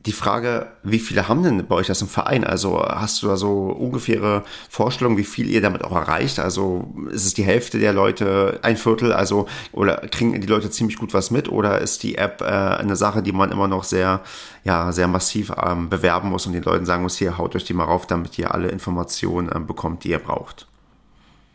die 0.05 0.11
Frage, 0.11 0.67
wie 0.83 0.99
viele 0.99 1.29
haben 1.29 1.43
denn 1.43 1.65
bei 1.65 1.75
euch 1.75 1.87
das 1.87 2.01
im 2.01 2.09
Verein? 2.09 2.43
Also 2.43 2.83
hast 2.83 3.23
du 3.23 3.27
da 3.27 3.37
so 3.37 3.67
ungefähre 3.67 4.43
Vorstellungen, 4.69 5.17
wie 5.17 5.23
viel 5.23 5.49
ihr 5.49 5.61
damit 5.61 5.85
auch 5.85 5.95
erreicht? 5.95 6.39
Also 6.39 6.93
ist 7.09 7.25
es 7.25 7.33
die 7.33 7.43
Hälfte 7.43 7.79
der 7.79 7.93
Leute, 7.93 8.59
ein 8.63 8.75
Viertel, 8.75 9.13
also 9.13 9.47
oder 9.71 9.97
kriegen 10.11 10.39
die 10.41 10.47
Leute 10.47 10.69
ziemlich 10.69 10.97
gut 10.97 11.13
was 11.13 11.31
mit 11.31 11.49
oder 11.49 11.79
ist 11.79 12.03
die 12.03 12.15
App 12.15 12.41
äh, 12.41 12.45
eine 12.45 12.97
Sache, 12.97 13.23
die 13.23 13.31
man 13.31 13.51
immer 13.51 13.69
noch 13.69 13.85
sehr, 13.85 14.21
ja, 14.65 14.91
sehr 14.91 15.07
massiv 15.07 15.53
ähm, 15.63 15.89
bewerben 15.89 16.29
muss 16.29 16.45
und 16.45 16.53
den 16.53 16.63
Leuten 16.63 16.85
sagen 16.85 17.03
muss, 17.03 17.17
hier 17.17 17.37
haut 17.37 17.55
euch 17.55 17.63
die 17.63 17.73
mal 17.73 17.85
rauf, 17.85 18.05
damit 18.05 18.37
ihr 18.37 18.53
alle 18.53 18.67
Informationen 18.67 19.49
ähm, 19.55 19.67
bekommt, 19.67 20.03
die 20.03 20.09
ihr 20.09 20.19
braucht? 20.19 20.67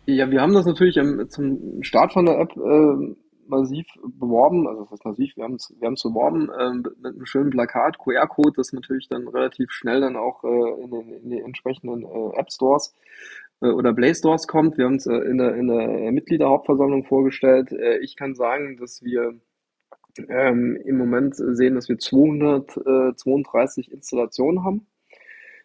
Ja, 0.06 0.30
wir 0.30 0.40
haben 0.40 0.54
das 0.54 0.64
natürlich 0.64 0.96
ähm, 0.96 1.26
zum 1.28 1.82
Start 1.82 2.14
von 2.14 2.24
der 2.24 2.40
App 2.40 2.56
äh, 2.56 3.14
massiv 3.48 3.86
beworben, 4.02 4.66
also 4.66 4.82
das 4.82 4.92
heißt 4.92 5.04
massiv, 5.04 5.36
wir 5.36 5.44
haben 5.44 5.54
es 5.54 5.74
wir 5.78 5.86
haben's 5.86 6.02
beworben 6.02 6.50
äh, 6.50 6.72
mit 6.74 7.14
einem 7.14 7.26
schönen 7.26 7.50
Plakat, 7.50 7.98
QR-Code, 7.98 8.52
das 8.56 8.72
natürlich 8.72 9.08
dann 9.08 9.28
relativ 9.28 9.70
schnell 9.70 10.00
dann 10.00 10.16
auch 10.16 10.44
äh, 10.44 10.82
in, 10.82 10.90
den, 10.90 11.10
in 11.10 11.30
die 11.30 11.40
entsprechenden 11.40 12.04
äh, 12.04 12.38
App 12.38 12.50
Stores 12.52 12.94
äh, 13.60 13.68
oder 13.68 13.92
Play 13.92 14.14
Stores 14.14 14.46
kommt. 14.46 14.78
Wir 14.78 14.86
haben 14.86 14.96
es 14.96 15.06
äh, 15.06 15.14
in, 15.14 15.38
der, 15.38 15.54
in 15.54 15.68
der 15.68 16.12
Mitgliederhauptversammlung 16.12 17.04
vorgestellt. 17.04 17.72
Äh, 17.72 17.98
ich 17.98 18.16
kann 18.16 18.34
sagen, 18.34 18.76
dass 18.76 19.02
wir 19.02 19.34
ähm, 20.28 20.76
im 20.84 20.98
Moment 20.98 21.36
sehen, 21.36 21.74
dass 21.74 21.88
wir 21.88 21.98
232 21.98 23.92
Installationen 23.92 24.64
haben 24.64 24.86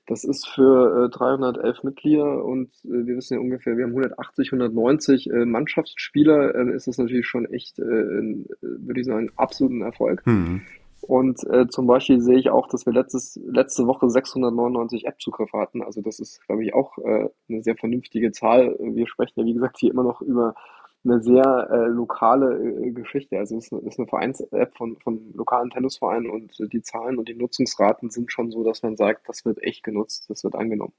das 0.06 0.24
ist 0.24 0.48
für 0.48 1.06
äh, 1.06 1.10
311 1.10 1.84
Mitglieder 1.84 2.44
und 2.44 2.70
äh, 2.84 3.06
wir 3.06 3.16
wissen 3.16 3.36
ja 3.36 3.40
ungefähr, 3.40 3.78
wir 3.78 3.86
haben 3.86 3.92
180, 3.92 4.50
190 4.52 5.30
äh, 5.30 5.46
Mannschaftsspieler, 5.46 6.56
äh, 6.56 6.76
ist 6.76 6.88
das 6.88 6.98
natürlich 6.98 7.26
schon 7.26 7.46
echt, 7.46 7.80
äh, 7.80 7.84
äh, 7.84 8.46
würde 8.62 9.00
ich 9.00 9.06
sagen, 9.06 9.32
absoluten 9.36 9.82
Erfolg. 9.82 10.26
Mhm. 10.26 10.62
Und 11.02 11.40
zum 11.70 11.86
Beispiel 11.86 12.22
sehe 12.22 12.38
ich 12.38 12.50
auch, 12.50 12.70
dass 12.70 12.86
wir 12.86 12.94
letztes, 12.94 13.38
letzte 13.46 13.88
Woche 13.88 14.10
699 14.10 15.06
App-Zugriffe 15.06 15.58
hatten. 15.58 15.84
Also 15.84 16.02
das 16.02 16.22
ist, 16.22 16.40
glaube 16.48 16.64
ich, 16.64 16.74
auch 16.74 16.98
eine 16.98 17.62
sehr 17.62 17.76
vernünftige 17.76 18.32
Zahl. 18.32 18.78
Wir 18.80 19.06
sprechen 19.06 19.42
ja, 19.42 19.46
wie 19.46 19.54
gesagt, 19.54 19.80
hier 19.80 19.92
immer 19.92 20.04
noch 20.04 20.22
über 20.22 20.56
eine 21.04 21.22
sehr 21.22 21.68
äh, 21.72 21.88
lokale 21.88 22.88
äh, 22.88 22.92
Geschichte. 22.92 23.38
Also 23.38 23.58
es 23.58 23.66
ist 23.66 23.74
eine, 23.74 23.82
ist 23.84 24.00
eine 24.00 24.08
Vereins-App 24.08 24.76
von, 24.78 24.98
von 25.00 25.34
lokalen 25.34 25.70
Tennisvereinen 25.70 26.30
und 26.30 26.58
die 26.72 26.82
Zahlen 26.82 27.18
und 27.18 27.28
die 27.28 27.36
Nutzungsraten 27.36 28.10
sind 28.10 28.32
schon 28.32 28.52
so, 28.52 28.64
dass 28.64 28.84
man 28.84 28.96
sagt, 28.96 29.28
das 29.28 29.46
wird 29.46 29.62
echt 29.62 29.84
genutzt, 29.84 30.30
das 30.30 30.44
wird 30.44 30.56
angenommen. 30.56 30.94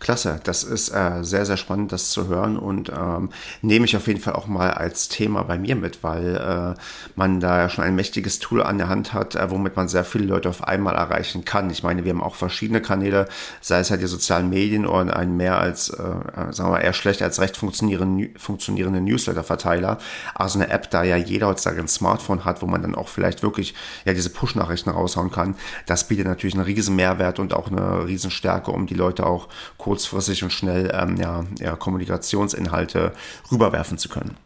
Klasse, 0.00 0.40
das 0.44 0.62
ist 0.62 0.90
äh, 0.90 1.22
sehr, 1.24 1.44
sehr 1.44 1.56
spannend, 1.56 1.90
das 1.90 2.10
zu 2.10 2.28
hören 2.28 2.56
und 2.56 2.90
ähm, 2.90 3.30
nehme 3.62 3.84
ich 3.84 3.96
auf 3.96 4.06
jeden 4.06 4.20
Fall 4.20 4.34
auch 4.34 4.46
mal 4.46 4.70
als 4.70 5.08
Thema 5.08 5.42
bei 5.42 5.58
mir 5.58 5.74
mit, 5.74 6.04
weil 6.04 6.36
äh, 6.36 6.80
man 7.16 7.40
da 7.40 7.58
ja 7.58 7.68
schon 7.68 7.82
ein 7.82 7.96
mächtiges 7.96 8.38
Tool 8.38 8.62
an 8.62 8.78
der 8.78 8.88
Hand 8.88 9.12
hat, 9.12 9.34
äh, 9.34 9.50
womit 9.50 9.74
man 9.74 9.88
sehr 9.88 10.04
viele 10.04 10.26
Leute 10.26 10.48
auf 10.48 10.62
einmal 10.62 10.94
erreichen 10.94 11.44
kann. 11.44 11.68
Ich 11.70 11.82
meine, 11.82 12.04
wir 12.04 12.12
haben 12.12 12.22
auch 12.22 12.36
verschiedene 12.36 12.80
Kanäle, 12.80 13.28
sei 13.60 13.80
es 13.80 13.90
halt 13.90 14.00
die 14.00 14.06
sozialen 14.06 14.48
Medien 14.48 14.86
oder 14.86 15.16
ein 15.16 15.36
mehr 15.36 15.58
als, 15.58 15.90
äh, 15.90 16.02
äh 16.02 16.52
sagen 16.52 16.68
wir 16.68 16.78
mal, 16.78 16.80
eher 16.80 16.92
schlecht 16.92 17.20
als 17.20 17.40
recht 17.40 17.56
funktionierende, 17.56 18.30
funktionierende 18.38 19.00
Newsletter-Verteiler. 19.00 19.98
Also 20.34 20.60
eine 20.60 20.70
App, 20.70 20.90
da 20.90 21.02
ja 21.02 21.16
jeder 21.16 21.48
heutzutage 21.48 21.80
ein 21.80 21.88
Smartphone 21.88 22.44
hat, 22.44 22.62
wo 22.62 22.66
man 22.66 22.82
dann 22.82 22.94
auch 22.94 23.08
vielleicht 23.08 23.42
wirklich 23.42 23.74
ja 24.04 24.14
diese 24.14 24.30
Push-Nachrichten 24.30 24.90
raushauen 24.90 25.32
kann, 25.32 25.56
das 25.86 26.06
bietet 26.06 26.26
natürlich 26.26 26.54
einen 26.54 26.64
riesen 26.64 26.94
Mehrwert 26.94 27.40
und 27.40 27.52
auch 27.52 27.68
eine 27.68 28.06
riesen 28.06 28.30
Stärke, 28.30 28.70
um 28.70 28.86
die 28.86 28.94
Leute 28.94 29.26
auch 29.26 29.47
kurzfristig 29.76 30.42
und 30.42 30.52
schnell 30.52 30.90
ähm, 30.94 31.16
ja, 31.16 31.44
ja, 31.58 31.76
Kommunikationsinhalte 31.76 33.12
rüberwerfen 33.50 33.98
zu 33.98 34.08
können. 34.08 34.36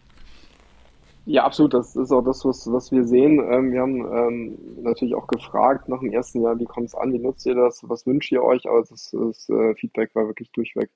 Ja, 1.25 1.45
absolut. 1.45 1.73
Das 1.73 1.95
ist 1.95 2.11
auch 2.11 2.23
das, 2.23 2.45
was, 2.45 2.71
was 2.73 2.91
wir 2.91 3.05
sehen. 3.05 3.39
Ähm, 3.39 3.73
wir 3.73 3.81
haben 3.81 4.01
ähm, 4.13 4.59
natürlich 4.83 5.15
auch 5.15 5.29
gefragt 5.29 5.89
nach 5.89 6.01
dem 6.01 6.13
ersten 6.13 6.43
Jahr, 6.43 6.59
wie 6.59 6.65
kommt 6.65 6.89
es 6.89 6.95
an, 6.97 7.13
wie 7.13 7.21
nutzt 7.21 7.47
ihr 7.47 7.55
das, 7.55 7.89
was 7.89 8.07
wünscht 8.07 8.33
ihr 8.33 8.43
euch? 8.43 8.69
Aber 8.69 8.81
das, 8.81 9.13
das 9.13 9.49
äh, 9.49 9.75
Feedback 9.77 10.15
war 10.15 10.27
wirklich 10.27 10.51
durchweg, 10.51 10.91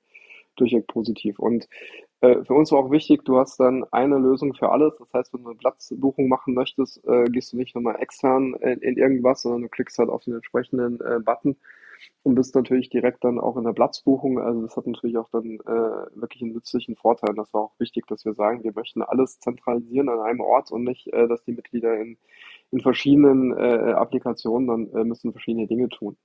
durchweg 0.57 0.85
positiv. 0.87 1.39
Und 1.39 1.69
äh, 2.19 2.43
für 2.43 2.55
uns 2.55 2.73
war 2.73 2.79
auch 2.79 2.91
wichtig, 2.91 3.23
du 3.23 3.37
hast 3.37 3.57
dann 3.59 3.85
eine 3.91 4.17
Lösung 4.17 4.53
für 4.53 4.69
alles. 4.69 4.93
Das 4.99 5.13
heißt, 5.13 5.33
wenn 5.33 5.43
du 5.43 5.49
eine 5.51 5.57
Platzbuchung 5.57 6.27
machen 6.27 6.53
möchtest, 6.53 7.05
äh, 7.07 7.23
gehst 7.25 7.53
du 7.53 7.57
nicht 7.57 7.73
nochmal 7.73 8.01
extern 8.01 8.53
in, 8.55 8.79
in, 8.79 8.97
irgendwas, 8.97 9.43
sondern 9.43 9.61
du 9.61 9.69
klickst 9.69 9.97
halt 9.97 10.09
auf 10.09 10.23
den 10.23 10.33
entsprechenden 10.33 10.99
äh, 10.99 11.19
Button 11.23 11.55
und 12.23 12.35
bist 12.35 12.55
natürlich 12.55 12.89
direkt 12.89 13.23
dann 13.23 13.39
auch 13.39 13.57
in 13.57 13.63
der 13.63 13.73
Platzbuchung. 13.73 14.39
Also 14.39 14.61
das 14.61 14.75
hat 14.75 14.87
natürlich 14.87 15.17
auch 15.17 15.29
dann 15.29 15.59
äh, 15.65 16.19
wirklich 16.19 16.41
einen 16.41 16.53
nützlichen 16.53 16.95
Vorteil. 16.95 17.35
Das 17.35 17.53
war 17.53 17.61
auch 17.61 17.79
wichtig, 17.79 18.05
dass 18.07 18.25
wir 18.25 18.33
sagen, 18.33 18.63
wir 18.63 18.73
möchten 18.73 19.01
alles 19.01 19.39
zentralisieren 19.39 20.09
an 20.09 20.19
einem 20.19 20.41
Ort 20.41 20.71
und 20.71 20.83
nicht, 20.83 21.07
äh, 21.07 21.27
dass 21.27 21.43
die 21.43 21.53
Mitglieder 21.53 21.95
in, 21.99 22.17
in 22.71 22.81
verschiedenen 22.81 23.55
äh, 23.55 23.93
Applikationen 23.93 24.67
dann 24.67 24.93
äh, 24.93 25.03
müssen 25.03 25.31
verschiedene 25.31 25.67
Dinge 25.67 25.89
tun. 25.89 26.17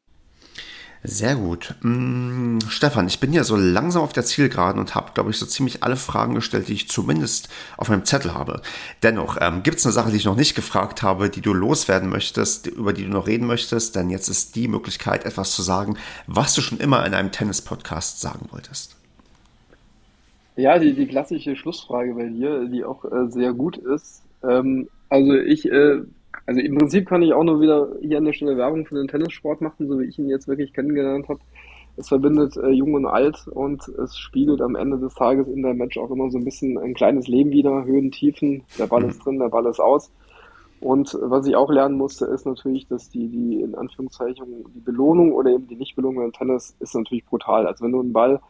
Sehr 1.04 1.34
gut. 1.34 1.74
Hm, 1.82 2.60
Stefan, 2.68 3.08
ich 3.08 3.18
bin 3.18 3.32
ja 3.32 3.42
so 3.42 3.56
langsam 3.56 4.02
auf 4.02 4.12
der 4.12 4.24
Zielgeraden 4.24 4.80
und 4.80 4.94
habe, 4.94 5.10
glaube 5.14 5.30
ich, 5.30 5.36
so 5.36 5.46
ziemlich 5.46 5.82
alle 5.82 5.96
Fragen 5.96 6.36
gestellt, 6.36 6.68
die 6.68 6.74
ich 6.74 6.88
zumindest 6.88 7.48
auf 7.76 7.88
meinem 7.88 8.04
Zettel 8.04 8.34
habe. 8.34 8.62
Dennoch, 9.02 9.36
ähm, 9.40 9.64
gibt 9.64 9.78
es 9.78 9.84
eine 9.84 9.92
Sache, 9.92 10.12
die 10.12 10.16
ich 10.18 10.26
noch 10.26 10.36
nicht 10.36 10.54
gefragt 10.54 11.02
habe, 11.02 11.28
die 11.28 11.40
du 11.40 11.54
loswerden 11.54 12.08
möchtest, 12.08 12.68
über 12.68 12.92
die 12.92 13.02
du 13.02 13.10
noch 13.10 13.26
reden 13.26 13.48
möchtest? 13.48 13.96
Denn 13.96 14.10
jetzt 14.10 14.28
ist 14.28 14.54
die 14.54 14.68
Möglichkeit, 14.68 15.24
etwas 15.24 15.56
zu 15.56 15.62
sagen, 15.62 15.96
was 16.28 16.54
du 16.54 16.60
schon 16.60 16.78
immer 16.78 17.04
in 17.04 17.14
einem 17.14 17.32
Tennis-Podcast 17.32 18.20
sagen 18.20 18.46
wolltest. 18.52 18.96
Ja, 20.54 20.78
die, 20.78 20.92
die 20.92 21.06
klassische 21.06 21.56
Schlussfrage 21.56 22.14
bei 22.14 22.26
dir, 22.28 22.66
die 22.66 22.84
auch 22.84 23.04
äh, 23.06 23.28
sehr 23.28 23.52
gut 23.54 23.76
ist. 23.76 24.22
Ähm, 24.44 24.88
also 25.08 25.34
ich 25.34 25.66
äh, 25.66 26.02
also 26.46 26.60
im 26.60 26.76
Prinzip 26.76 27.08
kann 27.08 27.22
ich 27.22 27.32
auch 27.32 27.44
nur 27.44 27.60
wieder 27.60 27.88
hier 28.00 28.18
an 28.18 28.24
der 28.24 28.32
Stelle 28.32 28.56
Werbung 28.56 28.86
für 28.86 28.96
den 28.96 29.08
Tennissport 29.08 29.60
machen, 29.60 29.88
so 29.88 29.98
wie 30.00 30.06
ich 30.06 30.18
ihn 30.18 30.28
jetzt 30.28 30.48
wirklich 30.48 30.72
kennengelernt 30.72 31.28
habe. 31.28 31.40
Es 31.96 32.08
verbindet 32.08 32.56
äh, 32.56 32.70
Jung 32.70 32.94
und 32.94 33.06
Alt 33.06 33.46
und 33.48 33.86
es 33.88 34.16
spiegelt 34.16 34.62
am 34.62 34.76
Ende 34.76 34.98
des 34.98 35.14
Tages 35.14 35.46
in 35.46 35.62
der 35.62 35.74
Match 35.74 35.98
auch 35.98 36.10
immer 36.10 36.30
so 36.30 36.38
ein 36.38 36.44
bisschen 36.44 36.78
ein 36.78 36.94
kleines 36.94 37.28
Leben 37.28 37.50
wieder, 37.50 37.84
Höhen, 37.84 38.10
Tiefen, 38.10 38.64
der 38.78 38.86
Ball 38.86 39.04
ist 39.04 39.24
drin, 39.24 39.38
der 39.38 39.50
Ball 39.50 39.66
ist 39.66 39.80
aus. 39.80 40.10
Und 40.80 41.16
was 41.20 41.46
ich 41.46 41.54
auch 41.54 41.70
lernen 41.70 41.96
musste, 41.96 42.24
ist 42.26 42.44
natürlich, 42.44 42.88
dass 42.88 43.08
die, 43.08 43.28
die 43.28 43.60
in 43.60 43.76
Anführungszeichen 43.76 44.64
die 44.74 44.80
Belohnung 44.80 45.32
oder 45.32 45.50
eben 45.50 45.68
die 45.68 45.76
Nichtbelohnung 45.76 46.24
im 46.24 46.32
Tennis 46.32 46.74
ist 46.80 46.94
natürlich 46.94 47.24
brutal. 47.24 47.68
Also 47.68 47.84
wenn 47.84 47.92
du 47.92 48.00
einen 48.00 48.12
Ball 48.12 48.40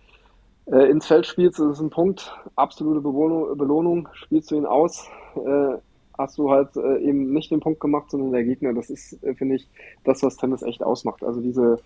äh, 0.67 0.91
ins 0.91 1.07
Feld 1.07 1.27
spielst, 1.27 1.59
das 1.59 1.73
ist 1.73 1.81
ein 1.81 1.91
Punkt, 1.91 2.35
absolute 2.57 3.01
Belohnung, 3.01 3.59
Belohnung 3.59 4.09
spielst 4.13 4.51
du 4.51 4.55
ihn 4.55 4.65
aus, 4.65 5.07
äh, 5.35 5.75
hast 6.23 6.39
du 6.39 6.51
halt 6.51 6.77
äh, 6.77 6.99
eben 6.99 7.33
nicht 7.33 7.51
den 7.51 7.61
Punkt 7.61 7.81
gemacht, 7.81 8.11
sondern 8.11 8.33
der 8.33 8.45
Gegner. 8.45 8.73
Das 8.73 8.91
ist, 8.91 9.23
äh, 9.23 9.35
finde 9.35 9.57
ich, 9.57 9.69
das, 10.05 10.23
was 10.23 10.37
Tennis 10.37 10.63
echt 10.63 10.83
ausmacht. 10.83 11.23
Also 11.23 11.41
diese, 11.41 11.79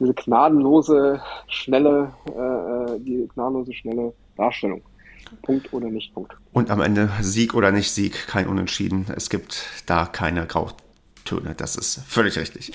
diese 0.00 0.14
gnadenlose, 0.14 1.20
schnelle, 1.48 2.12
äh, 2.28 2.94
äh 2.94 3.00
die 3.00 3.28
gnadenlose, 3.34 3.72
schnelle 3.72 4.12
Darstellung. 4.36 4.82
Punkt 5.42 5.72
oder 5.72 5.88
nicht 5.88 6.14
Punkt. 6.14 6.34
Und 6.52 6.70
am 6.70 6.80
Ende 6.80 7.10
Sieg 7.20 7.54
oder 7.54 7.70
nicht 7.72 7.90
Sieg, 7.90 8.26
kein 8.26 8.46
Unentschieden. 8.46 9.06
Es 9.16 9.30
gibt 9.30 9.66
da 9.86 10.06
keine 10.06 10.46
Grautöne. 11.24 11.54
Das 11.56 11.76
ist 11.76 12.00
völlig 12.06 12.36
richtig. 12.38 12.72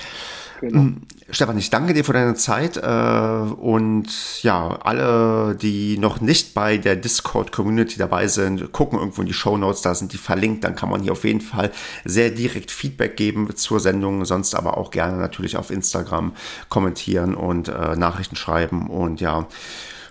Genau. 0.60 0.82
Mm, 0.82 1.02
Stefan, 1.30 1.56
ich 1.56 1.70
danke 1.70 1.94
dir 1.94 2.04
für 2.04 2.12
deine 2.12 2.34
Zeit 2.34 2.76
äh, 2.76 2.80
und 2.80 4.08
ja, 4.42 4.78
alle, 4.82 5.56
die 5.56 5.96
noch 5.96 6.20
nicht 6.20 6.52
bei 6.52 6.76
der 6.76 6.96
Discord-Community 6.96 7.96
dabei 7.96 8.26
sind, 8.26 8.70
gucken 8.72 8.98
irgendwo 8.98 9.22
in 9.22 9.26
die 9.26 9.32
Show 9.32 9.56
Notes, 9.56 9.80
da 9.80 9.94
sind 9.94 10.12
die 10.12 10.18
verlinkt, 10.18 10.64
dann 10.64 10.76
kann 10.76 10.90
man 10.90 11.02
hier 11.02 11.12
auf 11.12 11.24
jeden 11.24 11.40
Fall 11.40 11.70
sehr 12.04 12.30
direkt 12.30 12.70
Feedback 12.70 13.16
geben 13.16 13.56
zur 13.56 13.80
Sendung, 13.80 14.24
sonst 14.26 14.54
aber 14.54 14.76
auch 14.76 14.90
gerne 14.90 15.16
natürlich 15.16 15.56
auf 15.56 15.70
Instagram 15.70 16.34
kommentieren 16.68 17.34
und 17.34 17.68
äh, 17.68 17.96
Nachrichten 17.96 18.36
schreiben 18.36 18.90
und 18.90 19.22
ja, 19.22 19.46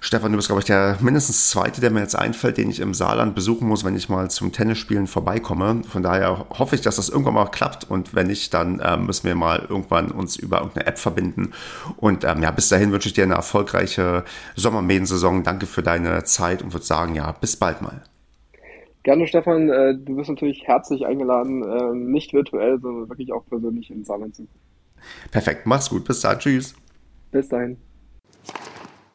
Stefan, 0.01 0.31
du 0.31 0.37
bist, 0.37 0.47
glaube 0.47 0.61
ich, 0.61 0.65
der 0.65 0.97
mindestens 1.01 1.49
zweite, 1.49 1.81
der 1.81 1.91
mir 1.91 1.99
jetzt 1.99 2.17
einfällt, 2.17 2.57
den 2.57 2.69
ich 2.69 2.79
im 2.79 2.93
Saarland 2.93 3.35
besuchen 3.35 3.67
muss, 3.67 3.83
wenn 3.83 3.95
ich 3.95 4.07
mal 4.07 4.29
zum 4.29 4.51
Tennisspielen 4.51 5.07
vorbeikomme. 5.07 5.81
Von 5.87 6.03
daher 6.03 6.45
hoffe 6.49 6.75
ich, 6.75 6.81
dass 6.81 6.95
das 6.95 7.09
irgendwann 7.09 7.33
mal 7.33 7.47
klappt 7.47 7.89
und 7.89 8.15
wenn 8.15 8.27
nicht, 8.27 8.53
dann 8.53 8.79
äh, 8.79 8.97
müssen 8.97 9.27
wir 9.27 9.35
mal 9.35 9.65
irgendwann 9.67 10.11
uns 10.11 10.37
über 10.37 10.59
irgendeine 10.59 10.87
App 10.87 10.99
verbinden. 10.99 11.51
Und 11.97 12.23
ähm, 12.23 12.41
ja, 12.41 12.51
bis 12.51 12.69
dahin 12.69 12.91
wünsche 12.91 13.09
ich 13.09 13.13
dir 13.13 13.23
eine 13.23 13.35
erfolgreiche 13.35 14.23
Sommermähensaison. 14.55 15.43
Danke 15.43 15.65
für 15.65 15.83
deine 15.83 16.23
Zeit 16.23 16.61
und 16.61 16.73
würde 16.73 16.85
sagen, 16.85 17.15
ja, 17.15 17.33
bis 17.33 17.57
bald 17.57 17.81
mal. 17.81 18.01
Gerne, 19.03 19.27
Stefan. 19.27 19.69
Äh, 19.69 19.95
du 19.97 20.15
bist 20.15 20.29
natürlich 20.29 20.63
herzlich 20.65 21.05
eingeladen, 21.05 21.63
äh, 21.63 21.95
nicht 21.95 22.33
virtuell, 22.33 22.79
sondern 22.79 23.09
wirklich 23.09 23.33
auch 23.33 23.45
persönlich 23.47 23.91
in 23.91 24.03
Saarland 24.03 24.35
zu. 24.35 24.47
Perfekt, 25.31 25.65
mach's 25.65 25.89
gut. 25.89 26.05
Bis 26.05 26.21
dann. 26.21 26.39
Tschüss. 26.39 26.75
Bis 27.31 27.49
dahin. 27.49 27.77